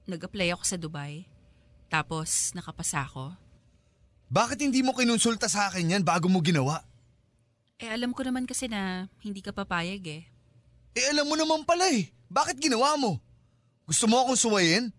nag-apply 0.08 0.56
ako 0.56 0.64
sa 0.64 0.80
Dubai. 0.80 1.28
Tapos 1.92 2.56
nakapasa 2.56 3.04
ako. 3.04 3.36
Bakit 4.32 4.64
hindi 4.64 4.80
mo 4.80 4.96
kinonsulta 4.96 5.52
sa 5.52 5.68
akin 5.68 6.00
yan 6.00 6.04
bago 6.08 6.32
mo 6.32 6.40
ginawa? 6.40 6.88
Eh 7.84 7.92
alam 7.92 8.16
ko 8.16 8.24
naman 8.24 8.48
kasi 8.48 8.72
na 8.72 9.12
hindi 9.20 9.44
ka 9.44 9.52
papayag 9.52 10.04
eh. 10.08 10.24
Eh 10.92 11.08
alam 11.12 11.28
mo 11.28 11.36
naman 11.40 11.64
pala 11.64 11.88
eh. 11.88 12.12
Bakit 12.28 12.60
ginawa 12.60 12.96
mo? 13.00 13.20
Gusto 13.88 14.08
mo 14.08 14.24
akong 14.24 14.40
suwayin? 14.40 14.92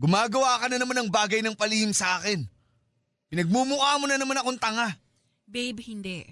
Gumagawa 0.00 0.60
ka 0.60 0.66
na 0.68 0.78
naman 0.80 0.96
ng 1.04 1.10
bagay 1.10 1.40
ng 1.44 1.56
palihim 1.56 1.92
sa 1.92 2.20
akin. 2.20 2.44
Pinagmumukha 3.28 4.00
mo 4.00 4.08
na 4.08 4.16
naman 4.16 4.40
akong 4.40 4.56
tanga. 4.56 4.96
Babe, 5.44 5.80
hindi. 5.84 6.24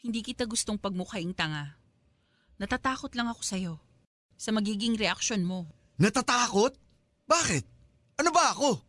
Hindi 0.00 0.20
kita 0.20 0.44
gustong 0.44 0.76
pagmukhaing 0.76 1.32
tanga. 1.32 1.76
Natatakot 2.60 3.12
lang 3.16 3.30
ako 3.32 3.40
sa'yo. 3.44 3.74
Sa 4.36 4.52
magiging 4.52 4.98
reaksyon 4.98 5.44
mo. 5.44 5.64
Natatakot? 5.96 6.76
Bakit? 7.28 7.64
Ano 8.18 8.30
ba 8.34 8.52
ako? 8.52 8.80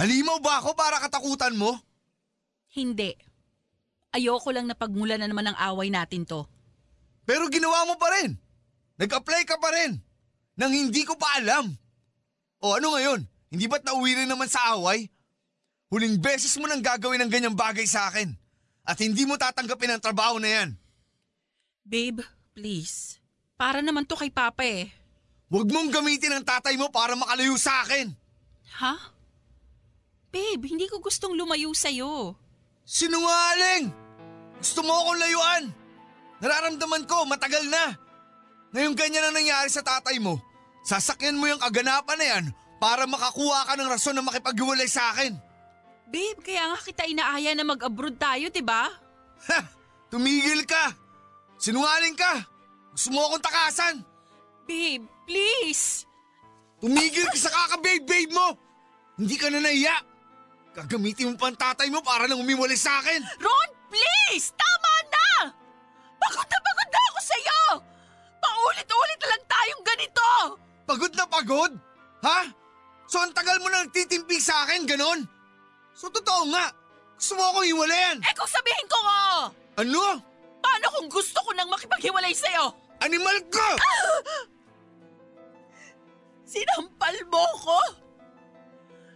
Halimaw 0.00 0.38
ba 0.40 0.62
ako 0.62 0.72
para 0.72 1.02
katakutan 1.02 1.56
mo? 1.56 1.76
Hindi. 2.72 3.12
Ayoko 4.14 4.50
lang 4.54 4.66
na 4.66 4.78
pagmula 4.78 5.18
na 5.18 5.26
naman 5.28 5.50
ang 5.50 5.58
away 5.58 5.90
natin 5.90 6.24
to. 6.24 6.46
Pero 7.26 7.46
ginawa 7.52 7.86
mo 7.86 7.94
pa 8.00 8.08
rin. 8.18 8.34
Nag-apply 9.00 9.42
ka 9.48 9.56
pa 9.56 9.72
rin. 9.72 9.96
Nang 10.60 10.76
hindi 10.76 11.08
ko 11.08 11.16
pa 11.16 11.40
alam. 11.40 11.72
O 12.60 12.76
ano 12.76 12.92
ngayon? 12.92 13.24
Hindi 13.48 13.64
ba't 13.64 13.80
nauwi 13.82 14.20
rin 14.20 14.28
naman 14.28 14.46
sa 14.46 14.76
away? 14.76 15.08
Huling 15.88 16.20
beses 16.20 16.54
mo 16.60 16.68
nang 16.68 16.84
gagawin 16.84 17.24
ng 17.24 17.32
ganyang 17.32 17.56
bagay 17.56 17.88
sa 17.88 18.12
akin. 18.12 18.36
At 18.84 19.00
hindi 19.00 19.24
mo 19.24 19.40
tatanggapin 19.40 19.96
ang 19.96 20.04
trabaho 20.04 20.36
na 20.36 20.52
yan. 20.52 20.68
Babe, 21.80 22.20
Please. 22.54 23.16
Para 23.56 23.80
naman 23.80 24.04
to 24.04 24.18
kay 24.18 24.28
Papa 24.28 24.60
eh. 24.64 24.92
Huwag 25.48 25.72
mong 25.72 25.90
gamitin 25.90 26.36
ang 26.36 26.44
tatay 26.44 26.76
mo 26.76 26.92
para 26.92 27.16
makalayo 27.16 27.56
sa 27.56 27.82
akin. 27.82 28.12
Ha? 28.84 28.94
Babe, 30.30 30.62
hindi 30.68 30.86
ko 30.86 31.02
gustong 31.02 31.34
lumayo 31.34 31.74
sa'yo. 31.74 32.38
Sinungaling! 32.86 33.90
Gusto 34.60 34.84
mo 34.84 34.92
akong 34.92 35.18
layuan. 35.18 35.64
Nararamdaman 36.38 37.04
ko, 37.08 37.26
matagal 37.26 37.66
na. 37.66 38.09
Ngayong 38.70 38.94
ganyan 38.94 39.26
ang 39.26 39.34
nangyari 39.34 39.66
sa 39.66 39.82
tatay 39.82 40.22
mo, 40.22 40.38
sasakyan 40.86 41.34
mo 41.34 41.50
yung 41.50 41.58
kaganapan 41.58 42.18
na 42.18 42.26
yan 42.26 42.44
para 42.78 43.02
makakuha 43.02 43.66
ka 43.66 43.74
ng 43.74 43.90
rason 43.90 44.14
na 44.14 44.22
makipaghiwalay 44.22 44.86
sa 44.86 45.10
akin. 45.10 45.34
Babe, 46.10 46.38
kaya 46.42 46.70
nga 46.70 46.78
kita 46.78 47.02
inaaya 47.06 47.54
na 47.54 47.66
mag-abroad 47.66 48.18
tayo, 48.18 48.46
ba? 48.62 48.90
Ha! 49.50 49.58
Tumigil 50.10 50.66
ka! 50.66 50.94
Sinungaling 51.58 52.18
ka! 52.18 52.46
Gusto 52.94 53.14
mo 53.14 53.30
akong 53.30 53.44
takasan! 53.46 53.94
Babe, 54.66 55.06
please! 55.26 56.06
Tumigil 56.82 57.26
ka 57.30 57.38
sa 57.38 57.50
kaka-babe-babe 57.50 58.34
mo! 58.34 58.54
Hindi 59.18 59.34
ka 59.38 59.50
na 59.50 59.62
naiya! 59.62 59.94
Gagamitin 60.74 61.34
mo 61.34 61.36
pa 61.38 61.50
ang 61.50 61.58
tatay 61.58 61.90
mo 61.90 62.02
para 62.02 62.30
lang 62.30 62.38
umiwalay 62.38 62.78
sa 62.78 63.02
akin! 63.02 63.22
Ron, 63.38 63.70
please! 63.90 64.54
Tama 64.54 64.92
na! 65.10 65.26
Pagod 66.22 66.46
na 66.46 66.58
pagod 66.58 66.88
na 66.90 67.00
ako 67.10 67.18
sa'yo! 67.22 67.60
Paulit-ulit 68.40 69.20
lang 69.22 69.44
tayong 69.46 69.84
ganito! 69.84 70.28
Pagod 70.88 71.12
na 71.14 71.26
pagod? 71.28 71.72
Ha? 72.24 72.40
So 73.06 73.20
ang 73.20 73.32
tagal 73.36 73.60
mo 73.60 73.68
na 73.68 73.84
nagtitimpi 73.86 74.40
sa 74.40 74.66
akin, 74.66 74.88
ganon? 74.88 75.28
So 75.94 76.08
totoo 76.08 76.48
nga, 76.50 76.72
gusto 77.14 77.36
mo 77.36 77.42
akong 77.52 77.68
hiwalayan. 77.68 78.18
Eh 78.24 78.34
kung 78.34 78.48
sabihin 78.48 78.88
ko 78.88 78.98
nga! 79.04 79.22
Ano? 79.84 80.02
Paano 80.60 80.86
kung 80.98 81.08
gusto 81.12 81.38
ko 81.40 81.50
nang 81.52 81.68
makipaghiwalay 81.68 82.32
sa'yo? 82.32 82.72
Animal 83.00 83.36
ka! 83.48 83.68
Sinampal 86.50 87.16
mo 87.30 87.44
ko? 87.62 87.80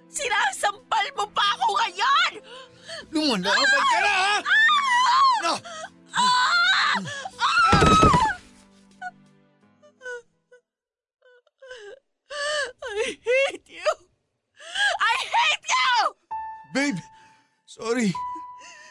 Sinasampal 0.06 1.06
mo 1.18 1.26
pa 1.34 1.44
ako 1.58 1.66
ngayon! 1.74 2.32
Lumalaban 3.10 3.82
ka 3.90 3.98
na, 3.98 4.12
ha? 4.14 4.34
No! 4.38 4.63
Babe, 16.74 16.98
sorry. 17.70 18.10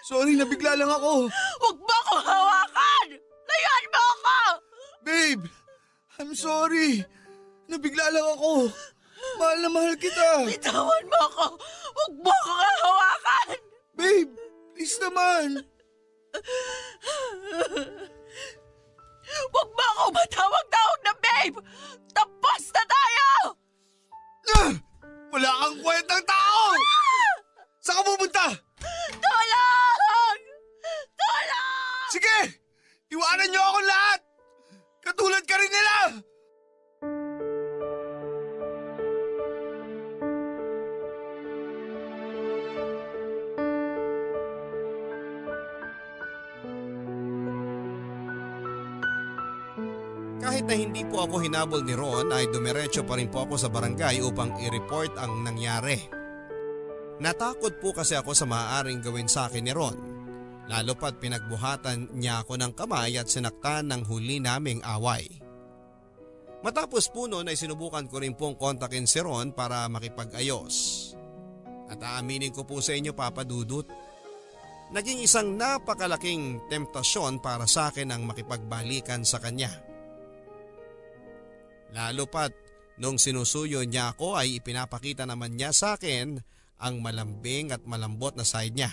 Sorry, 0.08 0.40
nabigla 0.40 0.80
lang 0.80 0.88
ako. 0.88 1.28
Huwag 1.60 1.78
mo 1.84 1.92
akong 1.92 2.24
hawakan! 2.24 3.08
Layuan 3.20 3.86
mo 3.92 4.00
ako! 4.00 4.40
Babe, 5.04 5.44
I'm 6.16 6.32
sorry. 6.32 7.04
Nabigla 7.68 8.08
lang 8.08 8.40
ako. 8.40 8.72
Mahal 9.36 9.58
na 9.60 9.68
mahal 9.68 9.96
kita. 10.00 10.48
Bitawan 10.48 11.04
mo 11.12 11.20
ako! 11.28 11.46
Huwag 11.92 12.14
mo 12.24 12.32
akong 12.32 12.64
hawakan! 12.88 13.48
Babe, 14.00 14.32
please 14.72 14.96
naman. 15.04 15.68
Huwag 19.52 19.70
mo 19.76 19.84
ako 19.92 20.04
matawag-tawag 20.16 21.00
na 21.04 21.14
babe! 21.20 21.60
Tapos 22.16 22.64
na 22.72 22.84
tayo! 22.88 23.28
Ah! 24.56 24.72
Wala 25.36 25.50
kang 25.52 25.78
kwentang 25.84 26.24
tao! 26.24 27.03
Saan 27.84 28.00
ka 28.00 28.04
pupunta? 28.16 28.48
Tulong! 29.20 30.40
Tulong! 31.20 32.08
Sige! 32.16 32.40
Iwanan 33.12 33.52
niyo 33.52 33.60
ako 33.60 33.80
lahat! 33.84 34.20
Katulad 35.04 35.44
ka 35.44 35.56
rin 35.60 35.68
nila! 35.68 35.98
Kahit 50.40 50.64
na 50.72 50.76
hindi 50.80 51.04
po 51.04 51.28
ako 51.28 51.44
hinabol 51.44 51.84
ni 51.84 52.00
Ron 52.00 52.32
ay 52.32 52.48
dumiretso 52.48 53.04
pa 53.04 53.20
rin 53.20 53.28
po 53.28 53.44
ako 53.44 53.60
sa 53.60 53.68
barangay 53.68 54.24
upang 54.24 54.56
i-report 54.64 55.20
ang 55.20 55.44
nangyari. 55.44 56.23
Natakot 57.22 57.78
po 57.78 57.94
kasi 57.94 58.18
ako 58.18 58.34
sa 58.34 58.50
maaaring 58.50 59.04
gawin 59.04 59.30
sa 59.30 59.46
akin 59.46 59.64
ni 59.66 59.74
Ron. 59.76 59.98
Lalo 60.66 60.96
pat 60.96 61.20
pinagbuhatan 61.20 62.16
niya 62.16 62.42
ako 62.42 62.56
ng 62.56 62.72
kamay 62.74 63.20
at 63.20 63.28
sinaktan 63.28 63.92
ng 63.92 64.08
huli 64.08 64.40
naming 64.40 64.80
away. 64.88 65.28
Matapos 66.64 67.12
po 67.12 67.28
noon 67.28 67.52
ay 67.52 67.60
sinubukan 67.60 68.08
ko 68.08 68.24
rin 68.24 68.40
pong 68.40 68.56
kontakin 68.56 69.04
si 69.04 69.20
Ron 69.20 69.52
para 69.52 69.84
makipag-ayos. 69.92 71.12
At 71.92 72.00
aaminin 72.00 72.56
ko 72.56 72.64
po 72.64 72.80
sa 72.80 72.96
inyo 72.96 73.12
Papa 73.12 73.44
Dudut, 73.44 73.86
naging 74.96 75.20
isang 75.28 75.60
napakalaking 75.60 76.64
temptasyon 76.72 77.44
para 77.44 77.68
sa 77.68 77.92
akin 77.92 78.16
ang 78.16 78.24
makipagbalikan 78.24 79.28
sa 79.28 79.44
kanya. 79.44 79.70
Lalo 81.92 82.26
pat 82.32 82.56
nung 82.98 83.20
sinusuyo 83.20 83.84
niya 83.84 84.16
ako 84.16 84.40
ay 84.40 84.64
ipinapakita 84.64 85.28
naman 85.28 85.60
niya 85.60 85.76
sa 85.76 86.00
akin 86.00 86.53
ang 86.80 87.02
malambing 87.02 87.74
at 87.74 87.84
malambot 87.84 88.34
na 88.38 88.46
side 88.46 88.74
niya. 88.74 88.92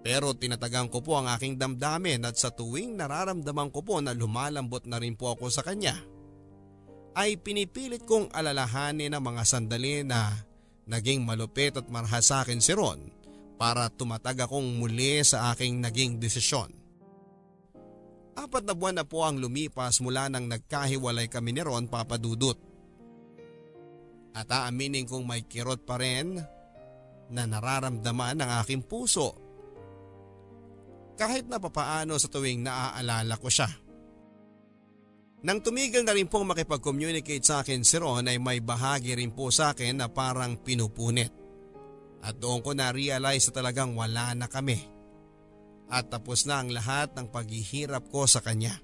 Pero 0.00 0.32
tinatagang 0.32 0.88
ko 0.88 1.04
po 1.04 1.20
ang 1.20 1.28
aking 1.28 1.60
damdamin 1.60 2.24
at 2.24 2.40
sa 2.40 2.48
tuwing 2.48 2.96
nararamdaman 2.96 3.68
ko 3.68 3.84
po 3.84 4.00
na 4.00 4.16
lumalambot 4.16 4.88
na 4.88 4.96
rin 4.96 5.12
po 5.12 5.36
ako 5.36 5.52
sa 5.52 5.60
kanya, 5.60 5.96
ay 7.12 7.36
pinipilit 7.36 8.06
kong 8.08 8.32
alalahanin 8.32 9.12
ang 9.12 9.24
mga 9.24 9.42
sandali 9.44 10.00
na 10.06 10.32
naging 10.88 11.20
malupit 11.22 11.76
at 11.76 11.86
marha 11.92 12.22
sa 12.24 12.42
akin 12.42 12.62
si 12.62 12.72
Ron 12.72 13.12
para 13.60 13.92
tumatag 13.92 14.40
akong 14.48 14.80
muli 14.80 15.20
sa 15.20 15.52
aking 15.52 15.84
naging 15.84 16.16
desisyon. 16.16 16.72
Apat 18.40 18.64
na 18.64 18.72
buwan 18.72 18.96
na 18.96 19.04
po 19.04 19.20
ang 19.20 19.36
lumipas 19.36 20.00
mula 20.00 20.32
nang 20.32 20.48
nagkahiwalay 20.48 21.28
kami 21.28 21.52
ni 21.52 21.60
Ron 21.60 21.90
papadudot. 21.90 22.56
At 24.36 24.46
aaminin 24.50 25.06
kong 25.06 25.26
may 25.26 25.42
kirot 25.46 25.82
pa 25.82 25.98
rin 25.98 26.38
na 27.30 27.42
nararamdaman 27.46 28.42
ng 28.42 28.50
aking 28.62 28.82
puso. 28.86 29.34
Kahit 31.18 31.46
na 31.50 31.60
papaano 31.60 32.16
sa 32.16 32.30
tuwing 32.30 32.64
naaalala 32.64 33.36
ko 33.36 33.48
siya. 33.50 33.68
Nang 35.40 35.64
tumigil 35.64 36.04
na 36.04 36.12
rin 36.12 36.28
pong 36.28 36.52
makipag-communicate 36.52 37.44
sa 37.44 37.64
akin 37.64 37.80
si 37.80 37.96
Ron 37.96 38.28
ay 38.28 38.36
may 38.36 38.60
bahagi 38.60 39.16
rin 39.16 39.32
po 39.32 39.48
sa 39.48 39.72
akin 39.72 40.04
na 40.04 40.06
parang 40.12 40.60
pinupunit. 40.60 41.32
At 42.20 42.36
doon 42.36 42.60
ko 42.60 42.76
na-realize 42.76 43.48
na 43.48 43.52
talagang 43.56 43.96
wala 43.96 44.36
na 44.36 44.44
kami 44.44 45.00
at 45.90 46.06
tapos 46.06 46.46
na 46.46 46.62
ang 46.62 46.70
lahat 46.70 47.12
ng 47.18 47.26
paghihirap 47.28 48.06
ko 48.08 48.24
sa 48.24 48.38
kanya. 48.38 48.78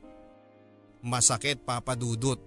Masakit 1.07 1.63
papadudot 1.63 2.43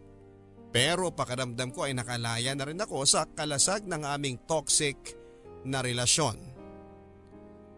pero 0.69 1.09
pakaramdam 1.09 1.73
ko 1.73 1.89
ay 1.89 1.97
nakalaya 1.97 2.53
na 2.53 2.65
rin 2.69 2.77
ako 2.77 3.05
sa 3.09 3.25
kalasag 3.25 3.89
ng 3.89 4.05
aming 4.05 4.37
toxic 4.45 5.17
na 5.65 5.81
relasyon. 5.81 6.37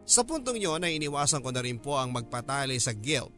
Sa 0.04 0.28
puntong 0.28 0.60
yon 0.60 0.84
ay 0.84 1.00
iniwasan 1.00 1.40
ko 1.40 1.56
na 1.56 1.64
rin 1.64 1.80
po 1.80 1.96
ang 1.96 2.12
magpatali 2.12 2.76
sa 2.84 2.92
guilt 2.92 3.32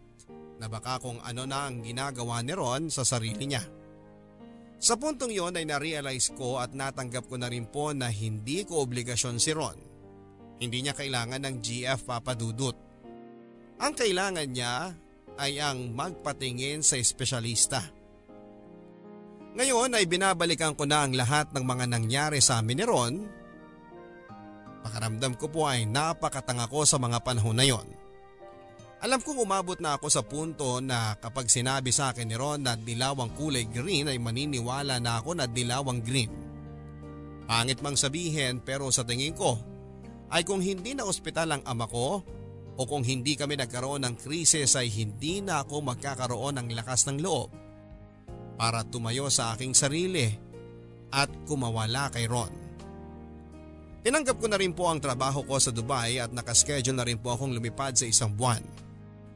na 0.57 0.65
baka 0.65 0.97
kung 0.97 1.21
ano 1.21 1.45
na 1.45 1.69
ang 1.69 1.85
ginagawa 1.85 2.41
ni 2.41 2.53
Ron 2.55 2.89
sa 2.89 3.05
sarili 3.05 3.45
niya. 3.45 3.61
Sa 4.81 4.97
puntong 4.97 5.29
yon 5.29 5.53
ay 5.53 5.69
na-realize 5.69 6.33
ko 6.33 6.57
at 6.57 6.73
natanggap 6.73 7.29
ko 7.29 7.37
na 7.37 7.47
rin 7.47 7.69
po 7.69 7.93
na 7.93 8.09
hindi 8.09 8.65
ko 8.65 8.83
obligasyon 8.83 9.37
si 9.37 9.53
Ron. 9.53 9.79
Hindi 10.57 10.81
niya 10.81 10.97
kailangan 10.97 11.45
ng 11.45 11.55
GF 11.61 12.09
papadudot. 12.09 12.77
Ang 13.79 13.93
kailangan 13.93 14.49
niya 14.49 14.97
ay 15.37 15.61
ang 15.61 15.93
magpatingin 15.93 16.81
sa 16.81 16.97
espesyalista. 16.97 18.02
Ngayon 19.53 19.93
ay 19.93 20.09
binabalikan 20.09 20.73
ko 20.73 20.89
na 20.89 21.05
ang 21.05 21.13
lahat 21.13 21.53
ng 21.53 21.61
mga 21.61 21.85
nangyari 21.85 22.41
sa 22.41 22.57
amin 22.57 22.81
ni 22.81 22.85
Ron. 22.89 23.15
Pakaramdam 24.81 25.37
ko 25.37 25.45
po 25.45 25.69
ay 25.69 25.85
napakatanga 25.85 26.65
ko 26.65 26.81
sa 26.89 26.97
mga 26.97 27.21
panahon 27.21 27.53
na 27.53 27.61
yon. 27.61 27.85
Alam 29.05 29.21
kong 29.21 29.45
umabot 29.45 29.77
na 29.77 29.93
ako 29.99 30.07
sa 30.09 30.25
punto 30.25 30.81
na 30.81 31.13
kapag 31.21 31.53
sinabi 31.53 31.93
sa 31.93 32.09
akin 32.09 32.25
ni 32.25 32.33
Ron 32.33 32.65
na 32.65 32.73
dilawang 32.73 33.37
kulay 33.37 33.69
green 33.69 34.09
ay 34.09 34.17
maniniwala 34.17 34.97
na 34.97 35.21
ako 35.21 35.37
na 35.37 35.45
dilawang 35.45 36.01
green. 36.01 36.33
Pangit 37.45 37.77
mang 37.85 37.99
sabihin 37.99 38.57
pero 38.57 38.89
sa 38.89 39.05
tingin 39.05 39.37
ko 39.37 39.61
ay 40.33 40.41
kung 40.41 40.65
hindi 40.65 40.97
na 40.97 41.05
ospital 41.05 41.53
ang 41.53 41.63
ama 41.69 41.85
ko 41.85 42.25
o 42.73 42.81
kung 42.89 43.05
hindi 43.05 43.37
kami 43.37 43.53
nagkaroon 43.53 44.01
ng 44.01 44.15
krisis 44.17 44.73
ay 44.73 44.89
hindi 44.89 45.45
na 45.45 45.61
ako 45.61 45.93
magkakaroon 45.93 46.57
ng 46.57 46.73
lakas 46.73 47.05
ng 47.05 47.21
loob 47.21 47.62
para 48.55 48.85
tumayo 48.85 49.27
sa 49.29 49.53
aking 49.53 49.73
sarili 49.73 50.33
at 51.13 51.29
kumawala 51.45 52.09
kay 52.09 52.25
Ron. 52.25 52.51
Tinanggap 54.03 54.35
ko 54.35 54.51
na 54.51 54.59
rin 54.59 54.75
po 54.75 54.91
ang 54.91 54.99
trabaho 54.99 55.47
ko 55.47 55.55
sa 55.61 55.71
Dubai 55.71 56.19
at 56.19 56.35
nakaschedule 56.35 56.97
na 56.97 57.07
rin 57.07 57.15
po 57.15 57.31
akong 57.31 57.55
lumipad 57.55 57.95
sa 57.95 58.03
isang 58.03 58.35
buwan. 58.35 58.59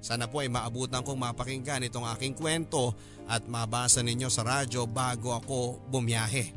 Sana 0.03 0.27
po 0.27 0.43
ay 0.43 0.51
maabutan 0.51 1.01
kong 1.01 1.15
mapakinggan 1.15 1.87
itong 1.87 2.03
aking 2.11 2.35
kwento 2.35 2.91
at 3.31 3.47
mabasa 3.47 4.03
ninyo 4.03 4.27
sa 4.27 4.43
radyo 4.43 4.83
bago 4.85 5.33
ako 5.33 5.79
bumiyahe. 5.87 6.51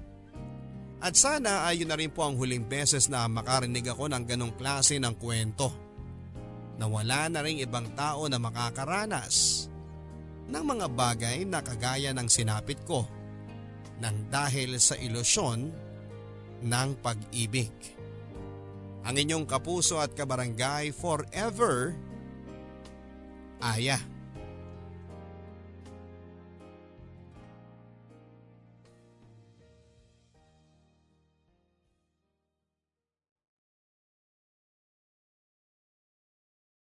At 1.00 1.16
sana 1.16 1.64
ay 1.64 1.80
yun 1.80 1.88
na 1.88 1.96
rin 1.96 2.12
po 2.12 2.26
ang 2.26 2.36
huling 2.36 2.68
beses 2.68 3.08
na 3.08 3.24
makarinig 3.24 3.88
ako 3.88 4.10
ng 4.12 4.24
ganong 4.28 4.54
klase 4.58 5.00
ng 5.00 5.16
kwento. 5.16 5.72
Na 6.76 6.84
wala 6.90 7.30
na 7.32 7.40
rin 7.40 7.62
ibang 7.62 7.88
tao 7.96 8.28
na 8.28 8.36
makakaranas 8.36 9.68
ng 10.50 10.64
mga 10.66 10.86
bagay 10.90 11.46
na 11.46 11.62
kagaya 11.62 12.10
ng 12.10 12.26
sinapit 12.26 12.82
ko 12.82 13.06
nang 14.02 14.26
dahil 14.26 14.80
sa 14.82 14.98
ilusyon 14.98 15.70
ng 16.64 16.88
pag-ibig. 17.00 17.72
Ang 19.06 19.16
inyong 19.16 19.46
kapuso 19.48 19.96
at 20.02 20.12
kabarangay 20.12 20.92
forever, 20.92 21.96
Aya. 23.60 24.00